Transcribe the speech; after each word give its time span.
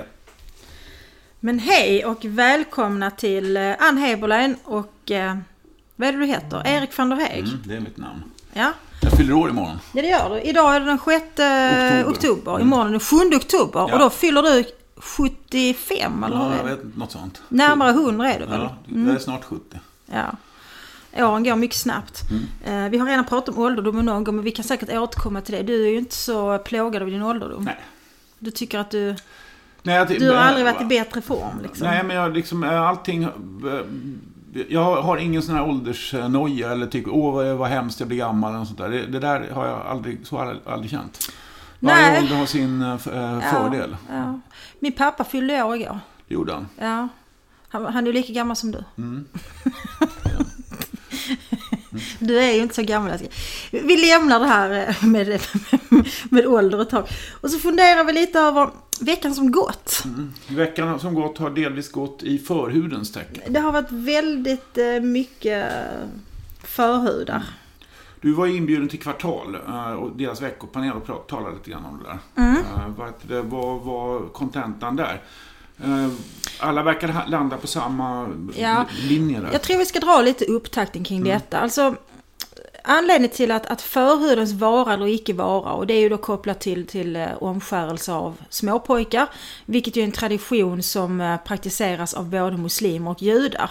ett. 0.00 0.06
Men 1.40 1.58
hej 1.58 2.04
och 2.04 2.24
välkomna 2.24 3.10
till 3.10 3.56
eh, 3.56 3.74
Ann 3.78 3.98
Heberlein 3.98 4.56
och 4.64 5.10
eh, 5.10 5.36
vad 5.96 6.08
är 6.08 6.12
det 6.12 6.18
du 6.18 6.26
heter? 6.26 6.62
Erik 6.66 6.98
van 6.98 7.08
der 7.08 7.16
Heeg. 7.16 7.44
Mm, 7.44 7.62
det 7.64 7.74
är 7.76 7.80
mitt 7.80 7.96
namn. 7.96 8.22
Ja. 8.52 8.72
Jag 9.02 9.12
fyller 9.12 9.32
år 9.34 9.50
imorgon. 9.50 9.78
ja, 9.92 10.02
det 10.02 10.08
gör 10.08 10.30
du. 10.30 10.40
Idag 10.40 10.76
är 10.76 10.80
det 10.80 10.86
den 10.86 10.98
6 10.98 11.08
oktober. 11.16 12.12
Oktober. 12.12 12.60
Imorgon 12.60 12.88
är 12.88 12.92
det 12.92 13.00
7 13.00 13.16
oktober 13.36 13.80
Ja. 13.80 13.92
och 13.92 13.98
då 13.98 14.10
fyller 14.10 14.42
du 14.42 14.64
75 14.96 16.24
eller 16.24 16.36
Ja, 16.36 16.56
jag 16.56 16.66
det? 16.66 16.70
vet 16.74 16.84
inte, 16.84 16.98
något 16.98 17.12
sånt. 17.12 17.42
Närmare 17.48 17.90
100 17.90 18.32
är 18.32 18.38
du 18.40 18.46
väl? 18.46 18.60
Ja, 18.60 18.76
jag 18.86 19.14
är 19.14 19.18
snart 19.18 19.44
70. 19.44 19.78
Ja. 20.06 20.24
Åren 21.16 21.44
går 21.44 21.56
mycket 21.56 21.76
snabbt. 21.78 22.22
Mm. 22.30 22.84
Eh, 22.84 22.90
vi 22.90 22.98
har 22.98 23.06
redan 23.06 23.24
pratat 23.24 23.54
om 23.54 23.62
ålderdomen 23.62 24.04
någon 24.04 24.24
gång 24.24 24.34
men 24.36 24.44
vi 24.44 24.50
kan 24.50 24.64
säkert 24.64 24.92
återkomma 24.92 25.40
till 25.40 25.54
det. 25.54 25.62
Du 25.62 25.84
är 25.86 25.90
ju 25.90 25.98
inte 25.98 26.14
så 26.14 26.58
plågad 26.58 27.02
av 27.02 27.10
din 27.10 27.22
ålderdom. 27.22 27.64
Nej. 27.64 27.80
Du 28.38 28.50
tycker 28.50 28.78
att 28.78 28.90
du... 28.90 29.16
Nej, 29.82 29.94
jag, 29.94 30.08
Du 30.08 30.30
har 30.30 30.36
aldrig 30.38 30.64
varit 30.64 30.80
i 30.82 30.84
bättre 30.84 31.20
form 31.22 31.60
liksom. 31.62 31.86
Nej, 31.86 32.04
men 32.04 32.16
jag 32.16 32.32
liksom, 32.34 32.64
eh, 32.64 32.82
allting... 32.82 33.22
eh, 33.22 33.30
Jag 34.68 35.02
har 35.02 35.16
ingen 35.16 35.42
sån 35.42 35.54
här 35.54 35.68
åldersnoja 35.68 36.72
eller 36.72 36.86
tycker 36.86 37.10
åh 37.14 37.34
vad, 37.34 37.46
vad 37.56 37.68
hemskt 37.68 38.00
jag 38.00 38.08
blir 38.08 38.18
gammal 38.18 38.54
eller 38.54 38.64
sånt 38.64 38.78
där. 38.78 38.88
Det, 38.88 39.06
det 39.06 39.18
där 39.18 39.50
har 39.54 39.66
jag 39.66 39.80
aldrig, 39.86 40.26
så 40.26 40.36
har 40.38 40.46
jag 40.46 40.56
aldrig 40.72 40.90
känt. 40.90 41.32
Varje 41.80 42.10
Nej. 42.10 42.20
ålder 42.22 42.36
har 42.36 42.46
sin 42.46 42.82
eh, 42.82 42.94
f- 42.94 43.08
eh, 43.12 43.20
Ja, 43.32 43.40
fördel. 43.40 43.96
Ja. 44.10 44.40
Min 44.78 44.92
pappa 44.92 45.24
fyllde 45.24 45.62
år 45.62 45.76
igår. 45.76 46.00
Det 46.28 46.34
gjorde 46.34 46.52
han. 46.52 46.68
Ja. 46.78 47.08
Han, 47.68 47.86
han 47.86 48.06
är 48.06 48.12
lika 48.12 48.32
gammal 48.32 48.56
som 48.56 48.70
du. 48.70 48.84
Mm. 48.98 49.24
Du 52.18 52.38
är 52.38 52.52
ju 52.52 52.62
inte 52.62 52.74
så 52.74 52.82
gammal. 52.82 53.18
Vi 53.70 53.96
lämnar 53.96 54.40
det 54.40 54.46
här 54.46 54.88
eh, 54.88 55.04
med, 55.04 55.40
med 56.30 56.46
ålder 56.46 56.82
ett 56.82 56.90
tag. 56.90 57.08
Och 57.40 57.50
så 57.50 57.58
funderar 57.58 58.04
vi 58.04 58.12
lite 58.12 58.40
över 58.40 58.70
veckan 59.00 59.34
som 59.34 59.50
gått. 59.50 60.04
Veckan 60.48 61.00
som 61.00 61.14
gått 61.14 61.38
har 61.38 61.50
delvis 61.50 61.92
gått 61.92 62.22
i 62.22 62.38
förhudens 62.38 63.12
tecken. 63.12 63.52
Det 63.52 63.60
har 63.60 63.72
varit 63.72 63.90
väldigt 63.92 64.78
eh, 64.78 65.00
mycket 65.00 65.72
förhudar. 66.64 67.42
Du 68.20 68.32
var 68.32 68.46
inbjuden 68.46 68.88
till 68.88 69.00
Kvartal 69.00 69.54
eh, 69.54 69.92
och 69.92 70.16
deras 70.16 70.42
veckopanel 70.42 70.92
och 70.92 71.26
talade 71.26 71.54
lite 71.54 71.70
grann 71.70 71.84
om 71.84 71.98
det 71.98 72.04
där. 72.04 72.18
Mm. 72.44 73.48
Vad 73.50 73.80
var 73.80 74.28
kontentan 74.28 74.96
där? 74.96 75.22
Eh, 75.84 76.08
Alla 76.58 76.82
verkar 76.82 77.24
landa 77.28 77.56
på 77.56 77.66
samma 77.66 78.28
Ja. 78.56 78.84
linje 79.08 79.40
där. 79.40 79.48
Jag 79.52 79.62
tror 79.62 79.78
vi 79.78 79.84
ska 79.86 80.00
dra 80.00 80.22
lite 80.22 80.44
upptakten 80.44 81.04
kring 81.04 81.24
detta. 81.24 81.58
Alltså, 81.58 81.94
anledningen 82.84 83.30
till 83.36 83.50
att, 83.50 83.66
att 83.66 83.82
förhudens 83.82 84.52
vara 84.52 84.92
eller 84.94 85.06
icke 85.06 85.32
vara, 85.32 85.72
och 85.72 85.86
det 85.86 85.94
är 85.94 86.00
ju 86.00 86.08
då 86.08 86.16
kopplat 86.16 86.60
till, 86.60 86.86
till 86.86 87.16
eh, 87.16 87.28
omskärelse 87.40 88.12
av 88.12 88.36
småpojkar, 88.48 89.26
vilket 89.66 89.96
ju 89.96 90.00
är 90.00 90.04
en 90.04 90.12
tradition 90.12 90.82
som 90.82 91.20
eh, 91.20 91.36
praktiseras 91.36 92.14
av 92.14 92.30
både 92.30 92.56
muslimer 92.56 93.10
och 93.10 93.22
judar. 93.22 93.70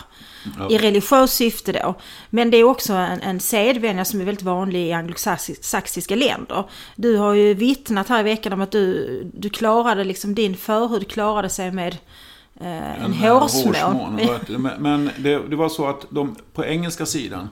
Ja. 0.60 0.70
I 0.70 0.78
religiöst 0.78 1.34
syfte 1.34 1.72
då. 1.72 1.96
Men 2.30 2.52
det 2.52 2.58
är 2.58 2.64
också 2.64 2.94
en, 2.94 3.22
en 3.22 3.40
sedvänja 3.40 4.06
som 4.06 4.22
är 4.22 4.26
väldigt 4.26 4.44
vanlig 4.46 4.88
i 4.88 4.94
anglosaxiska 4.94 6.16
länder. 6.16 6.64
Du 6.96 7.18
har 7.18 7.34
ju 7.34 7.54
vittnat 7.54 8.10
här 8.10 8.20
i 8.20 8.24
veckan 8.24 8.54
om 8.54 8.62
att 8.62 8.72
du, 8.72 9.22
du 9.34 9.50
klarade 9.50 10.04
liksom, 10.04 10.36
din 10.36 10.58
förhud 10.58 11.12
klarade 11.12 11.50
sig 11.50 11.72
med 11.72 11.98
eh, 12.62 13.04
en, 13.06 13.14
eh, 13.14 13.40
hårsmån. 13.40 13.76
hårsmån. 13.76 14.20
Men- 14.58 14.82
Men 14.82 15.10
det, 15.18 15.50
det 15.50 15.56
var 15.56 15.70
så 15.70 15.88
att 15.88 16.06
de 16.10 16.36
på 16.54 16.66
engelska 16.66 17.06
sidan 17.06 17.50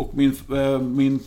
och 0.00 0.10
min, 0.16 0.36
eh, 0.56 0.80
min 0.80 1.20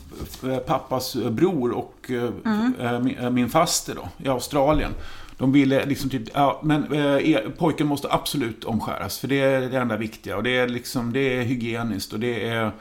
eh, 0.43 0.57
pappas 0.57 1.15
bror 1.15 1.71
och 1.71 1.95
eh, 2.11 2.29
Mm. 2.45 2.73
eh, 2.79 3.29
min, 3.29 3.43
eh, 3.45 3.49
faster 3.49 3.95
då, 3.95 4.09
i 4.25 4.27
Australien. 4.29 4.91
De 5.37 5.51
ville 5.51 5.85
liksom 5.85 6.09
typ, 6.09 6.23
ja, 6.33 6.59
men 6.63 6.93
eh, 6.93 6.99
er- 7.31 7.51
pojken 7.57 7.87
måste 7.87 8.07
absolut 8.13 8.63
omskäras. 8.63 9.19
För 9.19 9.27
det 9.27 9.39
är 9.39 9.61
det 9.61 9.77
enda 9.77 9.97
viktiga. 9.97 10.37
Och 10.37 10.43
det 10.43 10.57
är 10.57 10.67
liksom, 10.67 11.13
det 11.13 11.37
är 11.37 11.41
hygieniskt 11.43 12.13
och 12.13 12.19
det 12.19 12.47
är 12.47 12.71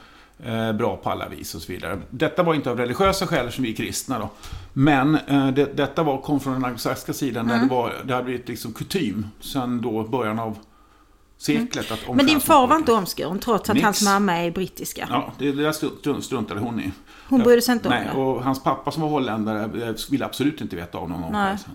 eh, 0.45 0.73
bra 0.73 0.97
på 0.97 1.11
alla 1.11 1.29
vis 1.29 1.55
och 1.55 1.63
så 1.63 1.73
vidare. 1.73 1.99
Detta 2.11 2.43
var 2.43 2.55
inte 2.55 2.71
av 2.71 2.77
religiösa 2.77 3.27
skäl 3.27 3.53
som 3.53 3.65
vi 3.65 3.71
är 3.73 3.77
kristna 3.77 4.19
då. 4.19 4.29
Men 4.73 5.15
eh, 5.27 5.49
det, 5.49 5.77
detta 5.77 6.03
var, 6.03 6.19
kom 6.21 6.41
från 6.41 6.53
den 6.53 6.65
anglosaxiska 6.65 7.13
sidan 7.13 7.45
Mm. 7.45 7.57
där 7.59 7.65
det, 7.69 7.75
var, 7.75 7.93
det 8.05 8.13
hade 8.13 8.25
blivit 8.25 8.49
liksom 8.49 8.73
kutym 8.73 9.27
sen 9.41 9.81
då 9.83 10.03
början 10.03 10.39
av 10.39 10.59
seklet. 11.41 11.91
Att 11.91 12.03
Mm. 12.05 12.17
Men 12.17 12.27
din 12.27 12.41
far 12.41 12.67
var 12.67 12.77
inte 12.77 12.93
omskuren 12.93 13.39
trots 13.39 13.71
att 13.71 13.75
Nix. 13.75 13.85
hans 13.85 14.03
mamma 14.03 14.37
är 14.39 14.51
brittiska. 14.51 15.07
Ja, 15.11 15.33
det, 15.39 15.53
det 15.53 15.63
där 15.63 15.73
stru- 15.73 16.21
struntade 16.21 16.61
hon 16.61 16.81
i. 16.81 16.93
Hon 17.29 17.41
brydde 17.43 17.63
sig 17.63 17.73
inte 17.73 17.89
om 17.89 17.95
Nej, 17.95 18.09
det. 18.15 18.21
och 18.21 18.45
hans 18.45 18.63
pappa 18.63 18.91
som 18.91 19.03
var 19.03 19.09
holländare 19.09 19.87
eh, 19.89 19.95
ville 20.11 20.25
absolut 20.25 20.61
inte 20.61 20.77
veta 20.77 20.99
av 20.99 21.09
någon 21.11 21.25
omskärelse. 21.25 21.67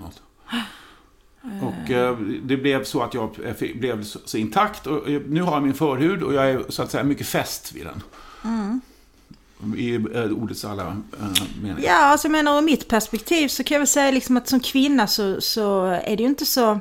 Och 1.61 1.91
eh, 1.91 2.17
det 2.43 2.57
blev 2.57 2.83
så 2.83 3.01
att 3.01 3.13
jag 3.13 3.35
eh, 3.45 3.77
blev 3.79 4.03
så, 4.03 4.19
så 4.25 4.37
intakt. 4.37 4.87
Och 4.87 5.09
eh, 5.09 5.21
nu 5.27 5.41
har 5.41 5.53
jag 5.53 5.63
min 5.63 5.73
förhud 5.73 6.23
och 6.23 6.33
jag 6.33 6.49
är 6.51 6.63
så 6.69 6.83
att 6.83 6.91
säga 6.91 7.03
mycket 7.03 7.27
fäst 7.27 7.71
vid 7.73 7.85
den. 7.85 8.01
Mm. 8.43 8.81
I 9.77 9.95
eh, 9.95 10.31
ordets 10.31 10.65
alla 10.65 10.87
eh, 10.87 11.43
meningar. 11.61 11.79
Ja, 11.83 11.95
alltså 12.05 12.27
jag 12.27 12.31
menar 12.31 12.57
ur 12.57 12.61
mitt 12.61 12.87
perspektiv 12.87 13.47
så 13.47 13.63
kan 13.63 13.75
jag 13.75 13.79
väl 13.79 13.87
säga 13.87 14.11
liksom 14.11 14.37
att 14.37 14.47
som 14.47 14.59
kvinna 14.59 15.07
så, 15.07 15.41
så 15.41 15.85
är 15.85 16.17
det 16.17 16.23
ju 16.23 16.29
inte 16.29 16.45
så 16.45 16.79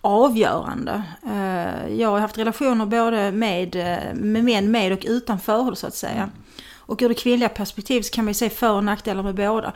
avgörande. 0.00 1.02
Eh, 1.26 1.94
Jag 1.94 2.10
har 2.10 2.18
haft 2.20 2.38
relationer 2.38 2.86
både 2.86 3.32
med, 3.32 3.76
eh, 3.76 4.14
med 4.14 4.44
män 4.44 4.70
med 4.70 4.92
och 4.92 5.04
utan 5.08 5.40
förhud 5.40 5.78
så 5.78 5.86
att 5.86 5.94
säga. 5.94 6.30
Och 6.76 7.02
ur 7.02 7.08
det 7.08 7.14
kvinnliga 7.14 7.48
perspektivet 7.48 8.06
så 8.06 8.12
kan 8.12 8.24
man 8.24 8.30
ju 8.30 8.34
se 8.34 8.50
för 8.50 8.72
och 8.72 8.84
nackdelar 8.84 9.22
med 9.22 9.34
båda. 9.34 9.72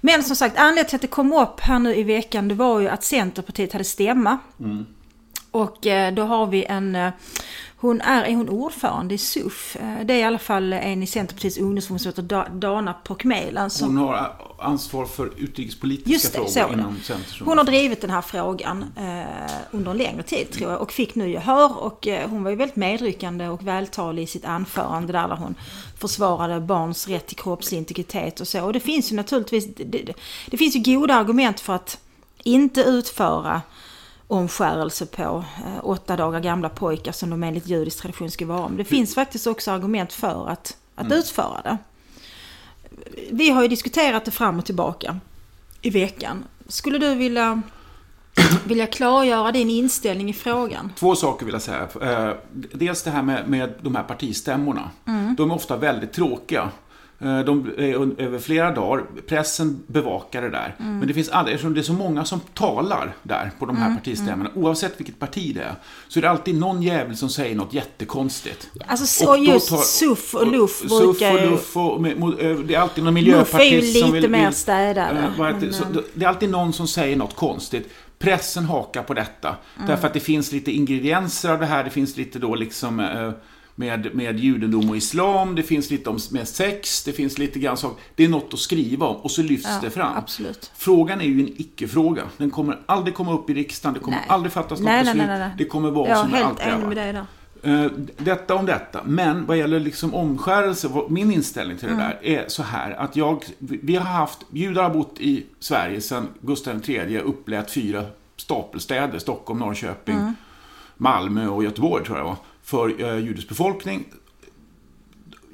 Men 0.00 0.22
som 0.22 0.36
sagt, 0.36 0.58
anledningen 0.58 0.86
till 0.86 0.96
att 0.96 1.02
det 1.02 1.08
kom 1.08 1.32
upp 1.32 1.60
här 1.60 1.78
nu 1.78 1.94
i 1.94 2.02
veckan 2.02 2.48
det 2.48 2.54
var 2.54 2.80
ju 2.80 2.88
att 2.88 3.04
Centerpartiet 3.04 3.72
hade 3.72 3.84
stämma. 3.84 4.38
Och 5.50 5.86
eh, 5.86 6.14
då 6.14 6.22
har 6.22 6.46
vi 6.46 6.64
en, 6.64 6.98
hon 7.78 8.00
är, 8.00 8.22
är 8.24 8.34
hon 8.34 8.48
ordförande 8.48 9.14
i 9.14 9.18
SUF? 9.18 9.76
Eh, 9.76 10.04
Det 10.04 10.14
är 10.14 10.18
i 10.18 10.22
alla 10.22 10.38
fall 10.38 10.72
en 10.72 11.02
i 11.02 11.06
Centerpartiets 11.06 11.58
ungdomsförbund 11.58 12.00
som 12.00 12.08
heter 12.10 12.22
Da- 12.22 12.48
Dana 12.48 12.92
Pokmelan. 12.92 13.70
Som, 13.70 13.96
Hon 13.98 14.08
har 14.08 14.32
ansvar 14.58 15.06
för 15.06 15.30
utrikespolitiska 15.36 16.10
Just 16.12 16.32
det, 16.32 16.62
frågor 16.62 16.72
inom 16.78 16.96
Centern. 17.04 17.46
hon 17.46 17.58
har 17.58 17.64
drivit 17.64 18.00
den 18.00 18.10
här 18.10 18.22
frågan 18.22 18.84
eh, 18.96 19.52
under 19.70 19.90
en 19.90 19.96
längre 19.96 20.22
tid 20.22 20.50
tror 20.50 20.70
jag 20.72 20.80
och 20.80 20.92
fick 20.92 21.14
nu 21.14 21.30
gehör 21.30 21.78
och 21.78 22.06
eh, 22.06 22.28
hon 22.30 22.42
var 22.44 22.50
ju 22.50 22.56
väldigt 22.56 22.76
medryckande 22.76 23.48
och 23.48 23.66
vältalig 23.66 24.22
i 24.22 24.26
sitt 24.26 24.44
anförande 24.44 25.12
där, 25.12 25.28
där 25.28 25.36
hon 25.36 25.54
försvarade 25.98 26.60
barns 26.60 27.08
rätt 27.08 27.26
till 27.26 27.36
kroppslig 27.36 27.78
integritet 27.78 28.40
och 28.40 28.48
så. 28.48 28.64
Och 28.64 28.72
det 28.72 28.80
finns 28.80 29.12
ju 29.12 29.16
naturligtvis, 29.16 29.66
det, 29.76 29.84
det, 29.84 30.12
det 30.50 30.56
finns 30.56 30.76
ju 30.76 30.94
goda 30.94 31.14
argument 31.14 31.60
för 31.60 31.72
att 31.74 31.98
inte 32.44 32.80
utföra 32.80 33.62
omskärelse 34.28 35.06
på 35.06 35.44
eh, 35.64 35.80
åtta 35.82 36.16
dagar 36.16 36.40
gamla 36.40 36.68
pojkar 36.68 37.12
som 37.12 37.30
de 37.30 37.42
enligt 37.42 37.66
judisk 37.66 38.02
tradition 38.02 38.30
ska 38.30 38.46
vara. 38.46 38.68
Men 38.68 38.76
det 38.76 38.84
finns 38.84 39.14
faktiskt 39.14 39.46
också 39.46 39.70
argument 39.70 40.12
för 40.12 40.48
att, 40.48 40.76
att 40.94 41.12
utföra 41.12 41.60
det. 41.62 41.78
Vi 43.30 43.50
har 43.50 43.62
ju 43.62 43.68
diskuterat 43.68 44.24
det 44.24 44.30
fram 44.30 44.58
och 44.58 44.64
tillbaka 44.64 45.20
i 45.82 45.90
veckan. 45.90 46.44
Skulle 46.68 46.98
du 46.98 47.14
vilja, 47.14 47.62
vilja 48.64 48.86
klargöra 48.86 49.52
din 49.52 49.70
inställning 49.70 50.30
i 50.30 50.32
frågan? 50.32 50.92
Två 50.96 51.14
saker 51.16 51.46
vill 51.46 51.52
jag 51.52 51.62
säga. 51.62 51.88
Eh, 52.02 52.34
Dels 52.52 53.02
det 53.02 53.10
här 53.10 53.22
med, 53.22 53.48
med 53.48 53.74
de 53.80 53.94
här 53.94 54.02
partistämmorna. 54.02 54.90
Mm. 55.06 55.34
De 55.36 55.50
är 55.50 55.54
ofta 55.54 55.76
väldigt 55.76 56.12
tråkiga. 56.12 56.70
Eh, 57.20 57.38
De 57.40 57.70
är 57.78 57.94
un- 57.94 58.14
över 58.18 58.38
flera 58.38 58.70
dagar. 58.70 59.04
Pressen 59.28 59.82
bevakar 59.86 60.42
det 60.42 60.50
där. 60.50 60.74
Mm. 60.80 60.98
Men 60.98 61.08
det 61.08 61.14
finns 61.14 61.28
aldrig, 61.28 61.54
eftersom 61.54 61.74
det 61.74 61.80
är 61.80 61.82
så 61.82 61.92
många 61.92 62.24
som 62.24 62.40
talar 62.54 63.14
där 63.22 63.50
på 63.58 63.66
de 63.66 63.76
här 63.76 63.86
Mm. 63.86 63.98
partistämmorna, 63.98 64.50
oavsett 64.54 65.00
vilket 65.00 65.18
parti 65.18 65.54
det 65.54 65.60
är, 65.62 65.74
så 66.08 66.18
är 66.18 66.22
det 66.22 66.30
alltid 66.30 66.54
någon 66.60 66.82
jävel 66.82 67.16
som 67.16 67.28
säger 67.28 67.54
något 67.56 67.72
jättekonstigt. 67.74 68.68
Alltså 68.86 69.06
så 69.06 69.30
Och 69.30 69.38
just 69.38 69.68
tar- 69.68 69.76
SUF 69.76 70.34
och 70.34 70.46
LUF 70.52 70.70
Suff 70.70 70.88
brukar 70.88 71.34
och 71.34 71.40
ju... 71.40 71.50
luff 71.50 71.76
och 71.76 72.06
eh, 72.06 72.58
det 72.58 72.74
är 72.74 72.78
alltid 72.78 73.04
någon 73.04 73.14
LUF 73.14 73.54
är 73.54 73.62
ju 73.64 73.70
miljöpartist 73.70 74.00
som 74.00 74.14
lite 74.14 74.20
vill... 74.20 74.30
mer 74.30 74.46
vill- 74.46 74.54
städade. 74.54 75.18
Eh, 75.38 75.46
eh, 75.48 75.56
det- 75.92 76.02
det 76.14 76.24
är 76.24 76.28
alltid 76.28 76.50
någon 76.50 76.72
som 76.72 76.88
säger 76.88 77.16
något 77.16 77.36
konstigt. 77.36 77.88
Pressen 78.18 78.64
hakar 78.64 79.02
på 79.02 79.14
detta. 79.14 79.48
Mm. 79.76 79.88
Därför 79.88 80.06
att 80.06 80.14
det 80.14 80.20
finns 80.20 80.52
lite 80.52 80.72
ingredienser 80.72 81.50
av 81.50 81.58
det 81.60 81.66
här. 81.66 81.84
Det 81.84 81.90
finns 81.90 82.16
lite 82.16 82.38
då 82.38 82.54
liksom 82.54 83.00
eh, 83.00 83.30
med, 83.78 84.14
med 84.14 84.38
judendom 84.40 84.90
och 84.90 84.96
islam. 84.96 85.54
Det 85.54 85.62
finns 85.62 85.90
lite 85.90 86.10
om, 86.10 86.18
med 86.30 86.48
sex. 86.48 87.04
Det 87.04 87.12
finns 87.12 87.38
lite 87.38 87.58
grann 87.58 87.76
saker. 87.76 88.02
Det 88.14 88.24
är 88.24 88.28
något 88.28 88.54
att 88.54 88.58
skriva 88.60 89.06
om 89.06 89.16
och 89.16 89.30
så 89.30 89.42
lyfts 89.42 89.68
Ja, 89.68 89.78
det 89.82 89.90
fram. 89.90 90.16
absolut. 90.16 90.70
Frågan 90.76 91.20
är 91.20 91.24
ju 91.24 91.40
en 91.40 91.48
icke-fråga. 91.60 92.22
Den 92.36 92.50
kommer 92.50 92.78
aldrig 92.86 93.14
komma 93.14 93.32
upp 93.32 93.50
i 93.50 93.54
riksdagen. 93.54 93.94
Det 93.94 94.00
kommer 94.00 94.16
Nej. 94.16 94.26
aldrig 94.28 94.52
fattas 94.52 94.70
något 94.80 94.84
Nej, 94.84 94.94
nej, 95.04 95.14
beslut. 95.14 95.28
nej, 95.28 95.38
nej. 95.38 95.50
Det 95.58 95.64
kommer 95.64 95.90
vara 95.90 96.08
Jag 96.08 96.18
som 96.18 96.30
det 96.30 96.44
alltid 96.44 96.66
är. 96.66 96.78
med 96.78 96.96
dig 96.96 97.12
där. 97.12 97.26
Eh, 97.62 97.90
Detta 98.18 98.54
om 98.54 98.66
detta. 98.66 99.00
Men 99.04 99.46
vad 99.46 99.58
gäller 99.58 99.80
liksom 99.80 100.14
omskärelse, 100.14 100.90
min 101.08 101.32
inställning 101.32 101.76
till 101.78 101.88
det 101.88 101.94
där 101.94 102.18
är 102.22 102.44
så 102.48 102.62
här 102.62 102.90
att 102.90 103.16
jag, 103.16 103.44
vi 103.58 103.96
har 103.96 104.04
haft, 104.04 104.38
judar 104.52 104.82
har 104.82 104.90
bott 104.90 105.16
i 105.20 105.46
Sverige 105.60 106.00
sedan 106.00 106.28
Gustav 106.40 106.90
III 106.90 107.18
upplät 107.20 107.70
fyra 107.70 108.04
stapelstäder, 108.36 109.18
Stockholm, 109.18 109.58
Norrköping, 109.60 110.32
Malmö 110.96 111.48
och 111.48 111.64
Göteborg 111.64 112.04
tror 112.04 112.18
jag 112.18 112.26
det 112.26 112.30
var, 112.30 112.36
för 112.66 113.02
eh, 113.02 113.18
judisk 113.18 113.48
befolkning. 113.48 114.04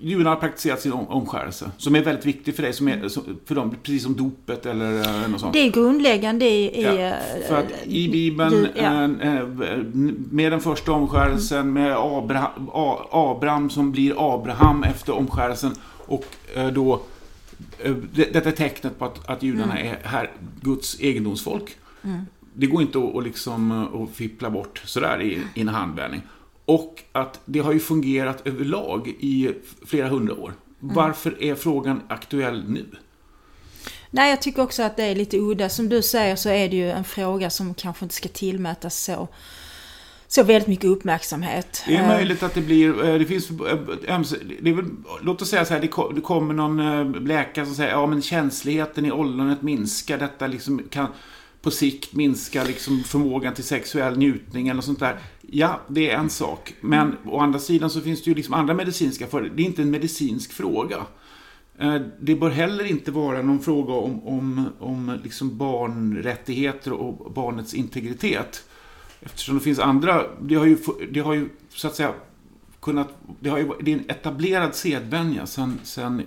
judarna 0.00 0.30
har 0.30 0.36
praktiserat 0.36 0.80
sin 0.80 0.92
omskärelse. 0.92 1.70
Som 1.76 1.94
är 1.94 2.02
väldigt 2.02 2.26
viktig 2.26 2.56
för 2.56 2.62
dig, 2.62 2.72
som 2.72 2.88
är, 2.88 3.08
för 3.46 3.54
dem, 3.54 3.76
precis 3.82 4.02
som 4.02 4.16
dopet 4.16 4.66
eller 4.66 5.28
något 5.28 5.40
sånt. 5.40 5.52
Det 5.52 5.58
är 5.58 5.72
grundläggande 5.72 6.44
i... 6.44 6.80
i 6.80 6.82
ja, 6.82 7.14
för 7.48 7.56
att 7.56 7.86
i 7.86 8.08
Bibeln, 8.08 8.68
ja. 8.74 9.06
med 10.30 10.52
den 10.52 10.60
första 10.60 10.92
omskärelsen, 10.92 11.72
med 11.72 11.96
Abraham, 11.96 12.70
Abraham 13.12 13.70
som 13.70 13.92
blir 13.92 14.34
Abraham 14.34 14.82
efter 14.82 15.12
omskärelsen 15.12 15.74
och 16.06 16.24
då 16.74 17.02
detta 18.14 18.48
är 18.48 18.52
tecknet 18.52 18.98
på 18.98 19.04
att, 19.04 19.28
att 19.28 19.42
judarna 19.42 19.78
mm. 19.78 19.92
är 19.92 20.08
här, 20.08 20.30
Guds 20.60 21.00
egendomsfolk. 21.00 21.76
Mm. 22.04 22.22
Det 22.54 22.66
går 22.66 22.82
inte 22.82 22.98
att, 22.98 23.16
att, 23.16 23.24
liksom, 23.24 23.72
att 24.02 24.16
fippla 24.16 24.50
bort 24.50 24.82
sådär 24.84 25.22
i, 25.22 25.40
i 25.54 25.60
en 25.60 25.68
handvändning. 25.68 26.22
Och 26.64 27.02
att 27.12 27.40
det 27.44 27.58
har 27.58 27.72
ju 27.72 27.80
fungerat 27.80 28.46
överlag 28.46 29.08
i 29.08 29.54
flera 29.86 30.08
hundra 30.08 30.34
år. 30.34 30.54
Mm. 30.82 30.94
Varför 30.94 31.42
är 31.42 31.54
frågan 31.54 32.02
aktuell 32.08 32.64
nu? 32.68 32.86
Nej, 34.10 34.30
jag 34.30 34.42
tycker 34.42 34.62
också 34.62 34.82
att 34.82 34.96
det 34.96 35.04
är 35.04 35.14
lite 35.14 35.38
udda. 35.38 35.68
Som 35.68 35.88
du 35.88 36.02
säger 36.02 36.36
så 36.36 36.48
är 36.48 36.68
det 36.68 36.76
ju 36.76 36.90
en 36.90 37.04
fråga 37.04 37.50
som 37.50 37.74
kanske 37.74 38.04
inte 38.04 38.14
ska 38.14 38.28
tillmätas 38.28 39.04
så 39.04 39.28
så 40.32 40.42
väldigt 40.42 40.68
mycket 40.68 40.84
uppmärksamhet. 40.84 41.82
Det 41.86 41.96
är 41.96 42.08
möjligt 42.08 42.42
att 42.42 42.54
det 42.54 42.60
blir, 42.60 43.08
eh, 43.08 43.18
det 43.18 43.24
finns, 43.24 43.50
eh, 43.50 43.78
det 44.60 44.70
är 44.70 44.74
väl, 44.74 44.84
låt 45.22 45.42
oss 45.42 45.48
säga 45.48 45.64
så 45.64 45.74
här, 45.74 45.80
det 46.14 46.20
kommer 46.20 46.54
någon 46.54 46.80
eh, 46.80 47.22
läkare 47.22 47.66
som 47.66 47.74
säger, 47.74 47.90
ja 47.90 48.06
men 48.06 48.22
känsligheten 48.22 49.06
i 49.06 49.12
ollonet 49.12 49.62
minskar, 49.62 50.18
detta 50.18 50.46
liksom 50.46 50.82
kan 50.90 51.06
på 51.62 51.70
sikt 51.70 52.14
minska 52.14 52.64
liksom 52.64 53.04
förmågan 53.04 53.54
till 53.54 53.64
sexuell 53.64 54.18
njutning 54.18 54.68
eller 54.68 54.80
sånt 54.80 55.00
där. 55.00 55.18
Ja, 55.40 55.80
det 55.88 56.10
är 56.10 56.18
en 56.18 56.30
sak. 56.30 56.74
Men 56.80 57.16
å 57.26 57.38
andra 57.38 57.58
sidan 57.58 57.90
så 57.90 58.00
finns 58.00 58.22
det 58.22 58.30
ju 58.30 58.34
liksom 58.34 58.54
andra 58.54 58.74
medicinska 58.74 59.26
fördelar. 59.26 59.56
Det 59.56 59.62
är 59.62 59.66
inte 59.66 59.82
en 59.82 59.90
medicinsk 59.90 60.52
fråga. 60.52 60.96
Eh, 61.78 62.00
det 62.20 62.34
bör 62.34 62.50
heller 62.50 62.84
inte 62.84 63.10
vara 63.10 63.42
någon 63.42 63.60
fråga 63.60 63.92
om, 63.92 64.26
om, 64.26 64.68
om 64.78 65.18
liksom 65.24 65.58
barnrättigheter 65.58 66.92
och 66.92 67.32
barnets 67.32 67.74
integritet. 67.74 68.64
Eftersom 69.20 69.54
det 69.58 69.64
finns 69.64 69.78
andra, 69.78 70.26
det 70.40 70.54
har 70.54 70.66
ju, 70.66 70.76
det 71.10 71.20
har 71.20 71.34
ju 71.34 71.48
så 71.68 71.86
att 71.86 71.94
säga 71.94 72.14
kunnat, 72.80 73.08
det, 73.40 73.50
har 73.50 73.58
ju, 73.58 73.70
det 73.80 73.92
är 73.92 73.96
en 73.96 74.10
etablerad 74.10 74.74
sedvänja 74.74 75.46
sen, 75.46 75.78
sen 75.82 76.22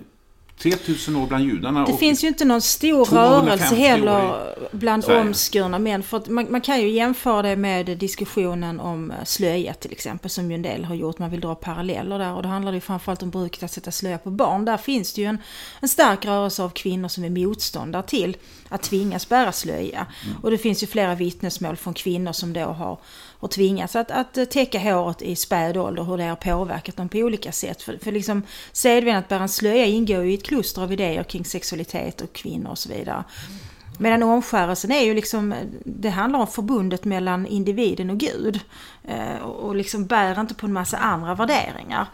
3000 0.58 1.16
år 1.16 1.26
bland 1.26 1.44
judarna. 1.44 1.86
Det 1.86 1.96
finns 1.96 2.24
ju 2.24 2.28
inte 2.28 2.44
någon 2.44 2.62
stor 2.62 3.04
rörelse 3.04 3.74
heller 3.74 4.54
bland 4.72 5.04
Sverige. 5.04 5.20
omskurna 5.20 5.78
män. 5.78 6.02
För 6.02 6.30
man, 6.30 6.46
man, 6.50 6.60
kan 6.60 6.80
ju 6.80 6.90
jämföra 6.90 7.42
det 7.42 7.56
med 7.56 7.98
diskussionen 7.98 8.80
om 8.80 9.10
eh, 9.10 9.16
slöja 9.24 9.74
till 9.74 9.92
exempel, 9.92 10.30
som 10.30 10.50
ju 10.50 10.54
en 10.54 10.62
del 10.62 10.84
har 10.84 10.94
gjort. 10.94 11.18
Man 11.18 11.30
vill 11.30 11.40
dra 11.40 11.54
paralleller 11.54 12.18
där. 12.18 12.32
Och 12.32 12.42
då 12.42 12.48
handlar 12.48 12.72
det 12.72 12.76
ju 12.76 12.80
framförallt 12.80 13.22
om 13.22 13.30
bruket 13.30 13.62
att 13.62 13.70
sätta 13.70 13.90
slöja 13.90 14.18
på 14.18 14.30
barn. 14.30 14.64
Där 14.64 14.76
finns 14.76 15.12
det 15.12 15.20
ju 15.20 15.26
en, 15.26 15.38
en 15.80 15.88
stark 15.88 16.24
rörelse 16.24 16.62
av 16.62 16.70
kvinnor 16.70 17.08
som 17.08 17.24
är 17.24 17.30
motståndare 17.30 18.02
till 18.02 18.36
att 18.68 18.82
tvingas 18.82 19.28
bära 19.28 19.52
slöja. 19.52 20.06
Mm. 20.24 20.36
Och 20.42 20.50
det 20.50 20.58
finns 20.58 20.82
ju 20.82 20.86
flera 20.86 21.14
vittnesmål 21.14 21.76
från 21.76 21.94
kvinnor 21.94 22.32
som 22.32 22.52
då 22.52 22.64
har 22.64 22.98
och 23.38 23.50
tvingats 23.50 23.96
att, 23.96 24.10
att 24.10 24.50
täcka 24.50 24.78
håret 24.78 25.22
i 25.22 25.36
späd 25.36 25.76
ålder, 25.76 26.02
hur 26.02 26.16
det 26.16 26.24
har 26.24 26.36
påverkat 26.36 26.96
dem 26.96 27.08
på 27.08 27.18
olika 27.18 27.52
sätt. 27.52 27.82
För, 27.82 27.98
för 28.02 28.12
liksom 28.12 28.42
sedvänjan 28.72 29.18
att 29.18 29.28
bära 29.28 29.42
en 29.42 29.48
slöja 29.48 29.86
ingår 29.86 30.22
ju 30.24 30.30
i 30.30 30.34
ett 30.34 30.45
kluster 30.46 30.82
av 30.82 30.92
idéer 30.92 31.22
kring 31.22 31.44
sexualitet 31.44 32.20
och 32.20 32.32
kvinnor 32.32 32.70
och 32.70 32.78
så 32.78 32.88
vidare. 32.88 33.24
Medan 33.98 34.22
omskärelsen 34.22 34.92
är 34.92 35.04
ju 35.04 35.14
liksom, 35.14 35.54
det 35.84 36.10
handlar 36.10 36.40
om 36.40 36.46
förbundet 36.46 37.04
mellan 37.04 37.46
individen 37.46 38.10
och 38.10 38.18
Gud. 38.18 38.60
Eh, 39.04 39.36
och 39.42 39.76
liksom 39.76 40.06
bär 40.06 40.40
inte 40.40 40.54
på 40.54 40.66
en 40.66 40.72
massa 40.72 40.96
andra 40.96 41.34
värderingar. 41.34 42.06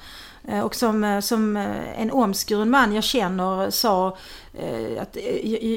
Eh, 0.49 0.61
och 0.61 0.75
som, 0.75 1.05
eh, 1.05 1.21
som 1.21 1.57
en 1.97 2.11
omskuren 2.11 2.71
man 2.71 2.95
jag 2.95 3.05
känner 3.05 3.71
sa 3.71 4.17
att 5.01 5.17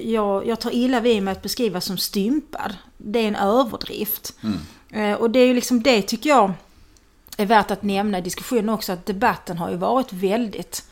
jag, 0.03 0.47
jag 0.47 0.59
tar 0.59 0.75
illa 0.75 0.99
vid 0.99 1.23
mig 1.23 1.31
att 1.31 1.41
beskriva 1.41 1.81
som 1.81 1.97
stympad. 1.97 2.75
Det 2.97 3.19
är 3.19 3.27
en 3.27 3.35
överdrift. 3.35 4.33
Mm. 4.43 5.17
Och 5.17 5.31
det 5.31 5.39
är 5.39 5.47
ju 5.47 5.53
liksom 5.53 5.83
det 5.83 6.01
tycker 6.01 6.29
jag 6.29 6.53
är 7.37 7.45
värt 7.45 7.71
att 7.71 7.83
nämna 7.83 8.17
i 8.17 8.21
diskussionen 8.21 8.69
också 8.69 8.91
att 8.91 9.05
debatten 9.05 9.57
har 9.57 9.69
ju 9.69 9.77
varit 9.77 10.13
väldigt, 10.13 10.83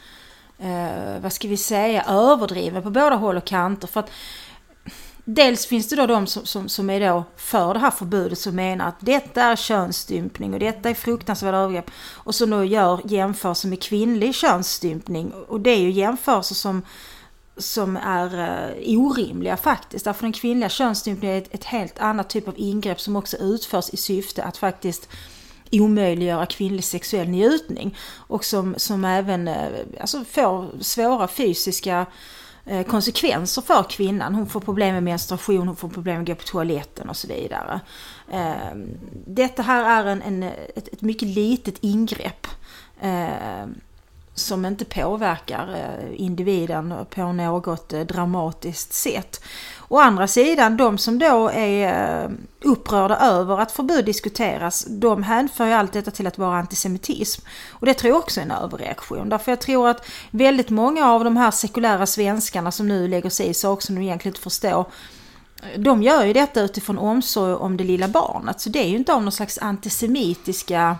eh, 0.64 1.22
vad 1.22 1.34
ska 1.34 1.48
vi 1.48 1.58
säga, 1.58 2.04
överdriven 2.04 2.84
på 2.84 2.90
båda 2.90 3.16
håll 3.16 3.38
och 3.38 3.46
kanter. 3.46 3.88
För 3.88 4.00
att 4.00 4.10
Dels 5.26 5.66
finns 5.66 5.90
det 5.90 5.96
då 5.96 6.08
de 6.08 6.28
som, 6.28 6.46
som, 6.46 6.70
som 6.70 6.90
är 6.90 7.00
då 7.00 7.24
för 7.36 7.74
det 7.74 7.80
här 7.80 7.92
förbudet 7.92 8.40
som 8.40 8.56
menar 8.56 8.88
att 8.88 9.00
detta 9.00 9.44
är 9.44 9.56
könsstympning 9.56 10.54
och 10.54 10.60
detta 10.60 10.90
är 10.90 10.94
fruktansvärda 10.94 11.58
övergrepp. 11.58 11.92
Och 12.14 12.36
som 12.36 12.50
då 12.50 12.64
gör 12.64 13.02
jämförelser 13.06 13.68
med 13.68 13.82
kvinnlig 13.82 14.36
könsstympning. 14.36 15.32
Och 15.48 15.60
det 15.60 15.70
är 15.70 15.80
ju 15.80 15.92
jämförelser 15.92 16.56
som 16.56 16.82
som 17.58 17.98
är 17.98 18.36
uh, 18.36 19.00
orimliga 19.00 19.58
faktiskt. 19.58 20.06
Därför 20.06 20.22
den 20.24 20.34
kvinnliga 20.34 20.70
könsstympningen 20.70 21.38
är 21.38 21.42
ett, 21.42 21.54
ett 21.54 21.64
helt 21.64 22.00
annat 22.00 22.30
typ 22.30 22.48
av 22.48 22.54
ingrepp 22.58 23.02
som 23.02 23.16
också 23.16 23.38
utförs 23.38 23.90
i 23.90 23.98
syfte 23.98 24.44
att 24.44 24.58
faktiskt 24.58 25.10
omöjliggöra 25.72 26.46
kvinnlig 26.46 26.84
sexuell 26.84 27.28
njutning. 27.28 27.98
Och 28.16 28.46
som, 28.46 28.76
som 28.78 29.06
även 29.06 29.48
eh, 29.48 29.68
alltså 30.00 30.24
får 30.24 30.84
svåra 30.84 31.28
fysiska 31.28 32.06
eh, 32.66 32.86
konsekvenser 32.86 33.62
för 33.62 33.84
kvinnan. 33.84 34.36
Hon 34.36 34.50
får 34.50 34.60
problem 34.60 34.94
med 34.94 35.04
menstruation, 35.04 35.68
hon 35.68 35.76
får 35.76 35.90
problem 35.90 36.16
med 36.16 36.22
att 36.22 36.28
gå 36.28 36.36
på 36.36 36.48
toaletten 36.52 37.10
och 37.10 37.18
så 37.18 37.28
vidare. 37.28 37.80
Ehm, 38.32 38.90
detta 39.28 39.62
här 39.62 40.04
är 40.04 40.12
en, 40.12 40.22
en 40.22 40.44
ett, 40.44 40.88
ett, 40.88 41.02
mycket 41.02 41.28
litet 41.28 41.76
ingrepp 41.82 42.48
ehm, 43.02 43.76
som 44.36 44.66
inte 44.66 44.86
påverkar 44.86 45.76
eh, 45.76 46.22
individen 46.22 46.94
på 47.10 47.34
något 47.34 47.94
eh, 47.94 48.02
dramatiskt 48.02 48.94
sätt. 48.94 49.44
Å 49.88 50.00
andra 50.00 50.28
sidan, 50.28 50.78
de 50.78 50.98
som 50.98 51.20
då 51.20 51.50
är 51.50 52.24
eh, 52.24 52.30
upprörda 52.64 53.18
över 53.18 53.60
att 53.60 53.72
förbud 53.72 54.06
diskuteras, 54.06 54.86
de 54.90 55.24
hänför 55.24 55.66
ju 55.66 55.72
allt 55.72 55.94
detta 55.94 56.12
till 56.12 56.28
att 56.28 56.38
vara 56.38 56.58
antisemitism. 56.58 57.46
Och 57.70 57.86
det 57.86 57.94
tror 57.94 58.10
jag 58.10 58.20
också 58.20 58.40
är 58.40 58.44
en 58.46 58.52
överreaktion. 58.52 59.30
Därför 59.30 59.52
jag 59.52 59.62
tror 59.62 59.90
att 59.90 60.06
väldigt 60.32 60.70
många 60.70 61.12
av 61.12 61.24
de 61.24 61.38
här 61.38 61.52
sekulära 61.52 62.06
svenskarna 62.06 62.72
som 62.72 62.88
nu 62.88 63.08
lägger 63.08 63.30
sig 63.30 63.48
i 63.48 63.54
saker 63.54 63.86
som 63.86 63.96
de 63.96 64.02
egentligen 64.02 64.32
inte 64.32 64.44
förstår, 64.44 64.86
de 65.78 66.04
gör 66.04 66.26
ju 66.26 66.34
detta 66.34 66.62
utifrån 66.62 66.98
omsorg 66.98 67.54
om 67.54 67.78
det 67.78 67.84
lilla 67.84 68.08
barnet. 68.08 68.62
Så 68.62 68.70
det 68.70 68.80
är 68.80 68.88
ju 68.88 68.98
inte 68.98 69.14
av 69.14 69.24
någon 69.24 69.32
slags 69.32 69.58
antisemitiska 69.58 70.98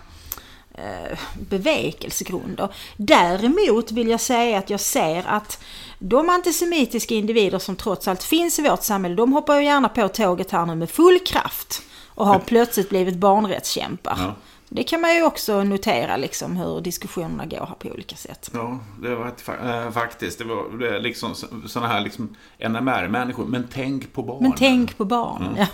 bevekelsegrunder. 1.50 2.76
Däremot 2.98 3.92
vill 3.92 4.08
jag 4.08 4.22
säga 4.22 4.58
att 4.58 4.70
jag 4.70 4.80
ser 4.80 5.24
att 5.28 5.64
de 6.00 6.30
antisemitiska 6.30 7.16
individer 7.16 7.60
som 7.60 7.76
trots 7.76 8.08
allt 8.08 8.24
finns 8.24 8.60
i 8.60 8.62
vårt 8.62 8.84
samhälle, 8.84 9.16
de 9.16 9.34
hoppar 9.34 9.56
ju 9.56 9.66
gärna 9.66 9.90
på 9.90 10.08
tåget 10.08 10.52
här 10.52 10.66
nu 10.66 10.76
med 10.76 10.90
full 10.90 11.20
kraft 11.20 11.82
och 12.08 12.28
har 12.28 12.40
plötsligt 12.40 12.90
blivit 12.90 13.16
barnrättskämpar. 13.16 14.18
Ja. 14.20 14.36
Det 14.76 14.84
kan 14.84 15.02
man 15.02 15.16
ju 15.16 15.24
också 15.24 15.64
notera 15.64 16.18
liksom 16.18 16.58
hur 16.58 16.82
diskussionerna 16.82 17.46
går 17.46 17.66
här 17.66 17.76
på 17.76 17.88
olika 17.88 18.16
sätt. 18.16 18.50
Ja, 18.54 18.80
det 19.02 19.16
var 19.16 19.28
ett, 19.28 19.50
äh, 19.64 19.92
faktiskt. 19.92 20.38
Det 20.38 20.44
var 20.46 20.78
det 20.80 21.00
liksom 21.00 21.36
sådana 21.68 21.94
här 21.94 22.02
liksom 22.02 22.36
NMR-människor. 22.60 23.46
Men 23.46 23.68
tänk 23.74 24.14
på 24.14 24.24
barn. 24.24 24.44
Men 24.44 24.52
tänk 24.56 24.98
på 24.98 25.06
barn. 25.06 25.44
Mm. 25.44 25.56
Ja, 25.58 25.68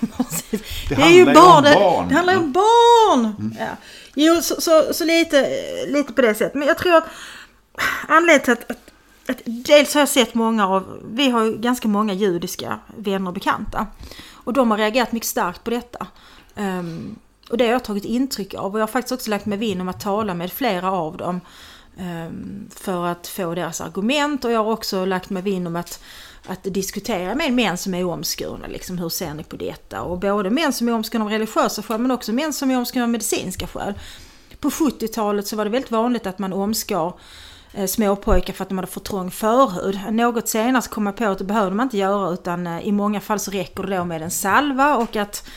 det, 0.52 0.96
det 0.96 1.02
är 1.02 1.10
ju 1.10 1.26
barn. 1.26 1.64
Det, 1.64 1.74
barn. 1.74 2.08
det 2.10 2.16
handlar 2.16 2.34
ju 2.34 2.40
om 2.40 2.52
barn. 2.52 3.36
Mm. 3.40 3.56
Ja. 3.60 3.68
Jo, 4.16 4.42
så, 4.42 4.62
så, 4.62 4.94
så, 4.94 5.06
lite, 5.06 5.50
lite 5.88 6.14
på 6.14 6.22
det 6.22 6.36
sättet. 6.36 6.56
Men 6.56 6.68
jag 6.68 6.78
tror 6.78 6.96
att 6.96 7.08
anledningen 8.08 8.42
till 8.44 8.54
att, 8.54 8.72
att, 8.72 8.92
att, 9.30 9.42
dels 9.46 9.94
har 9.94 10.02
jag 10.02 10.10
sett 10.10 10.34
många 10.34 10.68
av, 10.68 11.00
vi 11.12 11.30
har 11.30 11.44
ju 11.44 11.58
ganska 11.58 11.88
många 11.88 12.14
judiska 12.14 12.80
vänner 12.98 13.28
och 13.28 13.34
bekanta. 13.34 13.88
Och 14.32 14.54
de 14.54 14.72
har 14.72 14.78
reagerat 14.78 15.12
mycket 15.12 15.30
starkt 15.30 15.64
på 15.64 15.70
detta. 15.70 16.08
Um, 16.56 17.16
och 17.50 17.58
det 17.58 17.66
har 17.66 17.72
jag 17.72 17.84
tagit 17.84 18.06
intryck 18.06 18.54
av 18.54 18.74
och 18.74 18.80
jag 18.80 18.84
har 18.84 18.92
faktiskt 18.92 19.12
också 19.12 19.30
lagt 19.30 19.46
mig 19.46 19.58
vinn 19.58 19.82
om 19.82 19.90
att 19.90 20.00
tala 20.00 20.34
med 20.34 20.52
flera 20.52 20.92
av 20.92 21.18
dem. 21.18 21.42
Ehm, 21.98 22.68
för 22.76 23.06
att 23.06 23.28
få 23.28 23.56
deras 23.56 23.82
argument 23.82 24.46
och 24.46 24.52
jag 24.52 24.64
har 24.64 24.72
också 24.72 25.06
lagt 25.06 25.30
mig 25.30 25.44
vinn 25.44 25.68
om 25.68 25.76
att 25.76 26.00
att 26.48 26.64
diskutera 26.64 27.36
med 27.36 27.54
män 27.54 27.78
som 27.78 27.94
är 27.94 28.06
omskurna. 28.06 28.68
Liksom, 28.68 28.98
hur 28.98 29.10
ser 29.10 29.34
ni 29.34 29.44
på 29.44 29.56
detta? 29.56 30.02
Och 30.02 30.20
både 30.20 30.50
män 30.50 30.74
som 30.74 30.88
är 30.88 30.94
omskurna 30.94 31.26
av 31.26 31.32
religiösa 31.32 31.84
skäl 31.84 32.00
men 32.00 32.12
också 32.12 32.34
män 32.34 32.54
som 32.54 32.72
är 32.72 32.78
omskurna 32.78 33.04
av 33.04 33.10
medicinska 33.10 33.68
skäl. 33.68 33.94
På 34.60 34.70
70-talet 34.70 35.48
så 35.48 35.56
var 35.56 35.66
det 35.66 35.72
väldigt 35.72 35.92
vanligt 35.92 36.28
att 36.28 36.40
man 36.40 36.54
omskar 36.54 37.14
eh, 37.74 37.86
småpojkar 37.86 38.54
för 38.54 38.64
att 38.64 38.70
de 38.70 38.78
hade 38.78 38.88
för 38.88 39.00
trång 39.00 39.32
förhud. 39.32 40.00
Något 40.12 40.48
senare 40.48 40.82
så 40.82 40.90
kom 40.90 41.04
man 41.04 41.14
på 41.14 41.26
att 41.26 41.38
det 41.38 41.44
behövde 41.44 41.76
man 41.76 41.84
inte 41.84 41.98
göra 41.98 42.34
utan 42.34 42.68
eh, 42.68 42.88
i 42.88 42.92
många 42.92 43.22
fall 43.22 43.40
så 43.40 43.52
räcker 43.52 43.84
det 43.84 43.98
då 43.98 44.06
med 44.06 44.22
en 44.22 44.32
salva 44.32 44.96
och 44.96 45.16
att 45.16 45.48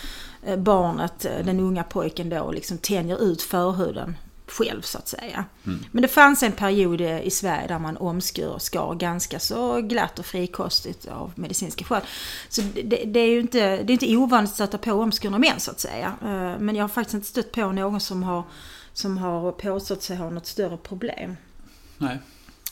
barnet, 0.59 1.21
den 1.21 1.61
unga 1.61 1.85
pojken 1.85 2.29
då 2.29 2.53
liksom 2.53 2.79
tänjer 2.79 3.23
ut 3.23 3.43
förhuden 3.43 4.17
själv 4.53 4.83
så 4.83 4.99
att 4.99 5.09
säga. 5.09 5.45
Mm. 5.67 5.85
Men 5.91 6.03
det 6.03 6.09
fanns 6.09 6.43
en 6.43 6.53
period 6.53 7.01
i 7.01 7.31
Sverige 7.31 7.67
där 7.67 7.79
man 7.79 7.97
omskar 7.97 8.59
skar 8.59 8.95
ganska 8.95 9.39
så 9.39 9.81
glatt 9.81 10.19
och 10.19 10.27
frikostigt 10.27 11.09
av 11.09 11.33
medicinska 11.35 11.85
skäl. 11.85 12.03
Så 12.49 12.63
det, 12.85 13.05
det, 13.07 13.21
är 13.21 13.29
ju 13.29 13.41
inte, 13.41 13.83
det 13.83 13.93
är 13.93 13.95
inte 13.95 14.17
ovanligt 14.17 14.51
att 14.51 14.55
stöta 14.55 14.79
på 14.79 14.93
omskurna 14.93 15.39
män 15.39 15.61
så 15.61 15.71
att 15.71 15.81
säga. 15.81 16.13
Eh, 16.23 16.59
men 16.59 16.77
jag 16.77 16.83
har 16.83 16.89
faktiskt 16.89 17.15
inte 17.15 17.27
stött 17.27 17.53
på 17.53 17.73
någon 17.73 18.01
som 18.01 18.23
har, 18.23 18.43
som 18.93 19.19
har 19.19 19.53
påstått 19.53 20.03
sig 20.03 20.17
ha 20.17 20.31
något 20.31 20.47
större 20.47 20.77
problem. 20.77 21.37
Nej. 21.99 22.19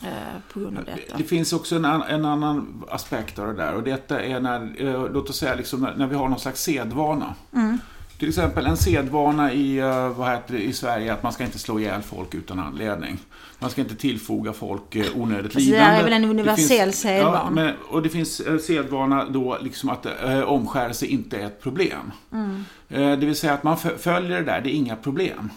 Eh, 0.02 0.09
på 0.52 0.61
grund 0.61 0.78
av 0.78 0.85
detta. 0.85 1.16
Det 1.16 1.25
finns 1.25 1.52
också 1.52 1.76
en, 1.76 1.85
en, 1.85 2.25
annan 2.25 2.85
aspekt 2.90 3.38
av 3.38 3.47
det 3.47 3.54
där 3.54 3.75
och 3.75 3.83
detta 3.83 4.23
är 4.23 4.40
när, 4.40 4.75
eh, 4.78 5.12
låt 5.12 5.30
oss 5.30 5.38
säga 5.38 5.54
liksom 5.54 5.88
när, 5.97 6.07
vi 6.07 6.16
har 6.16 6.28
någon 6.28 6.40
slags 6.40 6.62
sedvana. 6.62 7.35
Mm. 7.52 7.78
Till 8.19 8.28
exempel 8.28 8.66
en 8.66 8.76
sedvana 8.76 9.52
i, 9.52 9.78
eh, 9.78 10.09
vad 10.09 10.30
heter 10.30 10.54
det, 10.54 10.62
i 10.62 10.73
Sverige 10.73 11.12
att 11.12 11.23
man 11.23 11.33
ska 11.33 11.45
inte 11.45 11.59
slå 11.59 11.80
ihjäl 11.80 12.02
folk 12.02 12.35
utan 12.35 12.59
anledning. 12.59 13.19
Man 13.59 13.71
ska 13.71 13.80
inte 13.80 13.97
tillfoga 13.97 14.52
folk 14.52 14.97
onödigt 15.14 15.45
Alltså, 15.45 15.59
lidande. 15.61 15.95
det 15.95 16.00
är 16.00 16.04
väl 16.04 16.12
en 16.12 16.25
universell 16.25 16.92
sedvana. 16.92 17.64
Ja, 17.64 17.73
och 17.88 18.02
det 18.02 18.09
finns 18.09 18.42
sedvana 18.66 19.25
då 19.25 19.59
liksom 19.61 19.90
att 19.90 20.07
eh, 20.07 20.40
omskärelse 20.40 21.07
inte 21.07 21.38
är 21.38 21.47
ett 21.47 21.62
problem. 21.62 22.12
Mm. 22.33 22.64
Eh, 22.88 23.19
det 23.19 23.26
vill 23.26 23.37
säga 23.37 23.52
att 23.52 23.62
man 23.62 23.76
fö- 23.76 23.99
följer 23.99 24.38
det 24.38 24.45
där, 24.45 24.61
det 24.61 24.71
är 24.71 24.75
inga 24.75 24.97
problem. 24.97 25.50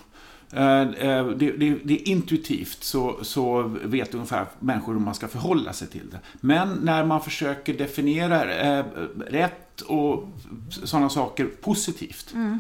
Eh, 0.56 0.82
eh, 0.82 1.28
det, 1.28 1.52
det, 1.52 1.80
det 1.84 1.94
är 1.94 2.08
intuitivt 2.08 2.84
så, 2.84 3.20
så 3.22 3.62
vet 3.84 4.14
ungefär 4.14 4.46
människor 4.60 4.94
hur 4.94 5.00
man 5.00 5.16
ska 5.16 5.28
förhålla 5.28 5.74
sig 5.74 5.88
till 5.88 6.10
det. 6.12 6.20
Men 6.42 6.80
när 6.82 7.06
man 7.06 7.22
försöker 7.22 7.74
definiera 7.74 8.54
eh, 8.54 8.86
rätt 9.28 9.82
och 9.82 10.30
sådana 10.70 11.10
saker 11.10 11.46
positivt. 11.46 12.34
Mm. 12.34 12.60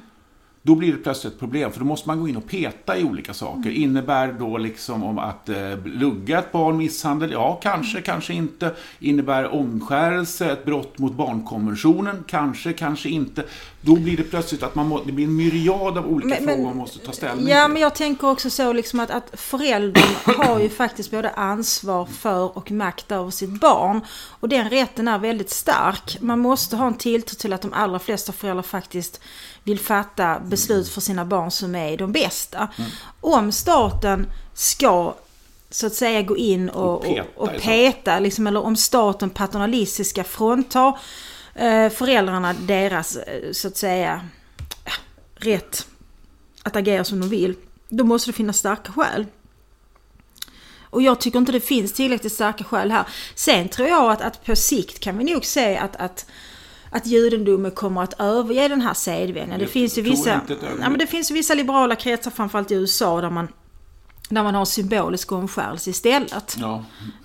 Då 0.65 0.75
blir 0.75 0.91
det 0.91 0.97
plötsligt 0.97 1.33
ett 1.33 1.39
problem, 1.39 1.71
för 1.71 1.79
då 1.79 1.85
måste 1.85 2.07
man 2.09 2.19
gå 2.19 2.27
in 2.27 2.37
och 2.37 2.47
peta 2.47 2.97
i 2.97 3.03
olika 3.03 3.33
saker. 3.33 3.69
Mm. 3.69 3.81
Innebär 3.83 4.35
då 4.39 4.57
liksom 4.57 5.03
om 5.03 5.19
att 5.19 5.49
eh, 5.49 5.85
lugga 5.85 6.39
ett 6.39 6.51
barn, 6.51 6.77
misshandel? 6.77 7.31
Ja, 7.31 7.59
kanske, 7.63 8.01
kanske 8.01 8.33
inte. 8.33 8.71
Innebär 8.99 9.53
omskärelse 9.53 10.51
ett 10.51 10.65
brott 10.65 10.97
mot 10.97 11.13
barnkonventionen? 11.13 12.23
Kanske, 12.27 12.73
kanske 12.73 13.09
inte. 13.09 13.43
Då 13.81 13.95
blir 13.95 14.17
det 14.17 14.23
plötsligt 14.23 14.63
att 14.63 14.75
man 14.75 14.87
må, 14.87 15.03
det 15.03 15.11
blir 15.11 15.25
en 15.25 15.35
myriad 15.35 15.97
av 15.97 16.05
olika 16.07 16.27
Men- 16.27 16.45
men- 16.45 16.55
frågor 16.55 16.69
man 16.69 16.77
måste 16.77 16.99
ta 16.99 17.11
ställning 17.11 17.47
Ja, 17.47 17.63
till. 17.65 17.73
men 17.73 17.81
jag 17.81 17.95
tänker 17.95 18.29
också 18.29 18.49
så 18.49 18.73
liksom 18.73 18.99
att, 18.99 19.09
att 19.11 19.29
föräldern 19.33 20.03
har 20.37 20.59
ju 20.59 20.69
faktiskt 20.69 21.11
både 21.11 21.29
ansvar 21.29 22.05
för 22.05 22.57
och 22.57 22.71
makt 22.71 23.11
över 23.11 23.31
sitt 23.31 23.59
barn. 23.59 24.01
Och 24.39 24.49
den 24.49 24.69
rätten 24.69 25.07
är 25.07 25.19
väldigt 25.19 25.49
stark. 25.49 26.17
Man 26.21 26.39
måste 26.39 26.75
ha 26.75 26.87
en 26.87 26.93
tilltro 26.97 27.35
till 27.35 27.53
att 27.53 27.61
de 27.61 27.73
allra 27.73 27.99
flesta 27.99 28.31
föräldrar 28.31 28.63
faktiskt 28.63 29.21
vill 29.63 29.79
fatta 29.79 30.39
beslut 30.39 30.89
för 30.89 31.01
sina 31.01 31.25
barn 31.25 31.51
som 31.51 31.75
är 31.75 31.97
de 31.97 32.11
bästa. 32.11 32.67
Mm. 32.77 32.91
Om 33.21 33.51
staten 33.51 34.27
ska 34.53 35.15
så 35.69 35.87
att 35.87 35.93
säga 35.93 36.21
gå 36.21 36.37
in 36.37 36.69
och, 36.69 36.95
Och 36.95 37.03
peta 37.03 37.23
och, 37.35 37.61
peta, 37.61 38.19
liksom, 38.19 38.47
eller 38.47 38.63
om 38.63 38.75
staten 38.75 39.29
paternalistiskt 39.29 40.09
ska 40.09 40.23
frånta 40.23 40.99
eh, 41.55 41.89
föräldrarna 41.89 42.53
deras, 42.53 43.15
eh, 43.15 43.51
så 43.51 43.67
att 43.67 43.77
säga, 43.77 44.21
rätt 45.35 45.87
att 46.63 46.75
agera 46.75 47.03
som 47.03 47.19
de 47.19 47.29
vill, 47.29 47.55
då 47.89 48.03
måste 48.03 48.29
det 48.29 48.33
finnas 48.33 48.57
starka 48.57 48.91
skäl. 48.91 49.25
Och 50.93 51.01
jag 51.01 51.19
tycker 51.19 51.39
inte 51.39 51.51
det 51.51 51.59
finns 51.59 51.93
tillräckligt 51.93 52.33
starka 52.33 52.63
skäl 52.63 52.91
här. 52.91 53.07
Sen 53.35 53.69
tror 53.69 53.87
jag 53.87 54.11
att, 54.11 54.21
att 54.21 54.45
på 54.45 54.55
sikt 54.55 54.99
kan 54.99 55.17
vi 55.17 55.23
nog 55.23 55.45
se 55.45 55.77
att, 55.77 55.95
att, 55.95 56.25
att 56.93 57.05
judendomen 57.05 57.71
kommer 57.71 58.03
att 58.03 58.13
överge 58.19 58.67
den 58.67 58.81
här 58.81 58.93
sedvänjan. 58.93 59.59
Det 59.59 59.67
finns 59.67 59.97
ju 59.97 60.01
vissa, 60.01 60.41
ja, 60.79 60.89
men 60.89 60.97
det 60.97 61.07
finns 61.07 61.31
vissa 61.31 61.53
liberala 61.53 61.95
kretsar, 61.95 62.31
framförallt 62.31 62.71
i 62.71 62.75
USA, 62.75 63.21
där 63.21 63.29
man, 63.29 63.47
där 64.29 64.43
man 64.43 64.55
har 64.55 64.65
symbolisk 64.65 65.31
omskärelse 65.31 65.89
istället. 65.89 66.55
Ja, 66.59 66.83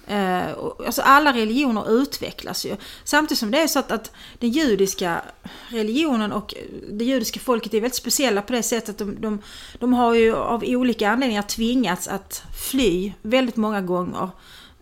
Eh, 0.08 0.48
alltså 0.86 1.02
alla 1.02 1.32
religioner 1.32 1.90
utvecklas 1.90 2.66
ju. 2.66 2.76
Samtidigt 3.04 3.38
som 3.38 3.50
det 3.50 3.62
är 3.62 3.66
så 3.66 3.78
att, 3.78 3.92
att 3.92 4.12
den 4.38 4.50
judiska 4.50 5.22
religionen 5.68 6.32
och 6.32 6.54
det 6.90 7.04
judiska 7.04 7.40
folket 7.40 7.74
är 7.74 7.80
väldigt 7.80 7.96
speciella 7.96 8.42
på 8.42 8.52
det 8.52 8.62
sättet 8.62 8.88
att 8.88 8.98
de, 8.98 9.20
de, 9.20 9.42
de 9.78 9.92
har 9.92 10.14
ju 10.14 10.36
av 10.36 10.64
olika 10.66 11.10
anledningar 11.10 11.42
tvingats 11.42 12.08
att 12.08 12.42
fly 12.70 13.12
väldigt 13.22 13.56
många 13.56 13.80
gånger. 13.80 14.28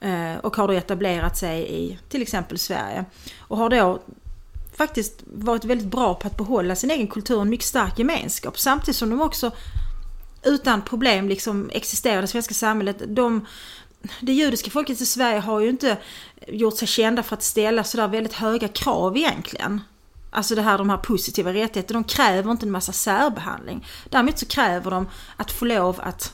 Eh, 0.00 0.36
och 0.42 0.56
har 0.56 0.68
då 0.68 0.74
etablerat 0.74 1.36
sig 1.36 1.82
i 1.82 1.98
till 2.08 2.22
exempel 2.22 2.58
Sverige. 2.58 3.04
Och 3.40 3.56
har 3.56 3.70
då 3.70 4.00
faktiskt 4.76 5.22
varit 5.26 5.64
väldigt 5.64 5.86
bra 5.86 6.14
på 6.14 6.26
att 6.26 6.36
behålla 6.36 6.76
sin 6.76 6.90
egen 6.90 7.06
kultur 7.06 7.36
och 7.36 7.42
en 7.42 7.48
mycket 7.48 7.66
stark 7.66 7.98
gemenskap. 7.98 8.58
Samtidigt 8.58 8.96
som 8.96 9.10
de 9.10 9.20
också 9.22 9.52
utan 10.42 10.82
problem 10.82 11.28
liksom 11.28 11.70
existerar 11.72 12.18
i 12.18 12.20
det 12.20 12.26
svenska 12.26 12.54
samhället. 12.54 13.02
De, 13.06 13.46
det 14.20 14.32
judiska 14.32 14.70
folket 14.70 15.00
i 15.00 15.06
Sverige 15.06 15.38
har 15.38 15.60
ju 15.60 15.68
inte 15.68 15.96
gjort 16.48 16.78
sig 16.78 16.88
kända 16.88 17.22
för 17.22 17.36
att 17.36 17.42
ställa 17.42 17.84
sådär 17.84 18.08
väldigt 18.08 18.32
höga 18.32 18.68
krav 18.68 19.16
egentligen. 19.16 19.80
Alltså 20.36 20.54
det 20.54 20.62
här, 20.62 20.78
de 20.78 20.90
här 20.90 20.96
positiva 20.96 21.52
rättigheterna. 21.52 22.00
De 22.00 22.04
kräver 22.04 22.50
inte 22.50 22.66
en 22.66 22.70
massa 22.70 22.92
särbehandling. 22.92 23.86
Däremot 24.10 24.38
så 24.38 24.46
kräver 24.46 24.90
de 24.90 25.08
att 25.36 25.50
få 25.50 25.64
lov 25.64 26.00
att, 26.02 26.32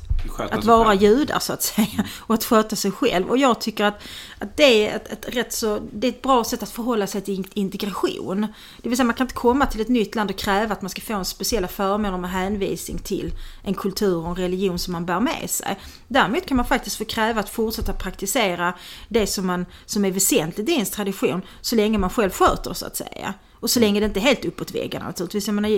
att 0.51 0.65
vara 0.65 0.89
själv. 0.89 1.03
judar 1.03 1.39
så 1.39 1.53
att 1.53 1.63
säga. 1.63 2.07
Och 2.21 2.35
att 2.35 2.45
sköta 2.45 2.77
sig 2.77 2.91
själv. 2.91 3.29
Och 3.29 3.39
jag 3.39 3.61
tycker 3.61 3.85
att, 3.85 4.03
att 4.39 4.57
det, 4.57 4.89
är 4.89 4.97
ett, 4.97 5.13
ett 5.13 5.37
rätt 5.37 5.53
så, 5.53 5.81
det 5.93 6.07
är 6.07 6.13
ett 6.13 6.23
bra 6.23 6.45
sätt 6.45 6.63
att 6.63 6.71
förhålla 6.71 7.07
sig 7.07 7.21
till 7.21 7.47
integration. 7.55 8.47
Det 8.83 8.89
vill 8.89 8.99
säga 8.99 9.05
man 9.05 9.15
kan 9.15 9.25
inte 9.25 9.35
komma 9.35 9.67
till 9.67 9.81
ett 9.81 9.89
nytt 9.89 10.15
land 10.15 10.31
och 10.31 10.39
kräva 10.39 10.73
att 10.73 10.83
man 10.83 10.91
ska 10.91 11.01
få 11.01 11.15
en 11.15 11.25
speciella 11.25 11.69
förmåner 11.69 12.19
med 12.19 12.31
hänvisning 12.31 12.99
till 12.99 13.33
en 13.63 13.75
kultur 13.75 14.17
och 14.17 14.29
en 14.29 14.37
religion 14.37 14.79
som 14.79 14.93
man 14.93 15.07
bär 15.07 15.21
med 15.21 15.51
sig. 15.51 15.79
Däremot 16.09 16.47
kan 16.47 16.57
man 16.57 16.67
faktiskt 16.67 16.97
få 16.97 17.05
kräva 17.05 17.41
att 17.41 17.51
fortsätta 17.51 17.93
praktisera 17.93 18.75
det 19.09 19.27
som, 19.27 19.47
man, 19.47 19.67
som 19.87 20.05
är 20.05 20.11
väsentligt 20.11 20.69
i 20.69 20.73
ens 20.73 20.91
tradition 20.91 21.43
så 21.61 21.77
länge 21.77 21.99
man 21.99 22.11
själv 22.11 22.31
sköter 22.31 22.75
så 22.75 22.87
att 22.87 22.97
säga. 22.97 23.35
Och 23.63 23.71
så 23.71 23.81
länge 23.81 24.01
det 24.01 24.07
inte 24.07 24.21
är 24.21 24.23
helt 24.23 24.45
uppåt 24.45 24.75
väggarna 24.75 25.07
naturligtvis. 25.07 25.47
Jag 25.47 25.55
menar, 25.55 25.69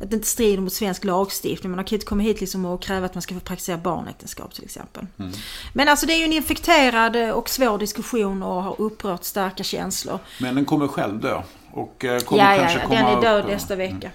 att 0.00 0.10
det 0.10 0.16
inte 0.16 0.28
strider 0.28 0.62
mot 0.62 0.72
svensk 0.72 1.04
lagstiftning. 1.04 1.72
Man 1.72 1.84
kan 1.84 1.96
inte 1.96 2.06
komma 2.06 2.22
hit 2.22 2.40
liksom 2.40 2.64
och 2.64 2.82
kräva 2.82 3.06
att 3.06 3.14
man 3.14 3.22
ska 3.22 3.34
få 3.34 3.40
praktisera 3.40 3.76
barnäktenskap 3.76 4.54
till 4.54 4.64
exempel. 4.64 5.06
Men 5.72 5.88
alltså 5.88 6.06
det 6.06 6.12
är 6.12 6.18
ju 6.18 6.24
en 6.24 6.32
infekterad 6.32 7.16
och 7.16 7.48
svår 7.48 7.78
diskussion 7.78 8.42
och 8.42 8.62
har 8.62 8.80
upprört 8.80 9.24
starka 9.24 9.64
känslor. 9.64 10.18
Men 10.38 10.54
den 10.54 10.64
kommer 10.64 10.88
själv 10.88 11.20
dö. 11.20 11.42
Och 11.72 12.04
eh, 12.04 12.20
kommer 12.20 12.42
Ja, 12.42 12.54
ja, 12.54 12.60
kanske 12.60 12.78
ja, 12.78 12.86
komma 12.86 13.00
den 13.00 13.18
är 13.18 13.22
död 13.22 13.40
upp, 13.40 13.46
eh, 13.46 13.54
nästa 13.54 13.76
vecka. 13.76 14.10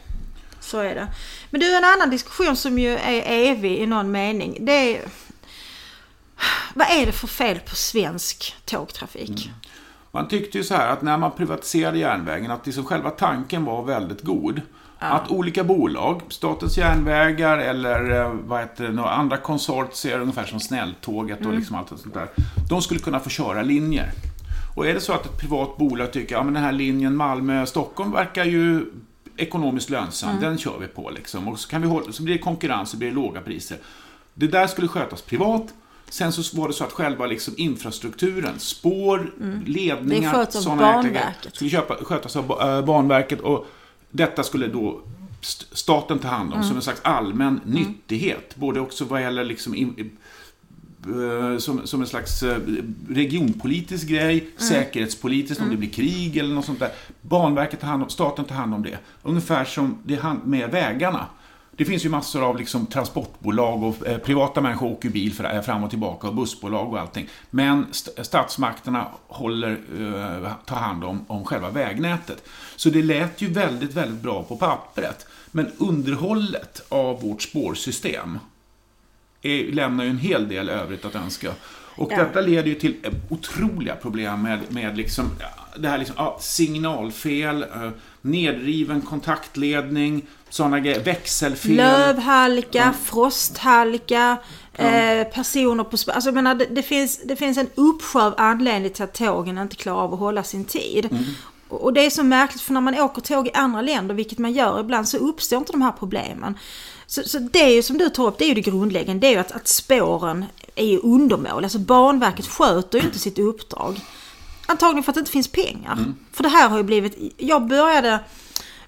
Så 0.59 0.79
är 0.79 0.95
det. 0.95 1.07
Men 1.49 1.61
du, 1.61 1.77
en 1.77 1.83
annan 1.83 2.09
diskussion 2.09 2.55
som 2.55 2.79
ju 2.79 2.91
är 2.97 3.23
evig 3.51 3.77
i 3.77 3.85
någon 3.85 4.11
mening. 4.11 4.57
Det 4.61 4.71
är... 4.71 5.01
Vad 6.73 6.87
är 6.91 7.05
det 7.05 7.11
för 7.11 7.27
fel 7.27 7.59
på 7.59 7.75
svensk 7.75 8.55
tågtrafik? 8.65 9.49
Man 10.15 10.27
tyckte 10.27 10.57
ju 10.57 10.63
så 10.63 10.75
här 10.75 10.87
att 10.87 11.01
när 11.01 11.17
man 11.17 11.31
privatiserade 11.31 11.97
järnvägen 11.97 12.51
att 12.51 12.65
liksom 12.65 12.85
själva 12.85 13.09
tanken 13.09 13.65
var 13.65 13.83
väldigt 13.83 14.21
god. 14.21 14.61
Att 14.99 15.31
olika 15.31 15.63
bolag, 15.63 16.21
Statens 16.29 16.77
järnvägar 16.77 17.57
eller 17.57 18.21
eh, 18.21 18.33
vad 18.33 18.59
heter 18.59 18.87
det, 18.89 19.09
andra 19.09 19.37
konsortier, 19.37 20.19
ungefär 20.19 20.45
som 20.45 20.59
Snälltåget 20.59 21.45
och 21.45 21.53
liksom 21.53 21.75
allt 21.75 21.87
sånt 21.87 22.13
där. 22.13 22.27
De 22.69 22.81
skulle 22.81 22.99
kunna 22.99 23.19
få 23.19 23.29
köra 23.29 23.61
linjer. 23.61 24.11
Och 24.75 24.87
är 24.87 24.93
det 24.93 24.99
så 24.99 25.13
att 25.13 25.25
ett 25.25 25.37
privat 25.37 25.77
bolag 25.77 26.13
tycker 26.13 26.35
att 26.35 26.45
ja, 26.45 26.51
den 26.51 26.63
här 26.63 26.71
linjen 26.71 27.15
Malmö-Stockholm 27.15 28.11
verkar 28.11 28.45
ju 28.45 28.85
ekonomiskt 29.37 29.89
lönsam, 29.89 30.39
den 30.41 30.57
kör 30.57 30.79
vi 30.79 30.87
på 30.87 31.09
liksom. 31.09 31.47
Och 31.47 31.59
så, 31.59 31.69
kan 31.69 31.81
vi 31.81 31.87
hålla, 31.87 32.11
så 32.11 32.23
blir 32.23 32.33
det 32.33 32.41
konkurrens 32.41 32.93
och 32.93 32.99
blir 32.99 33.09
det 33.09 33.15
låga 33.15 33.41
priser. 33.41 33.77
Det 34.33 34.47
där 34.47 34.67
skulle 34.67 34.87
skötas 34.87 35.21
privat. 35.21 35.73
Sen 36.09 36.31
så 36.33 36.57
var 36.57 36.67
det 36.67 36.73
så 36.73 36.83
att 36.83 36.91
själva 36.91 37.25
liksom 37.25 37.53
infrastrukturen, 37.57 38.59
spår, 38.59 39.31
ledningar, 39.65 40.31
Det 40.31 40.37
sköts 40.37 40.55
av 40.67 40.77
Banverket. 40.77 41.55
skulle 41.55 41.69
köpa, 41.69 41.95
skötas 41.95 42.35
av 42.35 42.61
eh, 42.61 42.85
Banverket. 42.85 43.39
Och 43.41 43.65
detta 44.11 44.43
skulle 44.43 44.67
då 44.67 45.01
st- 45.41 45.65
staten 45.75 46.19
ta 46.19 46.27
hand 46.27 46.53
om 46.53 46.63
som 46.63 46.75
en 46.75 46.81
slags 46.81 46.99
allmän 47.03 47.59
nyttighet. 47.65 48.55
Både 48.55 48.79
också 48.79 49.05
vad 49.05 49.21
gäller 49.21 49.43
liksom 49.43 49.75
in, 49.75 50.11
eh, 51.07 51.57
som, 51.57 51.87
som 51.87 52.01
en 52.01 52.07
slags 52.07 52.43
eh, 52.43 52.57
regionpolitisk 53.09 54.07
grej, 54.07 54.47
säkerhetspolitiskt 54.57 55.63
om 55.63 55.69
det 55.69 55.77
blir 55.77 55.89
krig 55.89 56.37
eller 56.37 56.55
något 56.55 56.65
sånt 56.65 56.79
där. 56.79 56.91
Banverket 57.21 57.79
tar 57.81 57.87
hand 57.87 58.03
om, 58.03 58.09
staten 58.09 58.45
tar 58.45 58.55
hand 58.55 58.73
om 58.73 58.83
det. 58.83 58.97
Ungefär 59.23 59.65
som 59.65 59.97
det 60.03 60.19
med 60.45 60.71
vägarna. 60.71 61.25
Det 61.77 61.85
finns 61.85 62.05
ju 62.05 62.09
massor 62.09 62.43
av 62.43 62.57
liksom 62.57 62.85
transportbolag 62.85 63.83
och 63.83 64.07
eh, 64.07 64.17
privata 64.17 64.61
människor 64.61 64.91
åker 64.91 65.09
bil 65.09 65.33
för, 65.33 65.55
eh, 65.55 65.61
fram 65.61 65.83
och 65.83 65.89
tillbaka 65.89 66.27
och 66.27 66.35
bussbolag 66.35 66.93
och 66.93 66.99
allting. 66.99 67.27
Men 67.49 67.85
st- 67.91 68.23
statsmakterna 68.23 69.07
håller, 69.27 69.71
eh, 69.99 70.51
tar 70.65 70.75
hand 70.75 71.03
om, 71.03 71.25
om 71.27 71.45
själva 71.45 71.69
vägnätet. 71.69 72.43
Så 72.75 72.89
det 72.89 73.01
lät 73.03 73.41
ju 73.41 73.47
väldigt, 73.49 73.93
väldigt 73.93 74.21
bra 74.23 74.43
på 74.43 74.55
pappret. 74.57 75.27
Men 75.51 75.71
underhållet 75.77 76.81
av 76.89 77.21
vårt 77.21 77.41
spårsystem 77.41 78.39
är, 79.41 79.71
lämnar 79.71 80.03
ju 80.03 80.09
en 80.09 80.17
hel 80.19 80.47
del 80.47 80.69
övrigt 80.69 81.05
att 81.05 81.15
önska. 81.15 81.51
Och 81.97 82.11
Ja. 82.11 82.17
detta 82.17 82.41
leder 82.41 82.67
ju 82.69 82.75
till 82.75 82.95
eh, 83.03 83.11
otroliga 83.29 83.95
problem 83.95 84.41
med, 84.41 84.59
med 84.69 84.97
liksom, 84.97 85.25
ja, 85.39 85.47
det 85.77 85.87
här 85.89 85.97
liksom, 85.97 86.15
ja, 86.19 86.37
signalfel, 86.41 87.63
eh, 87.63 87.89
nedriven 88.21 89.01
kontaktledning, 89.01 90.21
sådana 90.55 90.79
grejer, 90.79 91.03
växelfel. 91.03 91.75
Lövhalka, 91.75 92.93
frosthalka, 93.03 94.37
eh, 94.73 95.23
personer 95.23 95.83
på. 95.83 95.97
Alltså 96.11 96.27
jag 96.27 96.35
menar, 96.35 96.55
det, 96.55 96.65
det, 96.65 96.83
finns, 96.83 97.21
det 97.23 97.35
finns 97.35 97.57
en 97.57 97.69
uppsjö 97.75 98.21
av 98.21 98.33
anledningar 98.37 98.89
till 98.89 99.03
att 99.03 99.13
tågen 99.13 99.57
inte 99.57 99.75
klarar 99.75 100.01
av 100.01 100.13
att 100.13 100.19
hålla 100.19 100.43
sin 100.43 100.65
tid. 100.65 101.05
Och 101.69 101.81
och 101.81 101.93
det 101.93 102.05
är 102.05 102.09
så 102.09 102.23
märkligt 102.23 102.61
för 102.61 102.73
när 102.73 102.81
man 102.81 102.99
åker 102.99 103.21
tåg 103.21 103.47
i 103.47 103.51
andra 103.53 103.81
länder, 103.81 104.15
vilket 104.15 104.37
man 104.37 104.53
gör 104.53 104.79
ibland, 104.79 105.07
så 105.07 105.17
uppstår 105.17 105.57
inte 105.57 105.71
de 105.71 105.81
här 105.81 105.93
problemen. 105.99 106.57
Så, 107.07 107.23
så 107.23 107.39
det 107.39 107.61
är 107.61 107.69
ju 107.69 107.83
som 107.83 107.97
du 107.97 108.09
tar 108.09 108.27
upp, 108.27 108.37
det 108.37 108.45
är 108.45 108.47
ju 108.47 108.53
det 108.53 108.61
grundläggande. 108.61 109.27
Det 109.27 109.27
är 109.27 109.31
ju 109.31 109.39
att, 109.39 109.51
att 109.51 109.67
spåren 109.67 110.45
är 110.75 110.85
ju 110.85 110.99
undermålig. 110.99 111.65
Alltså 111.65 111.79
Banverket 111.79 112.47
sköter 112.47 112.99
ju 112.99 113.05
inte 113.05 113.19
sitt 113.19 113.39
uppdrag. 113.39 113.99
Antagligen 114.65 115.03
för 115.03 115.11
att 115.11 115.15
det 115.15 115.19
inte 115.19 115.31
finns 115.31 115.47
pengar. 115.47 115.93
Mm. 115.93 116.15
För 116.31 116.43
det 116.43 116.49
här 116.49 116.69
har 116.69 116.77
ju 116.77 116.83
blivit... 116.83 117.33
Jag 117.37 117.67
började, 117.67 118.19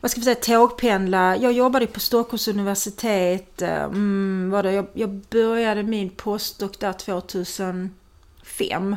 vad 0.02 0.12
ska 0.12 0.20
vi 0.20 0.24
säga, 0.26 0.36
tågpendla. 0.36 1.38
Jag 1.38 1.52
jobbade 1.52 1.88
på 1.88 2.00
Stockholms 2.00 2.48
universitet. 2.48 3.62
eh, 3.62 3.84
Mm, 3.84 4.50
vad 4.52 4.66
det, 4.66 4.72
jag, 4.72 4.88
jag 4.94 5.10
började 5.10 5.84
min 5.84 6.10
postdoc 6.10 6.78
där 6.78 6.94
2005. 6.94 8.96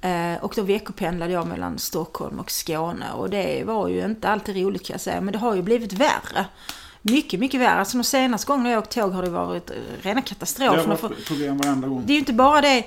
Eh, 0.00 0.34
och 0.44 0.52
då 0.56 0.62
veckopendlade 0.62 1.32
jag 1.32 1.46
mellan 1.46 1.78
Stockholm 1.78 2.38
och 2.40 2.50
Skåne. 2.50 3.12
Och 3.16 3.30
det 3.30 3.62
var 3.66 3.88
ju 3.88 4.04
inte 4.04 4.28
alltid 4.28 4.56
roligt 4.56 4.86
kan 4.86 4.94
jag 4.94 5.00
säga. 5.00 5.20
Men 5.20 5.32
det 5.32 5.38
har 5.38 5.54
ju 5.54 5.62
blivit 5.62 5.92
värre. 5.92 6.46
Mycket, 7.02 7.40
mycket 7.40 7.60
värre. 7.60 7.78
Alltså 7.78 7.96
de 7.98 8.04
senaste 8.04 8.46
gångerna 8.46 8.70
jag 8.70 8.78
åkt 8.78 8.90
tåg 8.94 9.12
har 9.12 9.22
det 9.22 9.30
varit 9.30 9.70
rena 10.02 10.20
Det 10.20 10.26
katastrofen. 10.28 10.84
har 10.86 10.92
Och 10.92 11.00
för- 11.00 11.08
varit 11.08 11.26
problem 11.26 11.58
varenda 11.58 11.88
gång. 11.88 12.02
det 12.06 12.12
är 12.12 12.14
ju 12.14 12.18
inte 12.20 12.32
bara 12.32 12.60
det 12.60 12.84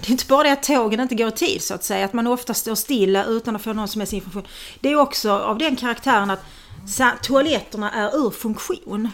det 0.00 0.08
är 0.08 0.10
inte 0.10 0.26
bara 0.26 0.42
det 0.42 0.52
att 0.52 0.62
tågen 0.62 1.00
inte 1.00 1.14
går 1.14 1.28
i 1.28 1.32
tid 1.32 1.62
så 1.62 1.74
att 1.74 1.84
säga, 1.84 2.04
att 2.04 2.12
man 2.12 2.26
ofta 2.26 2.54
står 2.54 2.74
stilla 2.74 3.24
utan 3.24 3.56
att 3.56 3.62
få 3.62 3.72
någon 3.72 3.88
som 3.88 4.00
helst 4.00 4.12
information. 4.12 4.50
Det 4.80 4.88
är 4.88 4.96
också 4.96 5.30
av 5.38 5.58
den 5.58 5.76
karaktären 5.76 6.30
att 6.30 6.44
sa- 6.86 7.16
toaletterna 7.22 7.90
är 7.92 8.26
ur 8.26 8.30
funktion. 8.30 9.08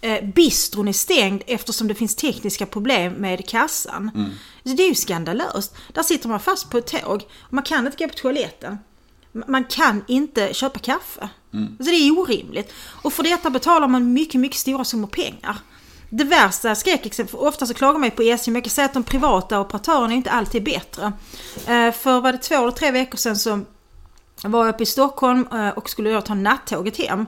Eh, 0.00 0.24
bistron 0.24 0.88
är 0.88 0.92
stängd 0.92 1.42
eftersom 1.46 1.88
det 1.88 1.94
finns 1.94 2.14
tekniska 2.16 2.66
problem 2.66 3.12
med 3.12 3.48
kassan. 3.48 4.10
Så 4.64 4.72
det 4.76 4.82
är 4.82 4.88
ju 4.88 4.94
skandalöst. 4.94 5.74
Där 5.92 6.02
sitter 6.02 6.28
man 6.28 6.40
fast 6.40 6.70
på 6.70 6.78
ett 6.78 6.86
tåg 6.86 7.22
och 7.40 7.52
man 7.52 7.64
kan 7.64 7.86
inte 7.86 8.04
gå 8.04 8.08
på 8.08 8.14
toaletten. 8.14 8.78
Man 9.46 9.64
kan 9.64 10.04
inte 10.08 10.54
köpa 10.54 10.78
kaffe. 10.78 11.28
Alltså 11.78 11.90
det 11.90 11.96
är 11.96 12.18
orimligt. 12.18 12.72
Och 13.02 13.12
för 13.12 13.22
detta 13.22 13.50
betalar 13.50 13.88
man 13.88 14.12
mycket, 14.12 14.40
mycket 14.40 14.58
stora 14.58 14.84
summor 14.84 15.06
pengar. 15.08 15.56
Det 16.10 16.24
värsta 16.24 16.74
skräckexemplet, 16.74 17.40
ofta 17.40 17.66
så 17.66 17.74
klagar 17.74 17.98
man 17.98 18.08
ju 18.08 18.10
på 18.16 18.22
SJ, 18.22 18.50
men 18.50 18.54
jag 18.54 18.64
kan 18.64 18.70
säga 18.70 18.84
att 18.84 18.94
de 18.94 19.02
privata 19.02 19.60
operatörerna 19.60 20.12
är 20.12 20.16
inte 20.16 20.30
alltid 20.30 20.62
bättre. 20.64 21.12
Eh, 21.66 21.92
För 21.92 22.20
var 22.20 22.32
det 22.32 22.38
två 22.38 22.54
eller 22.54 22.70
tre 22.70 22.90
veckor 22.90 23.16
sedan 23.18 23.36
så 23.36 23.60
var 24.50 24.66
jag 24.66 24.74
uppe 24.74 24.82
i 24.82 24.86
Stockholm 24.86 25.48
eh, 25.52 25.68
och 25.68 25.90
skulle 25.90 26.10
då 26.10 26.20
ta 26.20 26.34
nattåget 26.34 26.96
hem. 26.96 27.26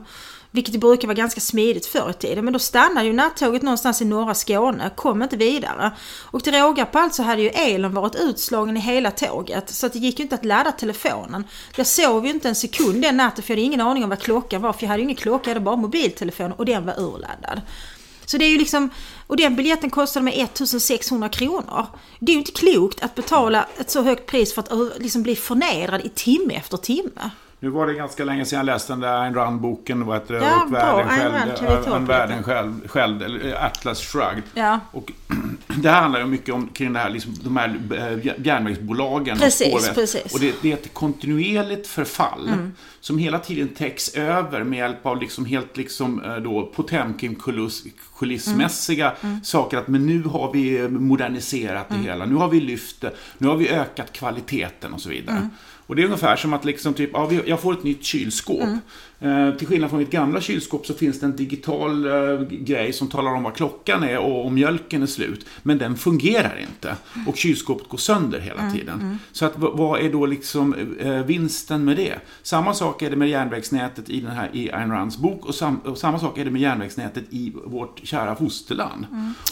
Vilket 0.51 0.73
det 0.73 0.79
brukar 0.79 1.07
vara 1.07 1.15
ganska 1.15 1.41
smidigt 1.41 1.85
förr 1.85 2.09
i 2.09 2.13
tiden. 2.13 2.45
Men 2.45 2.53
då 2.53 2.59
stannade 2.59 3.07
ju 3.07 3.13
nattåget 3.13 3.61
någonstans 3.61 4.01
i 4.01 4.05
norra 4.05 4.33
Skåne, 4.33 4.91
kom 4.95 5.23
inte 5.23 5.37
vidare. 5.37 5.91
Och 6.21 6.43
till 6.43 6.53
råga 6.53 6.85
på 6.85 6.99
allt 6.99 7.13
så 7.13 7.23
hade 7.23 7.41
ju 7.41 7.49
elen 7.49 7.93
varit 7.93 8.15
utslagen 8.15 8.77
i 8.77 8.79
hela 8.79 9.11
tåget. 9.11 9.69
Så 9.69 9.85
att 9.85 9.93
det 9.93 9.99
gick 9.99 10.19
ju 10.19 10.23
inte 10.23 10.35
att 10.35 10.45
ladda 10.45 10.71
telefonen. 10.71 11.43
Jag 11.75 11.87
sov 11.87 12.25
ju 12.25 12.31
inte 12.31 12.49
en 12.49 12.55
sekund 12.55 13.01
den 13.01 13.17
natten 13.17 13.43
för 13.43 13.53
jag 13.53 13.57
hade 13.57 13.65
ingen 13.65 13.81
aning 13.81 14.03
om 14.03 14.09
vad 14.09 14.19
klockan 14.19 14.61
var. 14.61 14.73
För 14.73 14.83
jag 14.83 14.89
hade 14.89 14.99
ju 14.99 15.03
ingen 15.03 15.15
klocka, 15.15 15.49
jag 15.49 15.55
hade 15.55 15.65
bara 15.65 15.75
mobiltelefon 15.75 16.51
och 16.51 16.65
den 16.65 16.85
var 16.85 16.99
urladdad. 16.99 17.61
Så 18.25 18.37
det 18.37 18.45
är 18.45 18.49
ju 18.49 18.57
liksom, 18.57 18.89
och 19.27 19.37
den 19.37 19.55
biljetten 19.55 19.89
kostade 19.89 20.23
mig 20.23 20.41
1600 20.41 21.29
kronor. 21.29 21.85
Det 22.19 22.31
är 22.31 22.33
ju 22.33 22.39
inte 22.39 22.51
klokt 22.51 23.03
att 23.03 23.15
betala 23.15 23.67
ett 23.79 23.89
så 23.91 24.01
högt 24.01 24.25
pris 24.25 24.53
för 24.53 24.61
att 24.61 25.01
liksom 25.01 25.23
bli 25.23 25.35
förnedrad 25.35 26.01
i 26.05 26.09
timme 26.09 26.53
efter 26.53 26.77
timme. 26.77 27.31
Nu 27.59 27.69
var 27.69 27.87
det 27.87 27.93
ganska 27.93 28.23
länge 28.23 28.45
sedan 28.45 28.57
jag 28.57 28.65
läste 28.65 28.93
den 28.93 28.99
där 28.99 29.21
Ayn 29.21 29.33
Rand-boken. 29.33 30.05
Vad 30.05 30.15
heter 30.15 30.33
det? 30.33 30.39
Ja, 30.39 30.63
Och 30.63 30.73
världen 30.73 31.55
själv. 31.55 31.79
Lite. 31.79 31.99
världen 31.99 32.43
själv, 32.43 32.87
själv, 32.87 33.23
eller 33.23 33.53
äh, 33.53 33.65
Atlas 33.65 34.01
Shrugged. 34.01 34.43
Ja. 34.53 34.79
Och 34.91 35.11
det 35.67 35.89
här 35.89 36.01
handlar 36.01 36.19
ju 36.19 36.25
mycket 36.25 36.53
om 36.53 36.67
kring 36.67 36.93
det 36.93 36.99
här, 36.99 37.09
liksom, 37.09 37.35
de 37.43 37.57
här 37.57 37.79
äh, 37.91 38.45
järnvägsbolagen. 38.45 39.37
Precis, 39.37 39.89
och 39.89 39.95
precis. 39.95 40.33
Och 40.33 40.39
det, 40.39 40.55
det 40.61 40.71
är 40.71 40.73
ett 40.73 40.93
kontinuerligt 40.93 41.87
förfall. 41.87 42.47
Mm. 42.47 42.73
Som 43.05 43.17
hela 43.17 43.39
tiden 43.39 43.67
täcks 43.67 44.15
över 44.15 44.63
med 44.63 44.79
hjälp 44.79 45.05
av 45.05 45.21
liksom 45.21 45.45
helt 45.45 45.77
liksom 45.77 46.23
äh, 46.23 46.35
då 46.35 46.71
Potemkin-kulissmässiga 46.75 49.11
Mm. 49.21 49.43
saker. 49.43 49.77
Att 49.77 49.87
men 49.87 50.05
nu 50.05 50.23
har 50.23 50.53
vi 50.53 50.79
eh, 50.79 50.89
moderniserat 50.89 51.89
det 51.89 51.95
hela. 51.95 52.25
Nu 52.25 52.35
har 52.35 52.49
vi 52.49 52.59
lyft 52.59 53.01
det. 53.01 53.11
Nu 53.37 53.47
har 53.47 53.55
vi 53.55 53.69
ökat 53.69 54.13
kvaliteten 54.13 54.93
och 54.93 55.01
så 55.01 55.09
vidare. 55.09 55.37
Mm. 55.37 55.49
Och 55.87 55.95
det 55.95 56.01
är 56.01 56.05
ungefär 56.05 56.35
som 56.35 56.53
att 56.53 56.65
liksom 56.65 56.93
typ, 56.93 57.09
ja, 57.13 57.31
jag 57.45 57.61
får 57.61 57.73
ett 57.73 57.83
nytt 57.83 58.03
kylskåp. 58.03 58.61
Mm. 58.61 58.79
Eh, 59.19 59.51
till 59.55 59.67
skillnad 59.67 59.89
från 59.89 59.99
mitt 59.99 60.11
gamla 60.11 60.41
kylskåp 60.41 60.85
så 60.85 60.93
finns 60.93 61.19
det 61.19 61.25
en 61.25 61.35
digital 61.35 62.05
eh, 62.05 62.41
grej 62.49 62.93
som 62.93 63.07
talar 63.07 63.31
om 63.31 63.43
vad 63.43 63.55
klockan 63.55 64.03
är 64.03 64.17
och 64.17 64.45
om 64.45 64.53
mjölken 64.53 65.03
är 65.03 65.07
slut. 65.07 65.45
Men 65.63 65.77
den 65.77 65.97
fungerar 65.97 66.59
inte. 66.61 66.95
Och 67.27 67.37
kylskåpet 67.37 67.89
går 67.89 67.97
sönder 67.97 68.39
hela 68.39 68.71
tiden. 68.71 69.19
Så 69.31 69.45
att, 69.45 69.53
vad 69.55 69.99
är 69.99 70.11
då 70.11 70.25
liksom 70.25 70.75
eh, 70.99 71.23
vinsten 71.23 71.85
med 71.85 71.97
det? 71.97 72.15
Samma 72.43 72.73
sak 72.73 72.94
är 73.03 73.09
det 73.09 73.15
med 73.15 73.29
järnvägsnätet 73.29 74.09
i, 74.09 74.21
den 74.21 74.31
här, 74.31 74.49
i 74.53 74.71
Ayn 74.71 74.91
Rands 74.91 75.17
bok 75.17 75.45
och, 75.45 75.55
sam, 75.55 75.79
och 75.85 75.97
samma 75.97 76.19
sak 76.19 76.37
är 76.37 76.45
det 76.45 76.51
med 76.51 76.61
järnvägsnätet 76.61 77.23
i 77.29 77.53
vårt 77.65 77.99
kära 78.03 78.35
fosterland. 78.35 79.05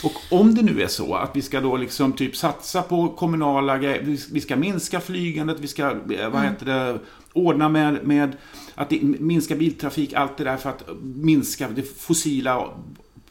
Och 0.04 0.40
om 0.40 0.56
det 0.56 0.62
nu 0.62 0.82
är 0.82 0.88
så 0.88 1.16
att 1.16 1.36
vi 1.36 1.42
ska 1.42 1.62
då 1.62 1.78
liksom 1.78 2.14
typ 2.14 2.36
satsa 2.36 2.82
på 2.82 3.08
kommunala 3.10 3.78
grejer, 3.78 4.18
vi, 4.32 4.42
ska 4.42 4.56
minska 4.56 5.00
flygandet, 5.00 5.60
vi 5.60 5.68
ska, 5.68 5.90
eh, 5.90 6.30
vad 6.30 6.42
heter 6.42 6.66
det, 6.66 7.00
ordna 7.34 7.70
med, 7.70 8.08
med 8.08 8.38
att 8.76 8.90
det, 8.90 9.02
minska 9.02 9.56
biltrafik, 9.56 10.14
allt 10.14 10.38
det 10.38 10.44
där 10.44 10.58
för 10.58 10.70
att 10.70 10.84
minska 11.02 11.70
det 11.70 12.00
fossila 12.00 12.70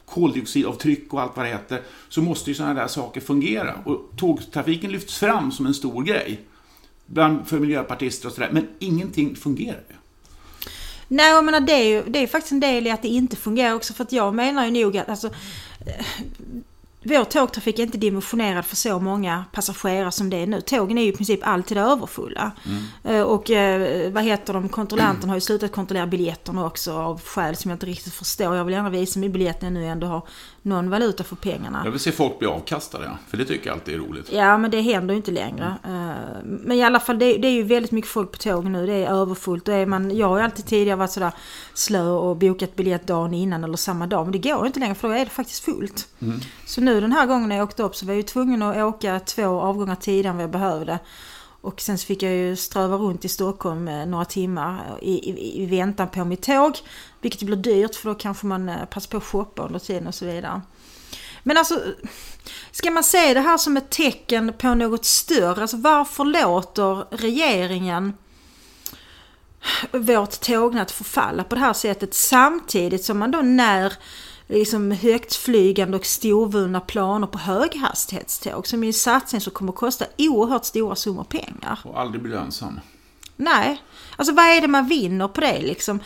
koldioxidavtryck 0.05 1.13
och 1.13 1.21
allt 1.21 1.31
vad 1.35 1.45
det 1.45 1.49
heter, 1.49 1.81
så 2.09 2.21
måste 2.21 2.49
ju 2.49 2.55
sådana 2.55 2.73
där 2.73 2.87
saker 2.87 3.21
fungera. 3.21 3.75
Och 3.85 4.11
tågtrafiken 4.17 4.91
lyfts 4.91 5.19
fram 5.19 5.51
som 5.51 5.65
en 5.65 5.73
stor 5.73 6.03
grej. 6.03 6.39
Bland, 7.05 7.47
för 7.47 7.59
miljöpartister 7.59 8.27
och 8.27 8.33
sådär, 8.33 8.49
men 8.51 8.67
ingenting 8.79 9.35
fungerar 9.35 9.83
ju. 9.89 9.95
Nej, 11.07 11.31
jag 11.31 11.45
menar 11.45 11.59
det 11.59 11.73
är 11.73 11.83
ju 11.83 12.03
det 12.07 12.19
är 12.19 12.27
faktiskt 12.27 12.51
en 12.51 12.59
del 12.59 12.87
i 12.87 12.91
att 12.91 13.01
det 13.01 13.07
inte 13.07 13.35
fungerar 13.35 13.73
också. 13.73 13.93
För 13.93 14.03
att 14.03 14.11
jag 14.11 14.35
menar 14.35 14.65
ju 14.65 14.83
nog 14.83 14.97
att 14.97 15.09
alltså, 15.09 15.27
eh, 15.85 16.05
vår 17.03 17.23
tågtrafik 17.23 17.79
är 17.79 17.83
inte 17.83 17.97
dimensionerad 17.97 18.65
för 18.65 18.75
så 18.75 18.99
många 18.99 19.45
passagerare 19.51 20.11
som 20.11 20.29
det 20.29 20.37
är 20.37 20.47
nu. 20.47 20.61
Tågen 20.61 20.97
är 20.97 21.01
ju 21.03 21.09
i 21.09 21.15
princip 21.15 21.39
alltid 21.43 21.77
överfulla. 21.77 22.51
Eh, 23.03 23.21
Och 23.21 23.51
eh, 23.51 24.11
vad 24.11 24.23
heter 24.23 24.53
de, 24.53 24.69
kontrollanten 24.69 25.29
har 25.29 25.37
ju 25.37 25.41
slutat 25.41 25.71
kontrollera 25.71 26.07
biljetterna 26.07 26.65
också 26.65 26.93
av 26.93 27.21
skäl 27.21 27.55
som 27.55 27.71
jag 27.71 27.75
inte 27.75 27.85
riktigt 27.85 28.13
förstår. 28.13 28.55
Jag 28.55 28.65
vill 28.65 28.73
gärna 28.73 28.89
visa 28.89 29.19
min 29.19 29.31
biljett 29.31 29.61
när 29.61 29.67
jag 29.69 29.73
nu 29.73 29.85
ändå 29.85 30.07
har 30.07 30.21
någon 30.61 30.89
valuta 30.89 31.23
för 31.23 31.35
pengarna. 31.35 31.81
Jag 31.85 31.91
vill 31.91 31.99
se 31.99 32.11
folk 32.11 32.39
bli 32.39 32.47
avkastade, 32.47 33.11
för 33.29 33.37
det 33.37 33.45
tycker 33.45 33.67
jag 33.67 33.73
alltid 33.73 33.95
är 33.95 33.99
roligt. 33.99 34.31
Ja, 34.31 34.57
men 34.57 34.71
det 34.71 34.81
händer 34.81 35.13
ju 35.13 35.17
inte 35.17 35.31
längre. 35.31 35.65
Eh, 35.83 36.43
Men 36.43 36.71
i 36.77 36.83
alla 36.83 36.99
fall, 36.99 37.19
det, 37.19 37.37
det 37.37 37.47
är 37.47 37.51
ju 37.51 37.63
väldigt 37.63 37.91
mycket 37.91 38.11
folk 38.11 38.31
på 38.31 38.37
tågen 38.37 38.71
nu. 38.71 38.85
Det 38.85 38.93
är 38.93 39.07
överfullt. 39.21 39.67
Och 39.67 39.73
är 39.73 39.85
man, 39.85 40.17
jag 40.17 40.27
har 40.29 40.37
ju 40.37 40.43
alltid 40.43 40.65
tidigare 40.65 40.97
varit 40.97 41.11
sådär 41.11 41.31
slö 41.73 42.03
och 42.09 42.35
bokat 42.37 42.75
biljett 42.75 43.07
dagen 43.07 43.33
innan 43.33 43.63
eller 43.63 43.77
samma 43.77 44.07
dag. 44.07 44.23
Men 44.25 44.31
det 44.31 44.37
går 44.49 44.59
ju 44.61 44.67
inte 44.67 44.79
längre 44.79 44.95
för 44.95 45.07
då 45.07 45.13
är 45.13 45.25
det 45.25 45.31
faktiskt 45.31 45.63
fullt. 45.63 46.07
Så 46.65 46.81
nu 46.81 46.92
den 47.01 47.11
här 47.11 47.25
gången 47.25 47.49
när 47.49 47.55
jag 47.55 47.63
åkte 47.63 47.83
upp 47.83 47.95
så 47.95 48.05
var 48.05 48.13
jag 48.13 48.17
ju 48.17 48.23
tvungen 48.23 48.61
att 48.61 48.77
åka 48.77 49.19
två 49.19 49.61
avgångar 49.61 49.95
tidigare 49.95 50.29
än 50.29 50.35
vad 50.35 50.43
jag 50.43 50.51
behövde. 50.51 50.99
Och 51.61 51.81
sen 51.81 51.97
så 51.97 52.05
fick 52.05 52.23
jag 52.23 52.33
ju 52.33 52.55
ströva 52.55 52.97
runt 52.97 53.25
i 53.25 53.29
Stockholm 53.29 53.87
eh, 53.87 54.05
några 54.05 54.25
timmar 54.25 54.97
i, 55.01 55.29
i, 55.29 55.63
i 55.63 55.65
väntan 55.65 56.09
på 56.09 56.25
mitt 56.25 56.41
tåg. 56.41 56.77
Vilket 57.21 57.43
blir 57.43 57.57
dyrt 57.57 57.95
för 57.95 58.09
då 58.09 58.15
kanske 58.15 58.45
man 58.45 58.69
eh, 58.69 58.85
passar 58.85 59.09
på 59.09 59.17
att 59.17 59.23
shoppa 59.23 59.65
under 59.65 59.79
tiden 59.79 60.07
och 60.07 60.15
så 60.15 60.25
vidare. 60.25 60.61
Men 61.43 61.57
alltså, 61.57 61.79
ska 62.71 62.91
man 62.91 63.03
se 63.03 63.33
det 63.33 63.39
här 63.39 63.57
som 63.57 63.77
ett 63.77 63.89
tecken 63.89 64.53
på 64.57 64.73
något 64.73 65.05
större? 65.05 65.61
Alltså 65.61 65.77
varför 65.77 66.25
låter 66.25 67.17
regeringen 67.17 68.13
vårt 69.91 70.41
tågnät 70.41 70.91
förfalla 70.91 71.43
på 71.43 71.55
det 71.55 71.61
här 71.61 71.73
sättet 71.73 72.13
samtidigt 72.13 73.05
som 73.05 73.19
man 73.19 73.31
då 73.31 73.41
när 73.41 73.93
liksom 74.53 74.91
högtflygande 74.91 75.97
och 75.97 76.05
storvunna 76.05 76.79
planer 76.79 77.27
på 77.27 77.37
höghastighetståg 77.37 78.67
som 78.67 78.83
är 78.83 78.87
en 78.87 78.93
satsning 78.93 79.41
som 79.41 79.53
kommer 79.53 79.71
att 79.71 79.77
kosta 79.77 80.05
oerhört 80.17 80.65
stora 80.65 80.95
summor 80.95 81.23
pengar. 81.23 81.79
Och 81.83 81.99
aldrig 81.99 82.21
bli 82.21 82.31
lönsam. 82.31 82.79
Nej, 83.35 83.81
alltså 84.15 84.33
vad 84.33 84.45
är 84.45 84.61
det 84.61 84.67
man 84.67 84.87
vinner 84.87 85.27
på 85.27 85.41
det 85.41 85.61
liksom? 85.61 85.99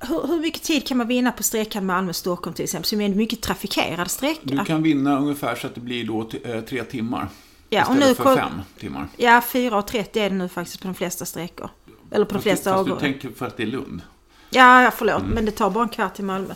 Hur, 0.00 0.26
hur 0.26 0.40
mycket 0.40 0.62
tid 0.62 0.86
kan 0.86 0.96
man 0.96 1.08
vinna 1.08 1.32
på 1.32 1.42
sträckan 1.42 1.86
Malmö-Stockholm 1.86 2.54
till 2.54 2.64
exempel, 2.64 2.88
som 2.88 3.00
är 3.00 3.04
en 3.04 3.16
mycket 3.16 3.40
trafikerad 3.40 4.10
sträcka? 4.10 4.40
Du 4.42 4.64
kan 4.64 4.82
vinna 4.82 5.18
ungefär 5.18 5.54
så 5.54 5.66
att 5.66 5.74
det 5.74 5.80
blir 5.80 6.06
då 6.06 6.30
eh, 6.44 6.60
tre 6.60 6.84
timmar. 6.84 7.28
Ja, 7.68 7.86
och 7.86 7.94
istället 7.94 8.18
nu 8.18 8.24
för 8.24 8.36
fem 8.36 8.60
timmar. 8.78 9.08
Ja, 9.16 9.42
4.30 9.52 10.18
är 10.18 10.30
det 10.30 10.36
nu 10.36 10.48
faktiskt 10.48 10.80
på 10.80 10.88
de 10.88 10.94
flesta 10.94 11.24
sträckor. 11.24 11.70
Eller 12.10 12.24
på 12.24 12.34
de 12.34 12.42
flesta 12.42 12.70
Fast 12.70 12.86
du 12.86 12.92
avgångar. 12.92 13.00
tänker 13.00 13.30
för 13.30 13.46
att 13.46 13.56
det 13.56 13.62
är 13.62 13.66
Lund. 13.66 14.02
Ja, 14.50 14.82
ja, 14.82 14.90
förlåt, 14.96 15.22
men 15.26 15.44
det 15.44 15.50
tar 15.52 15.70
bara 15.70 15.84
en 15.84 15.90
kvart 15.90 16.14
till 16.14 16.24
Malmö. 16.24 16.54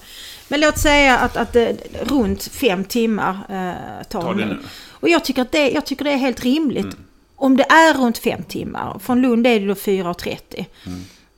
Men 0.48 0.60
låt 0.60 0.78
säga 0.78 1.18
att, 1.18 1.36
att 1.36 1.52
det 1.52 1.76
runt 2.02 2.44
fem 2.44 2.84
timmar 2.84 3.38
eh, 3.48 4.04
tar 4.04 4.22
Ta 4.22 4.34
det 4.34 4.46
nu. 4.46 4.58
Och 4.90 5.08
jag 5.08 5.24
tycker, 5.24 5.42
att 5.42 5.52
det, 5.52 5.70
jag 5.70 5.86
tycker 5.86 6.04
det 6.04 6.10
är 6.10 6.16
helt 6.16 6.44
rimligt. 6.44 6.96
Om 7.36 7.56
det 7.56 7.64
är 7.64 7.94
runt 7.94 8.18
fem 8.18 8.42
timmar, 8.42 8.98
från 8.98 9.22
Lund 9.22 9.46
är 9.46 9.60
det 9.60 9.66
då 9.66 9.74
4.30. 9.74 10.64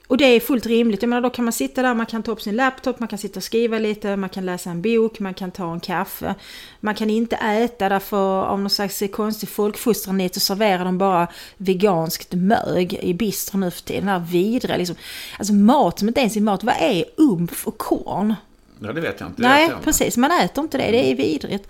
Och 0.07 0.17
det 0.17 0.25
är 0.25 0.41
fullt 0.41 0.67
rimligt. 0.67 1.03
Jag 1.03 1.09
menar, 1.09 1.23
då 1.23 1.31
kan 1.31 1.45
man 1.45 1.53
sitta 1.53 1.83
där, 1.83 1.95
man 1.95 2.07
kan 2.07 2.23
ta 2.23 2.33
upp 2.33 2.43
sin 2.43 2.57
laptop, 2.57 3.01
man 3.01 3.09
kan 3.09 3.19
sitta 3.19 3.39
och 3.39 3.45
skriva 3.45 3.79
lite, 3.79 4.17
man 4.17 4.29
kan 4.29 4.47
läsa 4.47 4.71
en 4.71 4.83
bok, 4.83 5.21
man 5.21 5.35
kan 5.35 5.51
ta 5.51 5.73
en 5.73 5.81
kaffe. 5.81 6.35
Man 6.81 6.95
kan 6.95 7.11
inte 7.11 7.37
äta 7.37 7.89
därför 7.89 8.45
av 8.45 8.61
någon 8.61 8.71
slags 8.71 9.03
konstig 9.13 9.49
folkfostran 9.49 10.29
så 10.33 10.41
serverar 10.41 10.85
de 10.85 10.99
bara 10.99 11.29
veganskt 11.57 12.35
mög 12.35 12.99
i 13.03 13.15
bistro 13.15 13.59
nu 13.59 13.71
för 13.71 13.83
tiden. 13.83 14.07
Den 14.07 14.21
här 14.21 14.27
vidriga 14.31 14.77
liksom. 14.77 14.97
Alltså 15.39 15.55
mat 15.55 15.99
som 15.99 16.09
inte 16.09 16.21
ens 16.21 16.37
är 16.37 16.41
mat. 16.41 16.65
Vad 16.65 16.75
är 16.81 17.05
umf 17.17 17.67
och 17.67 17.79
korn? 17.79 18.35
Ja, 18.81 18.93
det 18.93 19.01
vet 19.01 19.21
jag 19.21 19.29
inte. 19.29 19.43
Nej, 19.43 19.69
jag 19.69 19.83
precis. 19.83 20.17
Man 20.17 20.31
äter 20.31 20.65
inte 20.65 20.79
det. 20.79 20.91
Det 20.91 21.11
är 21.11 21.17
vidrigt. 21.17 21.69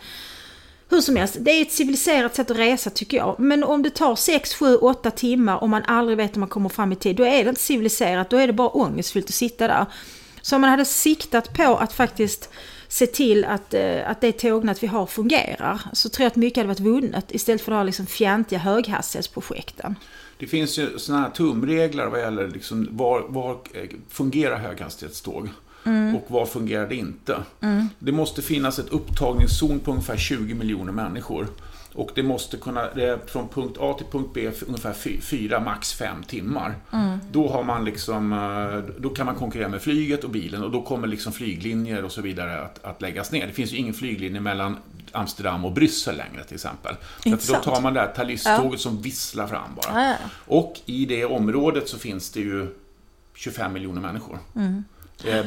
Hur 0.89 1.01
som 1.01 1.17
helst, 1.17 1.37
det 1.41 1.51
är 1.51 1.63
ett 1.63 1.73
civiliserat 1.73 2.35
sätt 2.35 2.51
att 2.51 2.59
resa 2.59 2.91
tycker 2.91 3.17
jag. 3.17 3.41
Men 3.41 3.65
om 3.65 3.83
det 3.83 3.91
tar 3.91 4.17
6, 4.17 4.55
7, 4.55 4.77
8 4.77 5.11
timmar 5.11 5.57
och 5.57 5.69
man 5.69 5.83
aldrig 5.83 6.17
vet 6.17 6.37
om 6.37 6.41
man 6.41 6.49
kommer 6.49 6.69
fram 6.69 6.93
i 6.93 6.97
tid, 6.97 7.17
då 7.17 7.25
är 7.25 7.45
det 7.45 7.49
inte 7.49 7.61
civiliserat, 7.61 8.31
då 8.31 8.37
är 8.37 8.47
det 8.47 8.53
bara 8.53 8.69
ångestfyllt 8.69 9.27
att 9.27 9.35
sitta 9.35 9.69
där. 9.69 9.87
Så 10.43 10.55
om 10.55 10.61
man 10.61 10.71
hade 10.71 10.85
siktat 10.85 11.55
på 11.55 11.77
att 11.77 11.93
faktiskt 11.93 12.51
se 12.89 13.07
till 13.07 13.45
att, 13.45 13.75
eh, 13.75 14.11
att 14.11 14.21
det 14.21 14.33
tågnät 14.33 14.83
vi 14.83 14.87
har 14.87 15.07
fungerar, 15.07 15.81
så 15.93 16.09
tror 16.09 16.25
jag 16.25 16.31
att 16.31 16.37
mycket 16.37 16.57
hade 16.57 16.69
varit 16.69 16.81
vunnet 16.81 17.35
istället 17.35 17.63
för 17.63 17.73
de 17.73 17.77
här 17.77 17.85
liksom 17.85 18.07
fjantiga 18.07 18.59
höghastighetsprojekten. 18.59 19.95
Det 20.39 20.47
finns 20.47 20.79
ju 20.79 20.99
sådana 20.99 21.23
här 21.23 21.31
tumregler 21.31 22.07
vad 22.07 22.21
gäller 22.21 22.49
liksom 22.49 22.89
var, 22.91 23.25
var 23.29 23.53
eh, 23.53 23.89
fungerar 24.09 24.59
höghastighetståg. 24.59 25.49
Mm. 25.87 26.17
Och 26.17 26.25
var 26.29 26.47
fungerar 26.47 26.89
det 26.89 26.97
inte? 26.97 27.43
Mm. 27.61 27.89
Det 27.99 28.13
måste 28.13 28.43
finnas 28.43 28.79
ett 28.79 28.89
upptagningszon 28.89 29.81
på 29.81 29.91
ungefär 29.91 30.17
20 30.17 30.55
miljoner 30.55 30.93
människor. 30.93 31.47
Och 31.97 32.11
det 32.15 32.23
måste 32.23 32.57
kunna, 32.57 32.89
från 33.27 33.49
punkt 33.49 33.77
A 33.81 33.95
till 33.99 34.07
punkt 34.07 34.31
B 34.35 34.51
ungefär 34.67 35.21
fyra, 35.21 35.61
max 35.61 35.93
fem 35.95 36.23
timmar. 36.23 36.75
Mm. 36.93 37.19
Då, 37.33 37.49
har 37.49 37.65
man 37.65 37.85
liksom, 37.85 38.33
eh, 38.33 38.95
då 39.01 39.09
kan 39.09 39.27
man 39.27 39.35
konkurrera 39.35 39.69
med 39.69 39.83
flyget 39.83 40.25
och 40.25 40.31
bilen 40.31 40.63
och 40.63 40.71
då 40.71 40.83
kommer 40.83 41.09
liksom 41.09 41.33
flyglinjer 41.33 42.05
och 42.05 42.13
så 42.13 42.23
vidare 42.23 42.63
att, 42.63 42.85
att 42.85 43.03
läggas 43.03 43.33
ner. 43.33 43.47
Det 43.47 43.53
finns 43.53 43.73
ju 43.73 43.77
ingen 43.77 43.95
flyglinje 43.95 44.41
mellan 44.41 44.77
Amsterdam 45.13 45.65
och 45.65 45.73
Bryssel 45.73 46.17
längre 46.17 46.45
till 46.45 46.55
exempel. 46.55 46.95
För 47.23 47.55
då 47.55 47.61
tar 47.61 47.81
man 47.81 47.95
det 47.95 48.01
här 48.01 48.13
Thalys-tåget 48.13 48.73
ja. 48.73 48.79
som 48.79 49.03
visslar 49.03 49.47
fram 49.47 49.75
bara. 49.77 50.03
Ja, 50.03 50.09
ja. 50.09 50.29
Och 50.47 50.81
i 50.87 51.07
det 51.07 51.25
området 51.25 51.89
så 51.89 51.99
finns 51.99 52.31
det 52.31 52.41
ju 52.41 52.75
25 53.35 53.73
miljoner 53.73 54.01
människor. 54.01 54.39
Mm. 54.57 54.85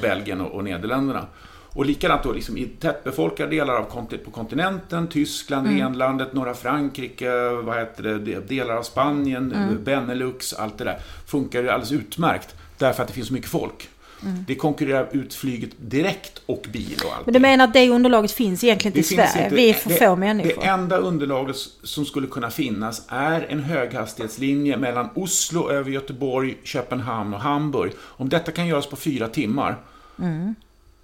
Belgien 0.01 0.41
och, 0.41 0.51
och 0.51 0.63
Nederländerna. 0.63 1.25
Och 1.73 1.85
likadant 1.85 2.23
då 2.23 2.31
liksom 2.31 2.57
i 2.57 2.65
tättbefolkade 2.65 3.49
delar 3.49 3.73
av 3.73 4.07
på 4.25 4.31
kontinenten, 4.31 5.07
Tyskland, 5.07 5.67
mm. 5.67 5.79
Renlandet, 5.79 6.33
norra 6.33 6.53
Frankrike, 6.53 7.49
vad 7.49 7.77
heter 7.77 8.03
det, 8.03 8.39
delar 8.39 8.75
av 8.75 8.83
Spanien, 8.83 9.51
mm. 9.53 9.83
Benelux, 9.83 10.53
allt 10.53 10.77
det 10.77 10.83
där. 10.83 10.99
Funkar 11.25 11.63
det 11.63 11.73
alldeles 11.73 11.91
utmärkt 11.91 12.55
därför 12.77 13.01
att 13.01 13.07
det 13.07 13.13
finns 13.13 13.27
så 13.27 13.33
mycket 13.33 13.49
folk. 13.49 13.89
Mm. 14.23 14.45
Det 14.47 14.55
konkurrerar 14.55 15.07
ut 15.11 15.33
flyget 15.33 15.69
direkt 15.77 16.41
och 16.45 16.65
bil 16.73 16.97
och 17.05 17.15
allt. 17.15 17.25
Men 17.25 17.33
du 17.33 17.39
menar 17.39 17.65
att 17.65 17.73
det 17.73 17.89
underlaget 17.89 18.31
finns 18.31 18.63
egentligen 18.63 18.97
inte 18.97 19.13
i 19.13 19.15
Sverige? 19.15 19.43
Inte. 19.43 19.55
Vi 19.55 19.69
är 19.69 19.73
för 19.73 19.89
det, 19.89 19.95
få 19.95 20.15
människor. 20.15 20.61
Det 20.61 20.67
enda 20.67 20.97
underlaget 20.97 21.55
som 21.83 22.05
skulle 22.05 22.27
kunna 22.27 22.49
finnas 22.49 23.05
är 23.07 23.45
en 23.49 23.59
höghastighetslinje 23.59 24.77
mellan 24.77 25.09
Oslo 25.15 25.69
över 25.69 25.91
Göteborg, 25.91 26.57
Köpenhamn 26.63 27.33
och 27.33 27.39
Hamburg. 27.39 27.91
Om 28.01 28.29
detta 28.29 28.51
kan 28.51 28.67
göras 28.67 28.87
på 28.87 28.95
fyra 28.95 29.27
timmar 29.27 29.77
mm. 30.19 30.55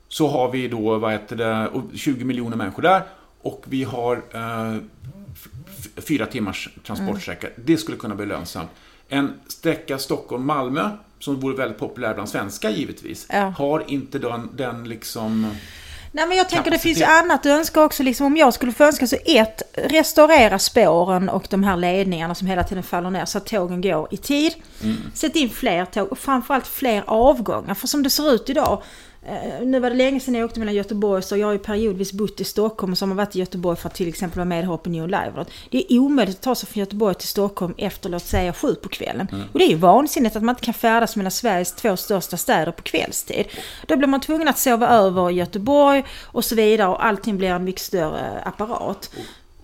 så 0.07 0.27
har 0.27 0.51
vi 0.51 0.67
då 0.67 0.97
vad 0.97 1.11
heter 1.11 1.35
det, 1.35 1.69
20 1.97 2.23
miljoner 2.23 2.57
människor 2.57 2.81
där 2.81 3.03
och 3.45 3.63
vi 3.67 3.83
har 3.83 4.15
eh, 4.33 4.77
fyra 5.95 6.25
timmars 6.25 6.69
transportsträcka. 6.83 7.47
Mm. 7.47 7.61
Det 7.65 7.77
skulle 7.77 7.97
kunna 7.97 8.15
bli 8.15 8.25
lönsamt. 8.25 8.69
En 9.07 9.33
sträcka 9.47 9.97
Stockholm-Malmö 9.97 10.89
som 11.25 11.39
vore 11.39 11.55
väldigt 11.55 11.79
populär 11.79 12.13
bland 12.13 12.29
svenskar 12.29 12.69
givetvis, 12.69 13.27
ja. 13.29 13.53
har 13.57 13.83
inte 13.87 14.19
den, 14.19 14.49
den 14.53 14.89
liksom... 14.89 15.55
Nej 16.11 16.27
men 16.27 16.37
jag 16.37 16.49
tänker 16.49 16.71
det 16.71 16.79
finns 16.79 16.99
ju 16.99 17.03
annat 17.03 17.39
att 17.39 17.45
önska 17.45 17.83
också. 17.83 18.03
Liksom, 18.03 18.25
om 18.25 18.37
jag 18.37 18.53
skulle 18.53 18.71
få 18.71 18.83
önska 18.83 19.07
så 19.07 19.17
ett, 19.25 19.61
restaurera 19.73 20.59
spåren 20.59 21.29
och 21.29 21.47
de 21.49 21.63
här 21.63 21.77
ledningarna 21.77 22.35
som 22.35 22.47
hela 22.47 22.63
tiden 22.63 22.83
faller 22.83 23.09
ner 23.09 23.25
så 23.25 23.37
att 23.37 23.45
tågen 23.45 23.81
går 23.81 24.07
i 24.11 24.17
tid. 24.17 24.53
Mm. 24.83 24.97
Sätt 25.13 25.35
in 25.35 25.49
fler 25.49 25.85
tåg 25.85 26.11
och 26.11 26.19
framförallt 26.19 26.67
fler 26.67 27.03
avgångar. 27.07 27.73
För 27.73 27.87
som 27.87 28.03
det 28.03 28.09
ser 28.09 28.33
ut 28.33 28.49
idag 28.49 28.81
nu 29.63 29.79
var 29.79 29.89
det 29.89 29.95
länge 29.95 30.19
sedan 30.19 30.35
jag 30.35 30.45
åkte 30.45 30.59
mellan 30.59 30.75
Göteborg 30.75 31.23
så 31.23 31.37
jag 31.37 31.47
har 31.47 31.53
ju 31.53 31.59
periodvis 31.59 32.13
bott 32.13 32.41
i 32.41 32.43
Stockholm 32.43 32.91
och 32.91 32.97
så 32.97 33.05
har 33.05 33.07
man 33.07 33.17
varit 33.17 33.35
i 33.35 33.39
Göteborg 33.39 33.77
för 33.77 33.89
att 33.89 33.95
till 33.95 34.07
exempel 34.07 34.37
vara 34.37 34.45
med 34.45 34.63
i 34.63 34.67
Opinion 34.67 35.07
Live. 35.07 35.45
Det 35.69 35.93
är 35.93 35.99
omöjligt 35.99 36.35
att 36.35 36.41
ta 36.41 36.55
sig 36.55 36.69
från 36.69 36.79
Göteborg 36.79 37.15
till 37.15 37.27
Stockholm 37.27 37.73
efter 37.77 38.09
låt 38.09 38.23
säga 38.23 38.53
sju 38.53 38.75
på 38.75 38.89
kvällen. 38.89 39.27
Mm. 39.31 39.43
Och 39.53 39.59
det 39.59 39.65
är 39.65 39.69
ju 39.69 39.75
vansinnigt 39.75 40.35
att 40.35 40.43
man 40.43 40.53
inte 40.53 40.65
kan 40.65 40.73
färdas 40.73 41.15
mellan 41.15 41.31
Sveriges 41.31 41.75
två 41.75 41.97
största 41.97 42.37
städer 42.37 42.71
på 42.71 42.81
kvällstid. 42.81 43.45
Då 43.87 43.97
blir 43.97 44.07
man 44.07 44.21
tvungen 44.21 44.47
att 44.47 44.57
sova 44.57 44.87
över 44.87 45.31
i 45.31 45.33
Göteborg 45.33 46.03
och 46.23 46.45
så 46.45 46.55
vidare 46.55 46.89
och 46.89 47.05
allting 47.05 47.37
blir 47.37 47.49
en 47.49 47.63
mycket 47.63 47.81
större 47.81 48.41
apparat. 48.41 49.09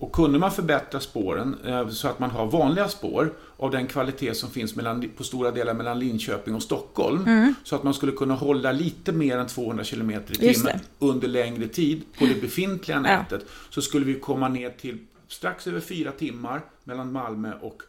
Och 0.02 0.12
kunde 0.12 0.38
man 0.38 0.50
förbättra 0.50 1.00
spåren 1.00 1.56
eh, 1.66 1.88
så 1.88 2.08
att 2.08 2.18
man 2.18 2.30
har 2.30 2.46
vanliga 2.46 2.88
spår 2.88 3.32
av 3.56 3.70
den 3.70 3.86
kvalitet 3.86 4.34
som 4.34 4.50
finns 4.50 4.76
mellan, 4.76 5.10
på 5.16 5.24
stora 5.24 5.50
delar 5.50 5.74
mellan 5.74 5.98
Linköping 5.98 6.54
och 6.54 6.62
Stockholm. 6.62 7.26
Mm. 7.26 7.54
Så 7.64 7.76
att 7.76 7.82
man 7.82 7.94
skulle 7.94 8.12
kunna 8.12 8.34
hålla 8.34 8.72
lite 8.72 9.12
mer 9.12 9.38
än 9.38 9.46
200 9.46 9.84
km 9.84 10.10
i 10.10 10.20
timmen 10.20 10.80
under 10.98 11.28
längre 11.28 11.68
tid 11.68 12.02
på 12.18 12.24
det 12.24 12.40
befintliga 12.40 13.00
nätet. 13.00 13.42
Ja. 13.46 13.52
Så 13.70 13.82
skulle 13.82 14.06
vi 14.06 14.20
komma 14.20 14.48
ner 14.48 14.70
till 14.70 14.98
strax 15.28 15.66
över 15.66 15.80
fyra 15.80 16.12
timmar 16.12 16.60
mellan 16.84 17.12
Malmö 17.12 17.52
och 17.60 17.82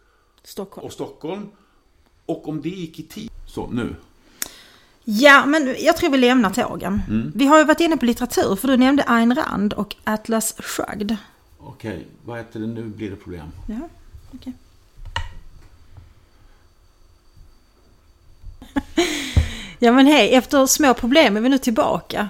Stockholm. 0.44 0.88
Och, 0.88 0.94
Stockholm. 0.94 1.48
och 2.26 2.50
om 2.50 2.62
det 2.62 2.70
gick 2.70 3.00
i 3.00 3.04
tid. 3.04 3.30
Så 3.46 3.68
nu. 3.72 3.96
Ja, 5.04 5.46
men 5.46 5.76
jag 5.80 5.98
tror 5.98 6.10
vi 6.10 6.18
lämnar 6.18 6.50
tågen. 6.50 7.02
Mm. 7.10 7.32
Vi 7.36 7.46
har 7.46 7.60
ju 7.60 7.66
varit 7.66 7.80
inne 7.80 7.98
på 7.98 8.06
litteratur, 8.06 8.56
för 8.56 8.68
du 8.68 8.78
nämnde 8.78 9.04
Ayn 9.08 9.36
Rand 9.36 9.74
och 9.74 9.96
Atlas 10.04 10.56
Shrugged. 10.58 11.18
Okej, 11.74 12.08
vad 12.26 12.38
heter 12.38 12.60
det 12.60 12.68
nu 12.68 12.84
blir 12.84 13.10
det 13.10 13.16
problem? 13.16 13.52
Ja, 13.68 13.80
okej. 14.36 14.54
ja 19.80 19.92
men 19.92 20.08
hej, 20.08 20.36
efter 20.36 20.66
små 20.66 20.94
problem 20.94 21.38
är 21.38 21.42
vi 21.42 21.50
nu 21.50 21.58
tillbaka. 21.58 22.30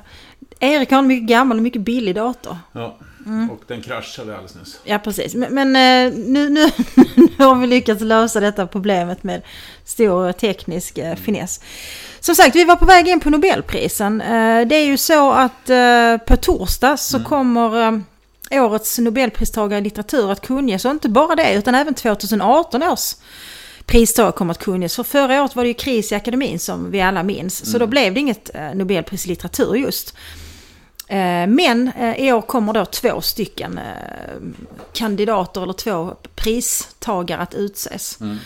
Erik 0.59 0.91
har 0.91 0.99
en 0.99 1.07
mycket 1.07 1.27
gammal 1.27 1.57
och 1.57 1.63
mycket 1.63 1.81
billig 1.81 2.15
dator. 2.15 2.57
Ja, 2.71 2.97
mm. 3.25 3.49
och 3.49 3.63
den 3.67 3.81
kraschade 3.81 4.33
alldeles 4.33 4.55
nyss. 4.55 4.79
Ja, 4.83 4.99
precis. 4.99 5.35
Men, 5.35 5.53
men 5.53 5.67
eh, 5.75 6.17
nu, 6.17 6.49
nu, 6.49 6.69
nu 7.15 7.45
har 7.45 7.55
vi 7.55 7.67
lyckats 7.67 8.01
lösa 8.01 8.39
detta 8.39 8.67
problemet 8.67 9.23
med 9.23 9.41
stor 9.85 10.31
teknisk 10.31 10.97
eh, 10.97 11.15
finess. 11.15 11.59
Som 12.19 12.35
sagt, 12.35 12.55
vi 12.55 12.63
var 12.63 12.75
på 12.75 12.85
väg 12.85 13.07
in 13.07 13.19
på 13.19 13.29
Nobelprisen. 13.29 14.21
Eh, 14.21 14.67
det 14.67 14.75
är 14.75 14.85
ju 14.85 14.97
så 14.97 15.31
att 15.31 15.65
på 16.25 16.37
torsdag 16.37 16.97
så 16.97 17.17
mm. 17.17 17.29
kommer 17.29 18.03
årets 18.53 18.99
Nobelpristagare 18.99 19.79
i 19.79 19.83
litteratur 19.83 20.31
att 20.31 20.41
kunges. 20.41 20.85
Och 20.85 20.91
inte 20.91 21.09
bara 21.09 21.35
det, 21.35 21.53
utan 21.53 21.75
även 21.75 21.93
2018 21.93 22.83
års 22.83 23.15
pristagare 23.85 24.31
kommer 24.31 24.51
att 24.51 24.63
kunges. 24.63 24.95
För 24.95 25.03
förra 25.03 25.41
året 25.41 25.55
var 25.55 25.63
det 25.63 25.67
ju 25.67 25.73
kris 25.73 26.11
i 26.11 26.15
akademin 26.15 26.59
som 26.59 26.91
vi 26.91 27.01
alla 27.01 27.23
minns. 27.23 27.57
Så 27.57 27.77
mm. 27.77 27.79
då 27.79 27.87
blev 27.87 28.13
det 28.13 28.19
inget 28.19 28.55
eh, 28.55 28.73
Nobelpris 28.73 29.25
i 29.25 29.29
litteratur 29.29 29.75
just. 29.75 30.17
Eh, 31.07 31.47
men 31.47 31.91
eh, 31.99 32.15
i 32.15 32.31
år 32.31 32.41
kommer 32.41 32.73
då 32.73 32.85
två 32.85 33.21
stycken 33.21 33.79
kandidater 34.93 35.63
eller 35.63 35.73
två 35.73 36.15
pristagare 36.35 37.41
att 37.41 37.53
utses. 37.53 38.17
Mm. 38.21 38.37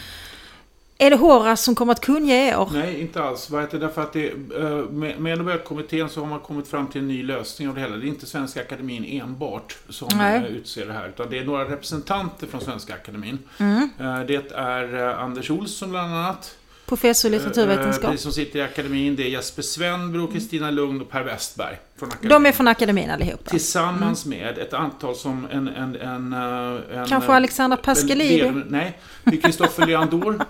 Är 1.00 1.10
det 1.10 1.16
Horace 1.16 1.64
som 1.64 1.76
kommer 1.76 1.94
att 1.94 2.02
kunge 2.02 2.52
i 2.52 2.56
år? 2.56 2.70
Nej, 2.74 3.02
inte 3.02 3.24
alls. 3.24 3.50
Vad 3.50 3.62
heter 3.62 3.80
det? 3.80 3.86
Därför 3.86 4.02
att 4.02 4.14
det, 4.14 4.28
eh, 4.30 4.90
med 5.18 5.38
Nobelkommittén 5.38 6.10
så 6.10 6.20
har 6.20 6.28
man 6.28 6.40
kommit 6.40 6.68
fram 6.68 6.88
till 6.88 7.02
en 7.02 7.08
ny 7.08 7.24
lösning 7.24 7.70
av 7.70 7.76
det 7.76 7.82
hela. 7.82 7.96
Det 7.96 8.06
är 8.06 8.08
inte 8.08 8.26
Svenska 8.26 8.62
Akademin 8.62 9.22
enbart 9.22 9.78
som 9.90 10.10
Nej. 10.16 10.38
Eh, 10.38 10.46
utser 10.46 10.86
det 10.86 10.94
här. 10.94 11.10
Utan 11.10 11.30
det 11.30 11.40
är 11.40 11.46
några 11.46 11.66
representanter 11.66 12.48
från 12.48 12.62
Svenska 12.62 12.94
Akademin. 12.94 13.40
Mm. 13.58 13.90
Eh, 14.00 14.20
det 14.20 14.52
är 14.52 14.96
Anders 14.96 15.52
Olsson 15.52 15.90
bland 15.90 16.14
annat. 16.14 16.56
Professor 16.86 17.32
i 17.32 17.32
litteraturvetenskap. 17.32 18.14
Vi 18.14 18.18
som 18.18 18.32
sitter 18.32 18.60
i 18.60 18.62
akademin, 18.62 19.16
det 19.16 19.24
är 19.24 19.30
Jesper 19.30 19.62
Svenbro, 19.62 20.28
Kristina 20.28 20.72
Lugn 20.72 21.02
och 21.02 21.10
Per 21.10 21.24
Westberg. 21.24 21.78
Från 21.98 22.10
akademin. 22.10 22.30
De 22.30 22.46
är 22.46 22.52
från 22.52 22.68
akademin 22.68 23.10
allihopa. 23.10 23.50
Tillsammans 23.50 24.26
mm. 24.26 24.40
med 24.40 24.58
ett 24.58 24.74
antal 24.74 25.16
som 25.16 25.48
en... 25.52 25.68
en, 25.68 25.96
en, 25.96 26.34
en 26.34 27.08
Kanske 27.08 27.32
Alexandra 27.32 27.78
Pascalidou? 27.78 28.64
Nej, 28.70 29.00
Kristoffer 29.44 29.86
Leandor. 29.88 30.46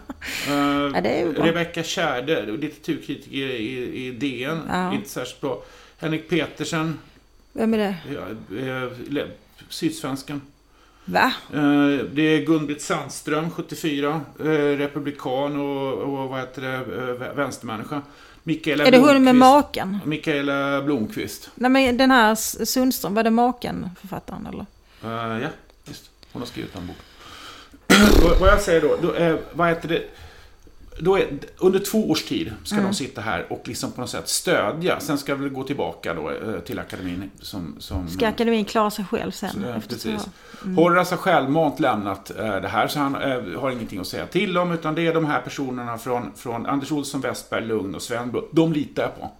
ja, 0.47 0.53
Rebecka 1.43 1.83
Tjärde, 1.83 2.45
litteraturkritiker 2.45 3.37
i, 3.37 4.07
i 4.07 4.11
DN. 4.11 4.61
Ja. 4.69 4.93
Inte 4.93 5.09
särskilt 5.09 5.41
bra. 5.41 5.63
Henrik 5.97 6.29
Petersen. 6.29 6.99
Vem 7.53 7.73
är 7.73 7.77
det? 7.77 9.31
Sydsvenskan. 9.69 10.41
Va? 11.09 11.33
Eh, 11.53 12.05
det 12.13 12.21
är 12.21 12.45
Gun-Britt 12.45 12.81
Sandström, 12.81 13.49
74, 13.49 14.21
eh, 14.39 14.45
republikan 14.77 15.59
och, 15.59 15.93
och 15.93 16.29
vad 16.29 16.39
heter 16.39 16.61
det, 16.61 16.73
eh, 16.73 17.35
vänstermänniska. 17.35 18.01
Mikaela 18.43 18.85
är 18.85 18.91
det 18.91 18.97
hon 18.97 19.23
med 19.23 19.35
maken? 19.35 19.99
Mikaela 20.05 20.81
Blomqvist. 20.81 21.49
Nej 21.55 21.71
men 21.71 21.97
den 21.97 22.11
här 22.11 22.35
Sundström, 22.65 23.13
var 23.13 23.23
det 23.23 23.31
maken, 23.31 23.89
författaren 24.01 24.45
eller? 24.45 24.65
Uh, 25.03 25.41
ja, 25.41 25.49
just 25.85 26.09
Hon 26.31 26.41
har 26.41 26.47
skrivit 26.47 26.75
en 26.75 26.87
bok. 26.87 26.95
vad 28.39 28.49
jag 28.49 28.61
säger 28.61 28.81
då, 28.81 28.97
då 29.01 29.37
vad 29.53 29.69
heter 29.69 29.87
det? 29.87 30.03
Då 30.99 31.17
är, 31.17 31.27
under 31.57 31.79
två 31.79 32.09
års 32.09 32.23
tid 32.23 32.53
ska 32.63 32.75
mm. 32.75 32.87
de 32.87 32.93
sitta 32.93 33.21
här 33.21 33.45
och 33.49 33.67
liksom 33.67 33.91
på 33.91 34.01
något 34.01 34.09
sätt 34.09 34.29
stödja. 34.29 34.99
Sen 34.99 35.17
ska 35.17 35.35
vi 35.35 35.49
gå 35.49 35.63
tillbaka 35.63 36.13
då 36.13 36.31
eh, 36.31 36.59
till 36.59 36.79
akademin. 36.79 37.31
Som, 37.41 37.75
som, 37.79 38.07
ska 38.09 38.27
akademin 38.27 38.65
klara 38.65 38.91
sig 38.91 39.05
själv 39.05 39.31
sen? 39.31 39.49
Så, 39.49 39.69
efter 39.69 39.89
precis. 39.89 40.27
Mm. 40.63 40.77
Horace 40.77 41.15
har 41.15 41.17
självmant 41.21 41.79
lämnat 41.79 42.31
äh, 42.39 42.61
det 42.61 42.67
här 42.67 42.87
så 42.87 42.99
han 42.99 43.13
har 43.55 43.71
ingenting 43.71 43.99
att 43.99 44.07
säga 44.07 44.25
till 44.25 44.57
om. 44.57 44.71
Utan 44.71 44.95
det 44.95 45.07
är 45.07 45.13
de 45.13 45.25
här 45.25 45.41
personerna 45.41 45.97
från, 45.97 46.31
från 46.35 46.65
Anders 46.65 46.91
Olsson, 46.91 47.21
Westberg, 47.21 47.65
Lugn 47.65 47.95
och 47.95 48.01
Sven 48.01 48.35
De 48.51 48.73
litar 48.73 49.03
jag 49.03 49.19
på. 49.19 49.31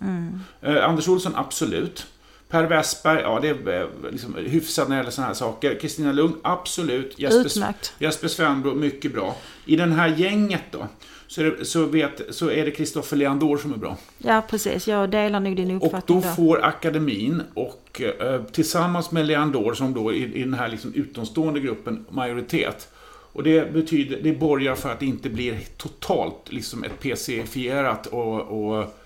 Mm. 0.00 0.40
Anders 0.82 1.08
Olsson, 1.08 1.32
absolut. 1.36 2.06
Per 2.52 2.64
Westberg, 2.64 3.20
ja 3.20 3.40
det 3.40 3.48
är 3.48 3.80
eh, 3.80 4.10
liksom 4.10 4.34
hyfsat 4.34 4.88
när 4.88 4.96
det 4.96 5.00
gäller 5.00 5.10
sådana 5.10 5.26
här 5.26 5.34
saker. 5.34 5.78
Kristina 5.80 6.12
Lugn, 6.12 6.34
absolut. 6.42 7.18
Jesper, 7.18 7.46
Utmärkt. 7.46 7.94
Jesper 7.98 8.28
Svenbro, 8.28 8.74
mycket 8.74 9.12
bra. 9.12 9.36
I 9.64 9.76
den 9.76 9.92
här 9.92 10.08
gänget 10.08 10.62
då, 10.70 10.86
så 11.26 11.40
är 11.40 11.44
det, 11.44 11.64
så 11.64 11.84
vet, 11.84 12.22
så 12.30 12.50
är 12.50 12.64
det 12.64 12.70
Kristoffer 12.70 13.16
Leandor 13.16 13.56
som 13.56 13.72
är 13.72 13.76
bra. 13.76 13.96
Ja, 14.18 14.42
precis. 14.50 14.88
Jag 14.88 15.10
delar 15.10 15.40
nog 15.40 15.56
din 15.56 15.76
Och 15.76 15.86
uppfattning 15.86 16.20
då 16.20 16.26
där. 16.26 16.34
får 16.34 16.64
akademin 16.64 17.42
och 17.54 18.00
eh, 18.20 18.42
tillsammans 18.42 19.10
med 19.10 19.26
Leandor 19.26 19.74
som 19.74 19.94
då 19.94 20.12
i, 20.12 20.34
i 20.34 20.42
den 20.42 20.54
här 20.54 20.68
liksom 20.68 20.94
utomstående 20.94 21.60
gruppen 21.60 22.04
majoritet. 22.10 22.88
Och 23.32 23.42
det 23.42 23.72
betyder, 23.72 24.18
det 24.22 24.32
borgar 24.32 24.74
för 24.74 24.92
att 24.92 25.00
det 25.00 25.06
inte 25.06 25.28
blir 25.28 25.58
totalt 25.76 26.52
liksom 26.52 26.84
ett 26.84 27.00
PC-fierat 27.00 28.06
och, 28.06 28.40
och 28.40 28.98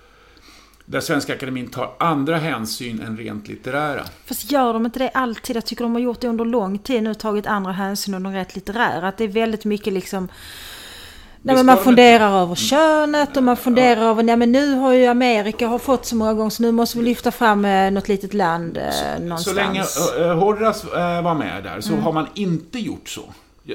där 0.86 1.00
Svenska 1.00 1.32
Akademin 1.34 1.70
tar 1.70 1.90
andra 1.98 2.36
hänsyn 2.36 3.00
än 3.00 3.16
rent 3.16 3.48
litterära. 3.48 4.02
Fast 4.24 4.52
gör 4.52 4.72
de 4.72 4.86
inte 4.86 4.98
det 4.98 5.08
alltid? 5.08 5.56
Jag 5.56 5.64
tycker 5.64 5.82
de 5.84 5.92
har 5.92 6.00
gjort 6.00 6.20
det 6.20 6.28
under 6.28 6.44
lång 6.44 6.78
tid 6.78 7.02
nu, 7.02 7.14
tagit 7.14 7.46
andra 7.46 7.72
hänsyn 7.72 8.14
än 8.14 8.22
de 8.22 8.32
rätt 8.32 8.54
litterära. 8.54 9.08
Att 9.08 9.16
det 9.16 9.24
är 9.24 9.28
väldigt 9.28 9.64
mycket 9.64 9.92
liksom... 9.92 10.28
Nej, 11.42 11.56
men 11.56 11.66
man 11.66 11.78
funderar 11.78 12.42
över 12.42 12.54
könet 12.54 13.36
och 13.36 13.42
man 13.42 13.56
funderar 13.56 14.00
över, 14.02 14.22
nej 14.22 14.36
men 14.36 14.52
nu 14.52 14.74
har 14.74 14.92
ju 14.92 15.06
Amerika 15.06 15.68
har 15.68 15.78
fått 15.78 16.06
så 16.06 16.16
många 16.16 16.34
gånger 16.34 16.50
så 16.50 16.62
nu 16.62 16.72
måste 16.72 16.98
vi 16.98 17.04
lyfta 17.04 17.30
fram 17.30 17.64
eh, 17.64 17.90
något 17.90 18.08
litet 18.08 18.34
land 18.34 18.76
eh, 18.76 18.84
någonstans. 19.20 19.44
Så 19.44 19.52
länge 19.52 19.80
eh, 19.80 21.22
var 21.22 21.34
med 21.34 21.64
där 21.64 21.70
Mm. 21.70 21.82
så 21.82 21.96
har 21.96 22.12
man 22.12 22.26
inte 22.34 22.78
gjort 22.78 23.08
så. 23.08 23.22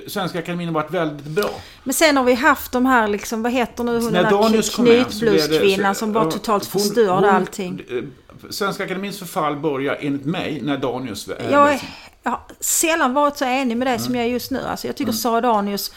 Svenska 0.08 0.40
Akademin 0.40 0.68
har 0.68 0.74
varit 0.74 0.92
väldigt 0.92 1.26
bra. 1.26 1.50
Men 1.84 1.94
sen 1.94 2.18
har 2.18 2.24
vi 2.24 2.34
haft 2.34 2.72
de 2.72 2.86
här 2.86 3.08
liksom, 3.08 3.44
vad 3.44 3.52
heter 3.52 3.84
nu 3.84 4.00
hon 4.02 4.14
den 4.14 4.24
där 4.24 4.62
knytbluskvinnan 4.72 5.96
som 5.96 6.14
bara 6.14 6.24
ja, 6.24 6.32
totalt 6.32 6.66
hon- 6.74 6.82
förstörde 6.82 7.12
hon- 7.28 7.36
allting. 7.36 7.82
eh, 7.90 8.04
Svenska 8.50 8.84
Akademins 8.84 9.20
förfall 9.20 9.56
börjar 9.56 9.98
enligt 10.02 10.26
mig 10.26 10.60
när 10.64 10.78
Danius... 10.78 11.28
eh, 11.28 11.52
Jag, 11.52 11.68
är, 11.68 11.72
liksom- 11.72 11.90
jag 12.24 12.32
har 12.32 12.40
sällan 12.60 13.14
varit 13.14 13.38
så 13.38 13.46
enig 13.46 13.78
med 13.78 13.88
dig 13.88 14.00
som 14.00 14.16
jag 14.16 14.26
är 14.26 14.30
just 14.30 14.52
nu. 14.52 14.62
Alltså 14.68 14.88
jag 14.88 14.96
tycker 14.96 15.12
Mm. 15.12 15.18
Sara 15.20 15.42
Danius, 15.42 15.92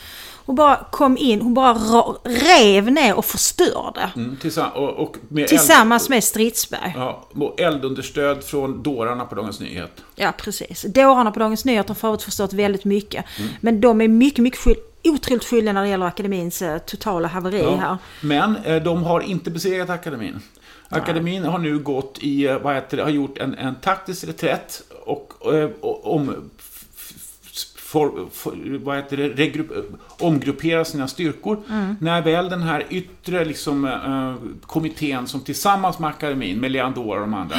hon 0.46 0.56
bara 0.56 0.86
kom 0.90 1.16
in, 1.16 1.40
hon 1.40 1.54
bara 1.54 1.74
ra- 1.74 2.16
rev 2.24 2.90
ner 2.92 3.14
och 3.14 3.24
förstörde. 3.24 4.10
Mm, 4.16 4.36
tillsamm- 4.42 4.72
och, 4.72 4.90
och 4.90 5.16
med 5.28 5.48
Tillsammans 5.48 6.08
med 6.08 6.24
Stridsberg. 6.24 6.92
Ja, 6.96 7.28
och 7.34 7.60
eldunderstöd 7.60 8.44
från 8.44 8.82
dårarna 8.82 9.24
på 9.24 9.34
Dagens 9.34 9.60
Nyheter. 9.60 10.04
Ja, 10.14 10.32
precis. 10.38 10.82
Dårarna 10.82 11.30
på 11.30 11.38
Dagens 11.38 11.64
Nyheter 11.64 11.88
har 11.88 11.94
förut 11.94 12.22
förstått 12.22 12.52
väldigt 12.52 12.84
mycket. 12.84 13.24
Mm. 13.38 13.50
Men 13.60 13.80
de 13.80 14.00
är 14.00 14.08
mycket, 14.08 14.38
mycket 14.38 14.60
skyld, 14.60 14.76
otroligt 15.04 15.44
skyldiga 15.44 15.72
när 15.72 15.82
det 15.82 15.88
gäller 15.88 16.06
akademins 16.06 16.62
eh, 16.62 16.78
totala 16.78 17.28
haveri 17.28 17.76
här. 17.80 17.96
Men 18.20 18.56
eh, 18.56 18.82
de 18.82 19.02
har 19.04 19.20
inte 19.20 19.50
besegrat 19.50 19.90
akademin. 19.90 20.40
Akademin 20.88 21.44
har 21.44 21.58
nu 21.58 21.78
gått 21.78 22.18
i, 22.20 22.46
eh, 22.46 22.58
vad 22.58 22.74
heter 22.74 22.96
det, 22.96 23.02
har 23.02 23.10
gjort 23.10 23.38
en, 23.38 23.54
en 23.54 23.74
taktisk 23.74 24.24
reträtt 24.24 24.82
och, 25.06 25.54
eh, 25.54 25.70
och 25.80 26.14
om, 26.14 26.50
for, 27.94 28.28
for, 28.32 28.78
vad 28.84 28.96
heter 28.96 29.16
det, 29.16 29.28
regrupp, 29.28 29.70
omgruppera 30.20 30.84
sina 30.84 31.08
styrkor. 31.08 31.62
När 32.00 32.22
väl 32.22 32.48
den 32.48 32.62
här 32.62 32.86
yttre 32.90 33.44
liksom, 33.44 33.84
eh, 33.84 34.66
kommittén 34.66 35.26
som 35.26 35.40
tillsammans 35.40 35.98
med 35.98 36.10
akademin, 36.10 36.60
med 36.60 36.70
Leandora 36.70 37.20
och 37.20 37.20
de 37.20 37.34
andra, 37.34 37.56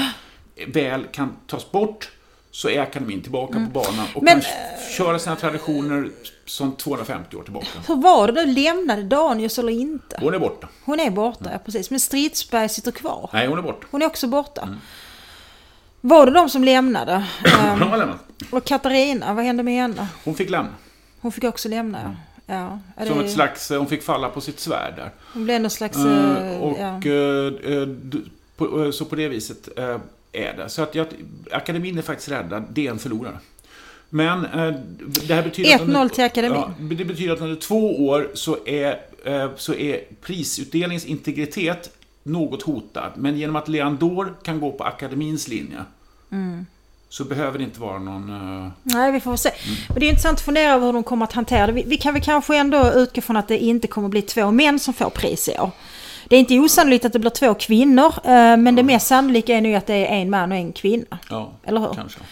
väl 0.67 1.03
kan 1.11 1.33
tas 1.47 1.71
bort 1.71 2.11
så 2.51 2.69
är 2.69 2.81
akademin 2.81 3.21
tillbaka 3.21 3.53
på 3.53 3.59
banan 3.59 4.07
och 4.15 4.23
Men, 4.23 4.41
kan 4.41 4.51
köra 4.97 5.19
sina 5.19 5.35
traditioner 5.35 6.09
som 6.45 6.71
250 6.71 7.35
år 7.35 7.43
tillbaka. 7.43 7.67
Hur 7.87 7.95
var 7.95 8.27
det 8.27 8.45
nu? 8.45 8.53
Lämnade 8.53 9.03
Danius 9.03 9.59
eller 9.59 9.71
inte? 9.71 10.17
Hon 10.21 10.33
är 10.33 10.39
borta. 10.39 10.67
Hon 10.85 10.99
är 10.99 11.09
borta, 11.09 11.49
ja, 11.51 11.59
precis. 11.65 11.89
Men 11.89 11.99
Stridsberg 11.99 12.69
sitter 12.69 12.91
kvar. 12.91 13.29
Nej, 13.33 13.47
hon 13.47 13.57
är 13.57 13.61
borta. 13.61 13.87
Hon 13.91 14.01
är 14.01 14.05
också 14.05 14.27
borta. 14.27 14.61
Mm. 14.61 14.77
Var 16.01 16.25
det 16.25 16.31
de 16.31 16.49
som 16.49 16.63
lämnade? 16.63 17.13
Ehm, 17.45 17.79
Hon 17.79 17.89
har 17.89 17.97
lämnat. 17.97 18.24
Och 18.51 18.65
Katarina, 18.65 19.33
vad 19.33 19.45
hände 19.45 19.63
med 19.63 19.73
henne? 19.73 20.07
Hon 20.23 20.35
fick 20.35 20.49
lämna. 20.49 20.71
Hon 21.19 21.31
fick 21.31 21.43
också 21.43 21.69
lämna, 21.69 22.15
ja. 22.45 22.79
ja. 22.97 23.05
Som 23.05 23.19
ett 23.19 23.31
slags, 23.31 23.69
hon 23.69 23.87
fick 23.87 24.03
falla 24.03 24.29
på 24.29 24.41
sitt 24.41 24.59
svärd 24.59 24.93
där. 24.95 25.09
Hon 25.33 25.43
blev 25.45 25.61
någon 25.61 25.69
slags... 25.71 25.97
Eh, 25.97 26.51
eh, 26.53 26.61
och 26.61 26.77
ja. 26.79 27.11
eh, 27.11 27.73
eh, 27.73 28.85
eh, 28.85 28.91
så 28.91 29.05
på 29.05 29.15
det 29.15 29.27
viset 29.27 29.79
eh, 29.79 29.97
är 30.31 30.57
det. 30.57 30.69
Så 30.69 30.81
att 30.81 30.95
jag, 30.95 31.07
akademin 31.51 31.97
är 31.97 32.01
faktiskt 32.01 32.31
räddad, 32.31 32.63
det 32.73 32.87
är 32.87 32.91
en 32.91 32.99
förlorare. 32.99 33.39
Men 34.09 34.45
eh, 34.45 34.73
det 35.27 35.33
här 35.33 35.43
betyder... 35.43 35.75
att 35.75 35.81
1-0 35.81 35.83
under- 35.83 36.09
till 36.09 36.23
akademin. 36.23 36.59
Ja, 36.59 36.73
det 36.95 37.05
betyder 37.05 37.33
att 37.33 37.41
under 37.41 37.55
två 37.55 38.07
år 38.07 38.31
så 38.33 38.57
är, 38.65 39.01
eh, 39.25 39.49
så 39.55 39.73
är 39.73 39.99
prisutdelningens 40.21 41.05
integritet 41.05 41.97
något 42.23 42.61
hotad. 42.61 43.11
Men 43.15 43.37
genom 43.37 43.55
att 43.55 43.67
Leandor 43.67 44.33
kan 44.43 44.59
gå 44.59 44.71
på 44.71 44.83
akademins 44.83 45.47
linje 45.47 45.83
Mm. 46.31 46.65
Så 47.17 47.23
behöver 47.23 47.57
det 47.57 47.63
inte 47.63 47.79
vara 47.79 47.99
någon... 47.99 48.29
eh, 48.65 48.71
Nej, 48.83 49.11
vi 49.11 49.19
får 49.19 49.35
se. 49.35 49.49
Mm. 49.49 49.75
Men 49.89 49.99
det 49.99 50.05
är 50.05 50.09
intressant 50.09 50.39
att 50.39 50.45
fundera 50.45 50.73
över 50.73 50.85
hur 50.85 50.93
de 50.93 51.03
kommer 51.03 51.25
att 51.25 51.33
hantera 51.33 51.67
det. 51.67 51.73
Vi, 51.73 51.83
vi 51.87 51.97
kan 51.97 52.13
väl 52.13 52.23
kanske 52.23 52.57
ändå 52.57 52.91
utgå 52.93 53.21
från 53.21 53.37
att 53.37 53.47
det 53.47 53.57
inte 53.57 53.87
kommer 53.87 54.07
att 54.07 54.11
bli 54.11 54.21
två 54.21 54.51
män 54.51 54.79
som 54.79 54.93
får 54.93 55.09
pris 55.09 55.49
i 55.49 55.59
år. 55.59 55.71
Det 56.29 56.35
är 56.35 56.39
inte 56.39 56.59
osannolikt 56.59 57.05
att 57.05 57.13
det 57.13 57.19
blir 57.19 57.29
två 57.31 57.53
kvinnor, 57.53 58.13
eh, 58.23 58.57
men 58.57 58.75
det 58.75 58.83
mest 58.83 59.07
sannolika 59.07 59.55
är 59.55 59.61
nu 59.61 59.75
att 59.75 59.87
det 59.87 59.93
är 60.07 60.15
en 60.15 60.29
man 60.29 60.51
och 60.51 60.57
en 60.57 60.73
kvinna. 60.73 61.17
Ja, 61.29 61.51
Eller 61.63 61.79
hur? 61.81 61.93
kanske. 61.93 62.19
Eh, 62.19 62.25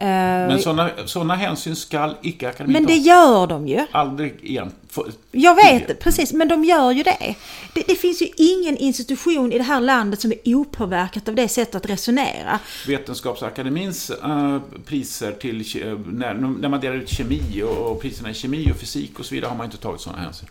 Men 0.00 0.62
sådana, 0.62 0.90
sådana 1.06 1.34
hänsyn 1.34 1.76
ska 1.76 2.14
icke 2.22 2.48
akademin 2.48 2.72
men 2.72 2.86
det 2.86 2.96
gör 2.96 3.46
de 3.46 3.68
ju. 3.68 3.86
Aldrig 3.92 4.34
igen. 4.42 4.72
För- 4.90 5.12
Jag 5.32 5.54
vet 5.54 5.88
det, 5.88 5.94
precis. 5.94 6.32
Men 6.32 6.48
de 6.48 6.64
gör 6.64 6.90
ju 6.90 7.02
det. 7.02 7.34
det. 7.74 7.84
Det 7.86 7.94
finns 7.94 8.22
ju 8.22 8.26
ingen 8.36 8.76
institution 8.76 9.52
i 9.52 9.58
det 9.58 9.64
här 9.64 9.80
landet 9.80 10.20
som 10.20 10.32
är 10.32 10.54
opåverkat 10.54 11.28
av 11.28 11.34
det 11.34 11.48
sättet 11.48 11.74
att 11.74 11.86
resonera. 11.90 12.58
Vetenskapsakademins 12.86 14.10
eh, 14.10 14.58
priser 14.86 15.32
till 15.32 15.60
eh, 15.82 15.98
när, 16.06 16.34
när 16.34 16.68
man 16.68 16.80
delar 16.80 16.96
ut 16.96 17.08
kemi 17.08 17.62
och, 17.62 17.92
och 17.92 18.00
priserna 18.02 18.30
i 18.30 18.34
kemi 18.34 18.70
och 18.72 18.76
fysik 18.76 19.18
och 19.18 19.24
så 19.26 19.34
vidare 19.34 19.48
har 19.48 19.56
man 19.56 19.64
inte 19.66 19.78
tagit 19.78 20.00
sådana 20.00 20.22
hänsyn. 20.22 20.48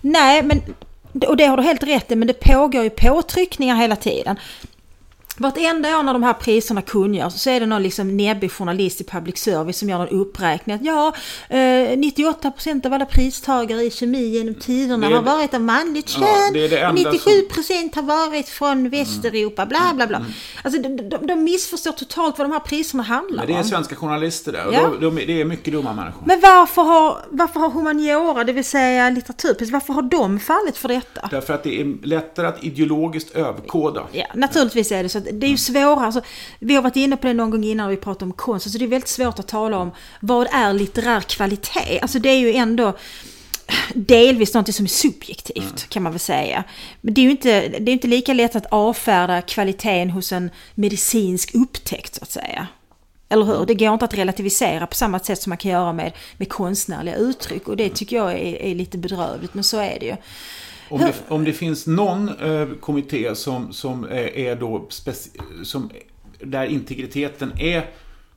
Nej, 0.00 0.42
men, 0.42 0.62
och 1.28 1.36
det 1.36 1.44
har 1.46 1.56
du 1.56 1.62
helt 1.62 1.82
rätt 1.82 2.10
i, 2.12 2.16
men 2.16 2.28
det 2.28 2.40
pågår 2.40 2.84
ju 2.84 2.90
påtryckningar 2.90 3.76
hela 3.76 3.96
tiden. 3.96 4.36
Vartenda 5.38 5.98
år 5.98 6.02
när 6.02 6.12
de 6.12 6.22
här 6.22 6.32
priserna 6.32 6.82
kungörs 6.82 7.32
så 7.32 7.50
är 7.50 7.60
det 7.60 7.66
någon 7.66 7.82
liksom 7.82 8.16
näbbig 8.16 8.52
journalist 8.52 9.00
i 9.00 9.04
public 9.04 9.38
service 9.38 9.78
som 9.78 9.88
gör 9.88 10.00
en 10.02 10.08
uppräkning 10.08 10.76
att 10.76 10.82
ja, 10.84 11.12
eh, 11.48 11.56
98% 11.58 12.86
av 12.86 12.92
alla 12.92 13.04
pristagare 13.06 13.82
i 13.82 13.90
kemi 13.90 14.24
genom 14.28 14.54
tiderna 14.54 15.08
Det 15.08 15.14
har 15.14 15.22
varit 15.22 15.54
av 15.54 15.60
manligt 15.60 16.08
kön 16.08 16.22
Ja, 16.22 16.50
det 16.52 16.64
är 16.64 16.68
det 16.68 16.82
och 16.82 16.98
enda 16.98 17.10
97% 17.12 17.94
har 17.94 18.02
varit 18.02 18.48
från 18.48 18.88
Västeuropa, 18.88 19.66
bla 19.66 19.92
bla 19.94 20.06
bla. 20.06 20.24
Alltså 20.64 20.82
de, 20.82 20.96
de, 21.08 21.26
de 21.26 21.34
missförstår 21.44 21.92
totalt 21.92 22.38
vad 22.38 22.46
de 22.48 22.52
här 22.52 22.60
priserna 22.60 23.02
handlar 23.02 23.36
Men 23.36 23.46
det 23.46 23.52
är 23.52 23.58
om. 23.62 23.64
svenska 23.64 23.96
journalister 23.96 24.52
där 24.52 24.66
och 24.66 24.74
Ja. 24.74 24.90
de, 25.00 25.16
de, 25.16 25.26
det 25.26 25.40
är 25.40 25.44
mycket 25.44 25.72
dumma 25.72 25.92
människor. 25.92 26.22
Men 26.26 26.40
varför 26.40 26.82
har, 26.82 27.18
varför 27.30 27.60
har 27.60 27.70
humaniora, 27.70 28.44
det 28.44 28.52
vill 28.52 28.64
säga 28.64 29.10
litteraturpris, 29.10 29.70
varför 29.70 29.92
har 29.92 30.02
de 30.02 30.40
fallit 30.40 30.76
för 30.76 30.88
detta? 30.88 31.28
Därför 31.30 31.54
att 31.54 31.62
det 31.62 31.80
är 31.80 32.06
lättare 32.06 32.46
att 32.46 32.64
ideologiskt 32.64 33.30
överkoda. 33.36 34.02
Ja, 34.12 34.26
naturligtvis 34.34 34.92
är 34.92 35.02
det 35.02 35.08
så. 35.08 35.20
Det 35.32 35.46
är 35.46 35.50
ju 35.50 35.56
svårare. 35.56 36.06
Alltså, 36.06 36.20
vi 36.58 36.74
har 36.74 36.82
varit 36.82 36.96
inne 36.96 37.16
på 37.16 37.26
det 37.26 37.34
någon 37.34 37.50
gång 37.50 37.64
innan 37.64 37.88
vi 37.88 37.96
pratade 37.96 38.24
om 38.24 38.32
konst. 38.32 38.66
Alltså, 38.66 38.78
det 38.78 38.84
är 38.84 38.88
väldigt 38.88 39.08
svårt 39.08 39.38
att 39.38 39.48
tala 39.48 39.78
om 39.78 39.90
vad 40.20 40.48
är 40.52 40.72
litterär 40.72 41.20
kvalitet. 41.20 42.00
Alltså 42.02 42.18
det 42.18 42.28
är 42.28 42.38
ju 42.38 42.54
ändå 42.54 42.92
delvis 43.94 44.54
något 44.54 44.74
som 44.74 44.84
är 44.84 44.88
subjektivt 44.88 45.88
kan 45.88 46.02
man 46.02 46.12
väl 46.12 46.20
säga. 46.20 46.64
Men 47.00 47.14
det 47.14 47.20
är 47.20 47.22
ju 47.22 47.30
inte, 47.30 47.68
det 47.68 47.90
är 47.90 47.92
inte 47.92 48.08
lika 48.08 48.32
lätt 48.32 48.56
att 48.56 48.66
avfärda 48.66 49.42
kvaliteten 49.42 50.10
hos 50.10 50.32
en 50.32 50.50
medicinsk 50.74 51.54
upptäckt 51.54 52.14
så 52.14 52.22
att 52.22 52.30
säga. 52.30 52.66
Eller 53.28 53.44
hur? 53.44 53.66
Det 53.66 53.74
går 53.74 53.92
inte 53.92 54.04
att 54.04 54.14
relativisera 54.14 54.86
på 54.86 54.94
samma 54.94 55.18
sätt 55.18 55.42
som 55.42 55.50
man 55.50 55.58
kan 55.58 55.70
göra 55.70 55.92
med, 55.92 56.12
med 56.36 56.48
konstnärliga 56.48 57.16
uttryck. 57.16 57.68
Och 57.68 57.76
det 57.76 57.88
tycker 57.88 58.16
jag 58.16 58.32
är, 58.32 58.62
är 58.62 58.74
lite 58.74 58.98
bedrövligt, 58.98 59.54
men 59.54 59.64
så 59.64 59.78
är 59.78 60.00
det 60.00 60.06
ju. 60.06 60.16
Om 60.88 61.00
det, 61.00 61.14
om 61.28 61.44
det 61.44 61.52
finns 61.52 61.86
någon 61.86 62.28
eh, 62.28 62.68
kommitté 62.80 63.34
som, 63.34 63.72
som 63.72 64.04
är, 64.04 64.36
är 64.36 64.56
då 64.56 64.88
som, 65.64 65.90
där 66.40 66.66
integriteten 66.66 67.52
är 67.58 67.90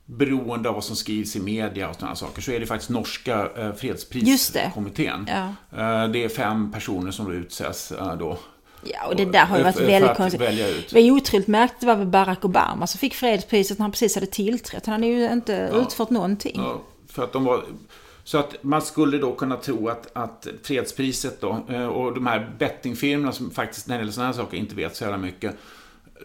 beroende 0.06 0.70
av 0.70 0.76
vad 0.76 0.84
som 0.84 0.96
skrivs 0.96 1.36
i 1.36 1.40
media 1.40 1.90
och 1.90 1.96
sådana 1.96 2.16
saker 2.16 2.42
så 2.42 2.52
är 2.52 2.60
det 2.60 2.66
faktiskt 2.66 2.90
norska 2.90 3.34
eh, 3.34 3.66
Just 3.66 3.74
det. 3.74 3.80
fredspriskommittén. 3.80 5.30
Ja. 5.30 5.46
Eh, 5.78 6.10
det 6.10 6.24
är 6.24 6.30
fem 6.30 6.72
personer 6.72 7.12
som 7.12 7.26
då 7.26 7.34
utses 7.34 7.92
eh, 7.92 8.16
då. 8.18 8.38
Ja, 8.84 9.08
och 9.08 9.16
det 9.16 9.26
där 9.26 9.46
har 9.46 9.58
ju 9.58 9.64
varit 9.64 9.80
väldigt 9.80 10.16
konstigt. 10.16 10.40
Det 10.40 10.94
var 10.94 11.02
ju 11.02 11.12
otroligt 11.12 11.48
märkligt, 11.48 11.80
det 11.80 11.86
var 11.86 11.96
väl 11.96 12.08
Barack 12.08 12.46
Obama 12.46 12.88
som 12.88 13.00
fick 13.00 13.14
fredspriset 13.14 13.78
när 13.78 13.84
han 13.84 13.92
precis 13.92 14.16
hade 14.16 14.28
tillträtt. 14.28 14.86
Han 14.86 14.94
hade 14.94 15.08
ju 15.08 15.32
inte 15.32 15.72
utfört 15.74 16.10
någonting. 16.10 16.54
Ja, 16.56 16.82
för 17.08 17.24
att 17.24 17.34
de 17.34 17.44
var, 17.44 17.64
så 18.30 18.38
att 18.38 18.56
man 18.64 18.82
skulle 18.82 19.18
då 19.18 19.34
kunna 19.36 19.56
tro 19.58 19.88
att, 19.90 20.08
att 20.14 20.48
fredspriset 20.64 21.42
då, 21.42 21.66
eh, 21.70 21.86
och 21.86 22.14
de 22.14 22.28
här 22.28 22.52
bettingfirmorna 22.60 23.32
som 23.32 23.52
faktiskt 23.52 23.88
när 23.88 23.96
det 23.96 24.00
gäller 24.02 24.12
sådana 24.12 24.32
här 24.32 24.38
saker 24.40 24.58
inte 24.58 24.76
vet 24.76 24.96
så 24.96 25.04
jävla 25.04 25.18
mycket. 25.18 25.56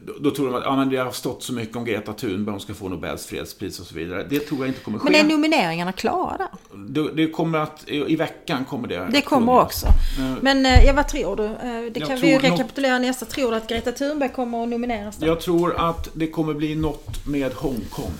Då, 0.07 0.13
då 0.21 0.31
tror 0.31 0.47
de 0.47 0.55
att 0.55 0.65
ja, 0.65 0.77
men 0.77 0.89
det 0.91 0.97
har 0.97 1.11
stått 1.13 1.43
så 1.43 1.53
mycket 1.53 1.77
om 1.77 1.85
Greta 1.85 2.13
Thunberg, 2.13 2.53
hon 2.53 2.61
ska 2.61 2.75
få 2.75 2.89
Nobels 2.89 3.27
fredspris 3.27 3.81
och 3.81 3.87
så 3.87 3.95
vidare. 3.95 4.27
Det 4.31 4.41
tror 4.41 4.61
jag 4.61 4.69
inte 4.69 4.81
kommer 4.81 4.99
ske. 4.99 5.11
Men 5.11 5.21
är 5.27 5.29
nomineringarna 5.29 5.93
klara 5.93 6.49
det, 6.89 7.13
det 7.13 7.31
kommer 7.31 7.59
att, 7.59 7.89
i 7.89 8.17
veckan 8.17 8.65
kommer 8.65 8.89
det. 8.89 9.09
Det 9.13 9.21
kommer 9.21 9.47
sjungas. 9.53 9.65
också. 9.65 9.87
Eh, 9.87 10.33
Men 10.41 10.67
eh, 10.67 10.85
ja, 10.87 10.93
vad 10.93 11.09
tror 11.09 11.37
du? 11.37 11.49
Det 11.91 12.01
kan 12.01 12.21
vi 12.21 12.33
ju 12.33 12.39
tror 12.39 12.49
något- 12.51 12.59
rekapitulera 12.59 12.99
nästa. 12.99 13.27
Tror 13.27 13.51
du 13.51 13.57
att 13.57 13.69
Greta 13.69 13.93
Thunberg 13.93 14.29
kommer 14.33 14.63
att 14.63 14.69
nomineras 14.69 15.17
då? 15.17 15.27
Jag 15.27 15.41
tror 15.41 15.77
att 15.91 16.09
det 16.15 16.27
kommer 16.27 16.55
bli 16.55 16.75
något 16.75 17.27
med 17.27 17.53
Hongkong. 17.53 18.13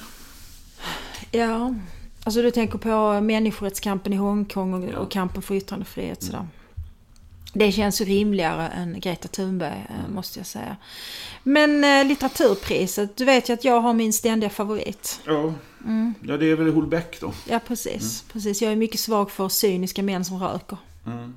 Ja. 1.31 1.75
Alltså 2.25 2.43
du 2.43 2.51
tänker 2.51 2.79
på 2.79 3.21
människorättskampen 3.21 4.13
i 4.13 4.17
Hongkong 4.17 4.75
och, 4.75 4.91
Ja. 4.93 4.99
och 4.99 5.11
kampen 5.11 5.43
för 5.43 5.55
yttrandefrihet 5.55 6.23
sådär. 6.23 6.47
Det 7.57 7.73
känns 7.73 8.01
rimligare 8.01 8.69
än 8.69 9.01
Greta 9.01 9.29
Thunberg, 9.29 9.85
eh, 9.89 9.99
Mm. 10.01 10.15
måste 10.15 10.39
jag 10.39 10.47
säga. 10.47 10.77
Men 11.43 11.85
eh, 11.85 12.05
litteraturpriset, 12.07 13.17
du 13.17 13.25
vet 13.25 13.49
ju 13.49 13.53
att 13.53 13.65
jag 13.65 13.81
har 13.81 13.93
min 13.95 14.13
ständiga 14.13 14.51
favorit. 14.51 15.21
Ja, 15.27 15.55
Mm. 15.85 16.15
ja 16.23 16.37
det 16.37 16.47
är 16.51 16.55
väl 16.57 16.73
Holbeck 16.75 17.21
då. 17.21 17.33
Ja, 17.49 17.61
precis. 17.67 18.23
precis. 18.33 18.63
Jag 18.63 18.73
är 18.73 18.77
mycket 18.77 19.01
svag 19.01 19.31
för 19.31 19.49
cyniska 19.49 20.03
män 20.03 20.25
som 20.25 20.39
röker. 20.43 20.79
Mm. 21.07 21.35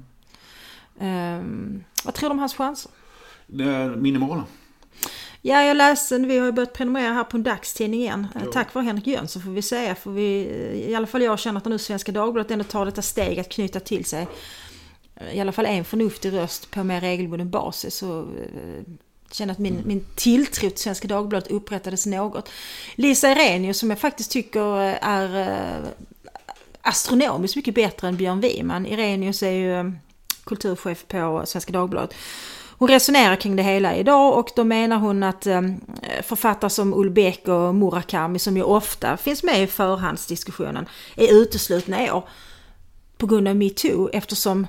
Ehm, 1.00 1.84
vad 2.06 2.14
tror 2.14 2.30
du 2.30 2.34
om 2.34 2.40
hans 2.40 2.54
chanser? 2.56 2.92
Det 3.48 3.64
är 3.64 3.90
minimala. 3.96 4.44
Ja, 5.48 5.64
jag 5.64 5.78
läste, 5.78 6.18
vi 6.18 6.38
har 6.38 6.46
ju 6.46 6.52
börjat 6.52 6.74
prenumerera 6.74 7.14
här 7.14 7.24
på 7.24 7.38
en 7.38 7.44
dagstidning 7.44 8.00
igen. 8.00 8.28
Eh, 8.36 8.42
Ja. 8.46 8.52
Tack 8.52 8.74
vare 8.74 8.86
Henrik 8.86 9.08
Jönsson 9.08 9.42
får 9.42 9.52
vi 9.52 9.62
säga. 9.62 9.96
För 9.96 10.12
vi, 10.12 10.24
I 10.90 10.96
alla 10.96 11.08
fall 11.08 11.22
jag 11.22 11.40
känner 11.40 11.58
att 11.58 11.66
nu 11.66 11.78
Svenska 11.78 12.12
Dagbladet 12.12 12.52
ändå 12.52 12.64
tar 12.64 12.86
detta 12.86 13.02
steg 13.02 13.40
att 13.40 13.50
knyta 13.50 13.80
till 13.80 14.06
sig 14.06 14.28
eh, 15.16 15.38
i 15.38 15.40
alla 15.40 15.52
fall 15.52 15.66
en 15.66 15.86
förnuftig 15.86 16.34
röst 16.34 16.72
på 16.72 16.84
mer 16.84 17.02
regelbunden 17.02 17.50
basis. 17.50 17.96
Så 17.96 18.22
eh, 18.22 18.84
känner 19.32 19.54
att 19.54 19.60
min, 19.60 19.82
min 19.86 20.06
tilltro 20.16 20.70
till 20.70 20.84
Svenska 20.84 21.08
Dagbladet 21.08 21.52
upprättades 21.52 22.06
något. 22.06 22.50
Lisa 22.96 23.32
Irenius 23.32 23.80
som 23.80 23.90
jag 23.90 24.00
faktiskt 24.00 24.32
tycker 24.32 24.82
eh, 24.82 24.96
är 25.02 25.40
eh, 25.40 25.88
astronomiskt 26.82 27.56
mycket 27.56 27.76
bättre 27.76 28.08
än 28.08 28.18
Björn 28.18 28.42
Wiman. 28.42 28.86
Irenius 28.86 29.44
är 29.44 29.52
ju 29.52 29.80
eh, 29.80 29.92
kulturchef 30.44 31.08
på 31.08 31.44
Svenska 31.46 31.72
Dagbladet. 31.72 32.14
Hon 32.80 32.88
resonerar 32.88 33.36
kring 33.36 33.56
det 33.56 33.64
hela 33.64 33.96
idag 33.96 34.38
och 34.38 34.50
då 34.56 34.64
menar 34.64 34.98
hon 34.98 35.24
att 35.24 35.48
eh, 35.48 35.62
författare 36.24 36.70
som 36.70 36.94
Ulbeck 36.94 37.48
och 37.48 37.76
Murakami 37.76 38.40
som 38.40 38.58
ju 38.58 38.64
ofta 38.64 39.18
finns 39.18 39.44
med 39.44 39.64
i 39.64 39.68
förhandsdiskussionen 39.68 40.86
är 41.16 41.34
uteslutna 41.34 42.06
i 42.06 42.12
år 42.12 42.30
på 43.18 43.28
grund 43.28 43.48
av 43.48 43.56
metoo 43.56 44.10
eftersom 44.14 44.68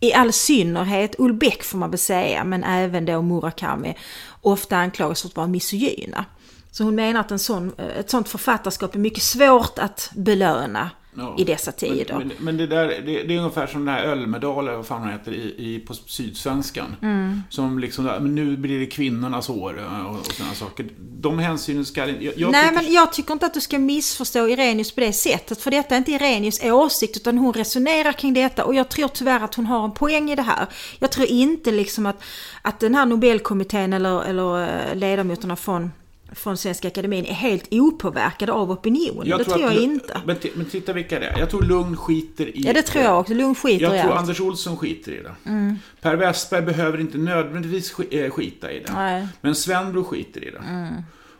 i 0.00 0.12
all 0.12 0.32
synnerhet 0.32 1.14
Ulbeck 1.18 1.62
får 1.62 1.78
man 1.78 1.90
väl 1.90 1.98
säga 1.98 2.44
men 2.44 2.64
även 2.64 3.04
då 3.04 3.22
Murakami 3.22 3.96
ofta 4.40 4.76
anklagas 4.76 5.22
för 5.22 5.28
att 5.28 5.36
vara 5.36 5.46
misogyna. 5.46 6.24
Så 6.70 6.84
hon 6.84 6.94
menar 6.94 7.20
att 7.20 7.30
en 7.30 7.38
sån, 7.38 7.72
eh, 7.78 7.98
ett 7.98 8.10
sånt 8.10 8.28
författarskap 8.28 8.94
är 8.94 8.98
mycket 8.98 9.22
svårt 9.22 9.78
att 9.78 10.10
belöna 10.14 10.90
Ja. 11.16 11.36
i 11.38 11.44
dessa 11.44 11.72
tider. 11.72 12.14
Men, 12.18 12.28
men, 12.28 12.36
men 12.40 12.56
det, 12.56 12.66
där, 12.66 12.88
det, 12.88 13.22
det 13.22 13.34
är 13.34 13.38
ungefär 13.38 13.66
som 13.66 13.84
den 13.84 13.94
här 13.94 14.04
Ölmedal, 14.04 14.64
eller 14.68 14.76
vad 14.76 14.86
fan 14.86 15.00
hon 15.02 15.10
heter, 15.10 15.32
i, 15.32 15.54
i, 15.58 15.78
på 15.86 15.94
Sydsvenskan. 15.94 16.96
Mm. 17.02 17.42
Som 17.50 17.78
liksom, 17.78 18.04
men 18.04 18.34
nu 18.34 18.56
blir 18.56 18.80
det 18.80 18.86
kvinnornas 18.86 19.48
år 19.50 19.78
eh, 19.80 20.06
och, 20.06 20.18
och 20.18 20.26
sådana 20.26 20.54
saker. 20.54 20.86
De 20.98 21.38
hänsynen 21.38 21.84
ska 21.84 22.00
jag, 22.00 22.22
jag 22.36 22.52
Nej 22.52 22.68
tycker- 22.68 22.82
men 22.82 22.92
jag 22.92 23.12
tycker 23.12 23.32
inte 23.32 23.46
att 23.46 23.54
du 23.54 23.60
ska 23.60 23.78
missförstå 23.78 24.48
Irenius 24.48 24.92
på 24.92 25.00
det 25.00 25.12
sättet. 25.12 25.60
För 25.60 25.70
detta 25.70 25.94
är 25.94 25.98
inte 25.98 26.12
Irenius 26.12 26.64
åsikt 26.64 27.16
utan 27.16 27.38
hon 27.38 27.52
resonerar 27.52 28.12
kring 28.12 28.34
detta. 28.34 28.64
Och 28.64 28.74
jag 28.74 28.88
tror 28.88 29.08
tyvärr 29.08 29.40
att 29.44 29.54
hon 29.54 29.66
har 29.66 29.84
en 29.84 29.92
poäng 29.94 30.30
i 30.30 30.34
det 30.36 30.42
här. 30.42 30.66
Jag 30.98 31.12
tror 31.12 31.26
inte 31.26 31.70
liksom 31.72 32.06
att, 32.06 32.22
att 32.62 32.80
den 32.80 32.94
här 32.94 33.06
Nobelkommittén 33.06 33.92
eller, 33.92 34.22
eller 34.24 34.62
eh, 34.90 34.94
ledamöterna 34.96 35.56
från, 35.56 35.90
från 36.34 36.56
Svenska 36.56 36.88
Akademin 36.88 37.24
är 37.24 37.34
helt 37.34 37.68
opåverkade 37.70 38.52
av 38.52 38.70
opinionen. 38.70 39.38
det 39.38 39.44
tror 39.44 39.60
jag 39.60 39.74
inte. 39.74 40.20
Men, 40.26 40.36
men 40.54 40.66
titta 40.66 40.92
vilka 40.92 41.18
det 41.20 41.26
är. 41.26 41.38
Jag 41.38 41.50
tror 41.50 41.62
Lugn 41.62 41.96
skiter 41.96 42.46
i 42.46 42.60
Ja 42.60 42.72
det 42.72 42.82
tror 42.82 43.04
jag 43.04 43.20
också. 43.20 43.34
Lugn 43.34 43.54
skiter 43.54 43.84
Jag 43.84 43.96
i 43.96 44.00
tror 44.00 44.12
allt. 44.12 44.20
Anders 44.20 44.40
Olsson 44.40 44.76
skiter 44.76 45.12
i 45.12 45.22
det. 45.22 45.34
Mm. 45.46 45.76
Per 46.00 46.16
Westberg 46.16 46.62
behöver 46.62 47.00
inte 47.00 47.18
nödvändigtvis 47.18 47.98
eh, 47.98 48.30
skita 48.30 48.72
i 48.72 48.80
det. 48.80 48.92
Nej. 48.92 49.16
Mm. 49.16 49.28
Men 49.40 49.54
Svenbro 49.54 50.04
skiter 50.04 50.44
i 50.44 50.50
det. 50.50 50.62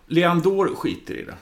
Leandor 0.07 0.75
skiter 0.75 1.15
i 1.15 1.25
det. 1.25 1.35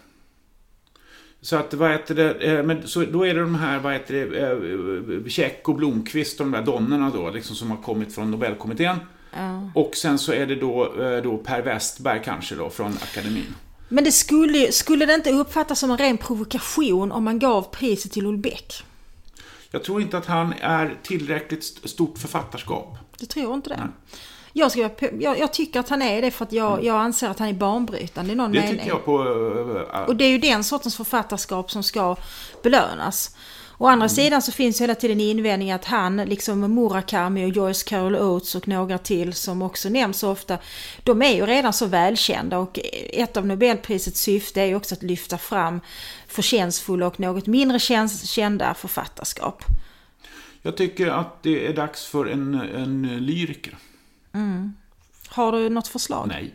Så 1.40 1.56
att, 1.56 1.74
vad 1.74 1.90
heter 1.90 2.14
det, 2.14 2.34
eh, 2.34 2.62
men 2.62 2.88
så, 2.88 3.04
då 3.04 3.26
är 3.26 3.34
det 3.34 3.40
de 3.40 3.54
här, 3.54 3.78
vad 3.78 3.92
heter 3.92 4.14
det, 4.14 5.16
eh, 5.16 5.28
Käck 5.28 5.68
och 5.68 5.74
Blomqvist 5.74 6.40
och 6.40 6.46
de 6.46 6.52
där 6.52 6.62
donnorna 6.62 7.10
då, 7.10 7.30
liksom 7.30 7.56
som 7.56 7.70
har 7.70 7.76
kommit 7.76 8.14
från 8.14 8.30
Nobelkommittén. 8.30 8.96
Ja. 9.36 9.70
Och 9.74 9.94
sen 9.96 10.18
så 10.18 10.32
är 10.32 10.46
det 10.46 10.54
då, 10.56 11.02
eh, 11.02 11.22
då 11.22 11.36
Per 11.38 11.62
Westberg 11.62 12.22
kanske 12.24 12.54
då, 12.54 12.70
från 12.70 12.98
akademin. 13.02 13.54
Men 13.88 14.04
det 14.04 14.12
skulle, 14.12 14.72
skulle 14.72 15.06
det 15.06 15.14
inte 15.14 15.30
uppfattas 15.30 15.78
som 15.78 15.90
en 15.90 15.98
ren 15.98 16.18
provokation 16.18 17.12
om 17.12 17.24
man 17.24 17.38
gav 17.38 17.62
priset 17.62 18.12
till 18.12 18.26
Ulbek? 18.26 18.84
Jag 19.70 19.84
tror 19.84 20.00
inte 20.02 20.18
att 20.18 20.26
han 20.26 20.52
är 20.60 20.98
tillräckligt 21.02 21.62
st- 21.62 21.88
stort 21.88 22.18
författarskap. 22.18 22.96
Du 23.18 23.26
tror 23.26 23.54
inte 23.54 23.68
det? 23.70 23.88
Jag, 24.52 24.70
ska, 24.72 24.90
jag, 25.20 25.38
jag 25.38 25.52
tycker 25.52 25.80
att 25.80 25.88
han 25.88 26.02
är 26.02 26.22
det 26.22 26.30
för 26.30 26.44
att 26.44 26.52
jag, 26.52 26.84
jag 26.84 26.96
anser 26.96 27.28
att 27.28 27.38
han 27.38 27.48
är 27.48 27.52
banbrytande 27.52 28.32
i 28.32 28.34
någon 28.34 28.52
Det 28.52 28.60
mening. 28.60 28.76
tycker 28.78 28.88
jag 28.90 29.04
på... 29.04 29.22
eh, 29.94 30.00
Och 30.00 30.16
det 30.16 30.24
är 30.24 30.28
ju 30.30 30.38
den 30.38 30.64
sortens 30.64 30.96
författarskap 30.96 31.70
som 31.70 31.82
ska 31.82 32.16
belönas. 32.62 33.36
Å 33.82 33.86
andra 33.86 34.08
sidan 34.08 34.42
så 34.42 34.52
finns 34.52 34.80
hela 34.80 34.94
tiden 34.94 35.20
invändning 35.20 35.72
att 35.72 35.84
han, 35.84 36.16
liksom 36.16 36.74
Murakami 36.74 37.44
och 37.44 37.56
Joyce 37.56 37.82
Carol 37.82 38.16
Oates 38.16 38.54
och 38.54 38.68
några 38.68 38.98
till 38.98 39.32
som 39.32 39.62
också 39.62 39.88
nämns 39.88 40.22
ofta, 40.22 40.58
de 41.02 41.22
är 41.22 41.34
ju 41.34 41.46
redan 41.46 41.72
så 41.72 41.86
välkända 41.86 42.58
och 42.58 42.78
ett 43.12 43.36
av 43.36 43.46
Nobelprisets 43.46 44.20
syfte 44.20 44.60
är 44.60 44.66
ju 44.66 44.74
också 44.74 44.94
att 44.94 45.02
lyfta 45.02 45.38
fram 45.38 45.80
förtjänstfulla 46.26 47.06
och 47.06 47.20
något 47.20 47.46
mindre 47.46 47.78
kända 48.08 48.74
författarskap. 48.74 49.64
Jag 50.62 50.76
tycker 50.76 51.08
att 51.08 51.42
det 51.42 51.66
är 51.66 51.72
dags 51.72 52.06
för 52.06 52.26
en, 52.26 52.54
en 52.54 53.02
lyriker. 53.26 53.76
Har 55.28 55.52
du 55.52 55.68
något 55.68 55.88
förslag? 55.88 56.28
Nej. 56.28 56.54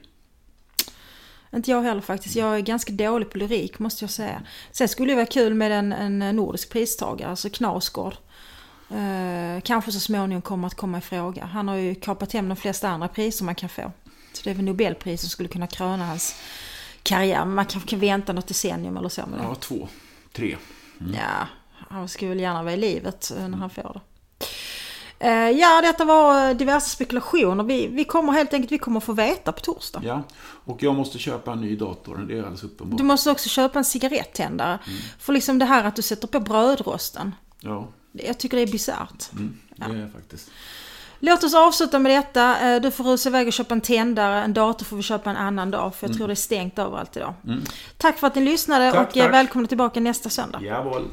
Inte 1.55 1.71
jag 1.71 1.81
heller 1.81 2.01
faktiskt. 2.01 2.36
Jag 2.36 2.55
är 2.55 2.60
ganska 2.60 2.93
dålig 2.93 3.29
på 3.29 3.38
lyrik 3.38 3.79
måste 3.79 4.03
jag 4.03 4.12
säga. 4.12 4.41
Sen 4.71 4.88
skulle 4.88 5.12
det 5.12 5.15
vara 5.15 5.25
kul 5.25 5.53
med 5.53 5.71
en, 5.71 5.93
en 5.93 6.36
nordisk 6.36 6.69
pristagare, 6.69 7.29
alltså 7.29 7.49
Knausgård. 7.49 8.13
Eh, 8.89 9.62
kanske 9.63 9.91
så 9.91 9.99
småningom 9.99 10.41
kommer 10.41 10.67
att 10.67 10.75
komma 10.75 10.97
i 10.97 11.01
fråga. 11.01 11.45
Han 11.45 11.67
har 11.67 11.75
ju 11.75 11.95
kapat 11.95 12.33
hem 12.33 12.49
de 12.49 12.55
flesta 12.55 12.89
andra 12.89 13.07
priser 13.07 13.45
man 13.45 13.55
kan 13.55 13.69
få. 13.69 13.91
Så 14.33 14.43
det 14.43 14.49
är 14.49 14.53
väl 14.53 14.65
Nobelpris 14.65 15.21
som 15.21 15.29
skulle 15.29 15.49
kunna 15.49 15.67
kröna 15.67 16.05
hans 16.05 16.36
karriär. 17.03 17.45
Men 17.45 17.55
man 17.55 17.65
kanske 17.65 17.89
kan 17.89 17.99
vänta 17.99 18.33
något 18.33 18.47
decennium 18.47 18.97
eller 18.97 19.10
så 19.10 19.25
med 19.25 19.39
det. 19.39 19.43
Ja, 19.43 19.55
två. 19.55 19.88
Tre. 20.33 20.57
Ja, 21.13 21.47
han 21.89 22.07
skulle 22.07 22.29
väl 22.29 22.39
gärna 22.39 22.63
vara 22.63 22.73
i 22.73 22.77
livet 22.77 23.31
eh, 23.38 23.47
när 23.47 23.57
han 23.57 23.69
får 23.69 23.93
det. 23.93 23.99
Eh, 25.19 25.49
Ja, 25.49 25.82
detta 25.82 26.06
var 26.06 26.53
diverse 26.53 26.89
spekulationer. 26.89 27.63
Vi, 27.63 27.88
vi 27.88 28.03
kommer 28.03 28.34
helt 28.34 28.53
enkelt 28.53 28.71
vi 28.71 28.77
kommer 28.77 28.99
få 28.99 29.13
veta 29.13 29.51
på 29.51 29.60
torsdag. 29.60 30.01
Ja. 30.03 30.23
Och 30.65 30.84
jag 30.84 30.95
måste 30.95 31.17
köpa 31.19 31.51
en 31.51 31.62
ny 31.62 31.75
dator, 31.75 32.17
det 32.17 32.34
är 32.34 32.38
alldeles 32.38 32.63
uppenbart. 32.63 32.97
Du 32.97 33.03
måste 33.03 33.32
också 33.32 33.49
köpa 33.49 33.80
en 33.80 33.86
cigarettändare. 33.86 34.80
För 35.19 35.34
liksom 35.34 35.60
det 35.60 35.65
här 35.65 35.84
att 35.84 35.95
du 35.95 36.01
sätter 36.01 36.27
på 36.27 36.39
brödrosten. 36.39 37.36
Ja, 37.60 37.88
Jag 38.12 38.38
tycker 38.38 38.58
det 38.58 38.63
är 38.63 38.71
bisarrt. 38.71 39.32
mm, 39.34 39.58
det 39.75 39.84
är 39.86 40.10
faktiskt. 40.15 40.49
Låt 41.19 41.43
oss 41.43 41.53
avsluta 41.56 41.99
med 41.99 42.12
detta. 42.12 42.69
Eh, 42.75 42.82
Du 42.82 42.91
får 42.91 43.03
rusa 43.03 43.30
iväg 43.30 43.47
och 43.47 43.53
köpa 43.53 43.73
en 43.73 43.82
tändare. 43.82 44.41
En 44.43 44.53
dator 44.53 44.86
får 44.86 44.97
vi 44.97 45.03
köpa 45.03 45.30
en 45.30 45.38
annan 45.38 45.71
dag. 45.71 45.95
För 45.95 46.08
jag 46.08 46.17
tror 46.17 46.27
det 46.27 46.34
är 46.34 46.36
stängt 46.36 46.80
överallt 46.80 47.17
idag. 47.17 47.34
Tack 47.97 48.17
för 48.17 48.27
att 48.27 48.36
ni 48.36 48.41
lyssnade 48.45 48.91
Tack, 48.91 49.10
och 49.10 49.17
eh, 49.17 49.23
tack. 49.23 49.34
välkomna 49.34 49.67
tillbaka 49.67 49.99
nästa 49.99 50.30
söndag. 50.30 50.60
Jawohl. 50.63 51.06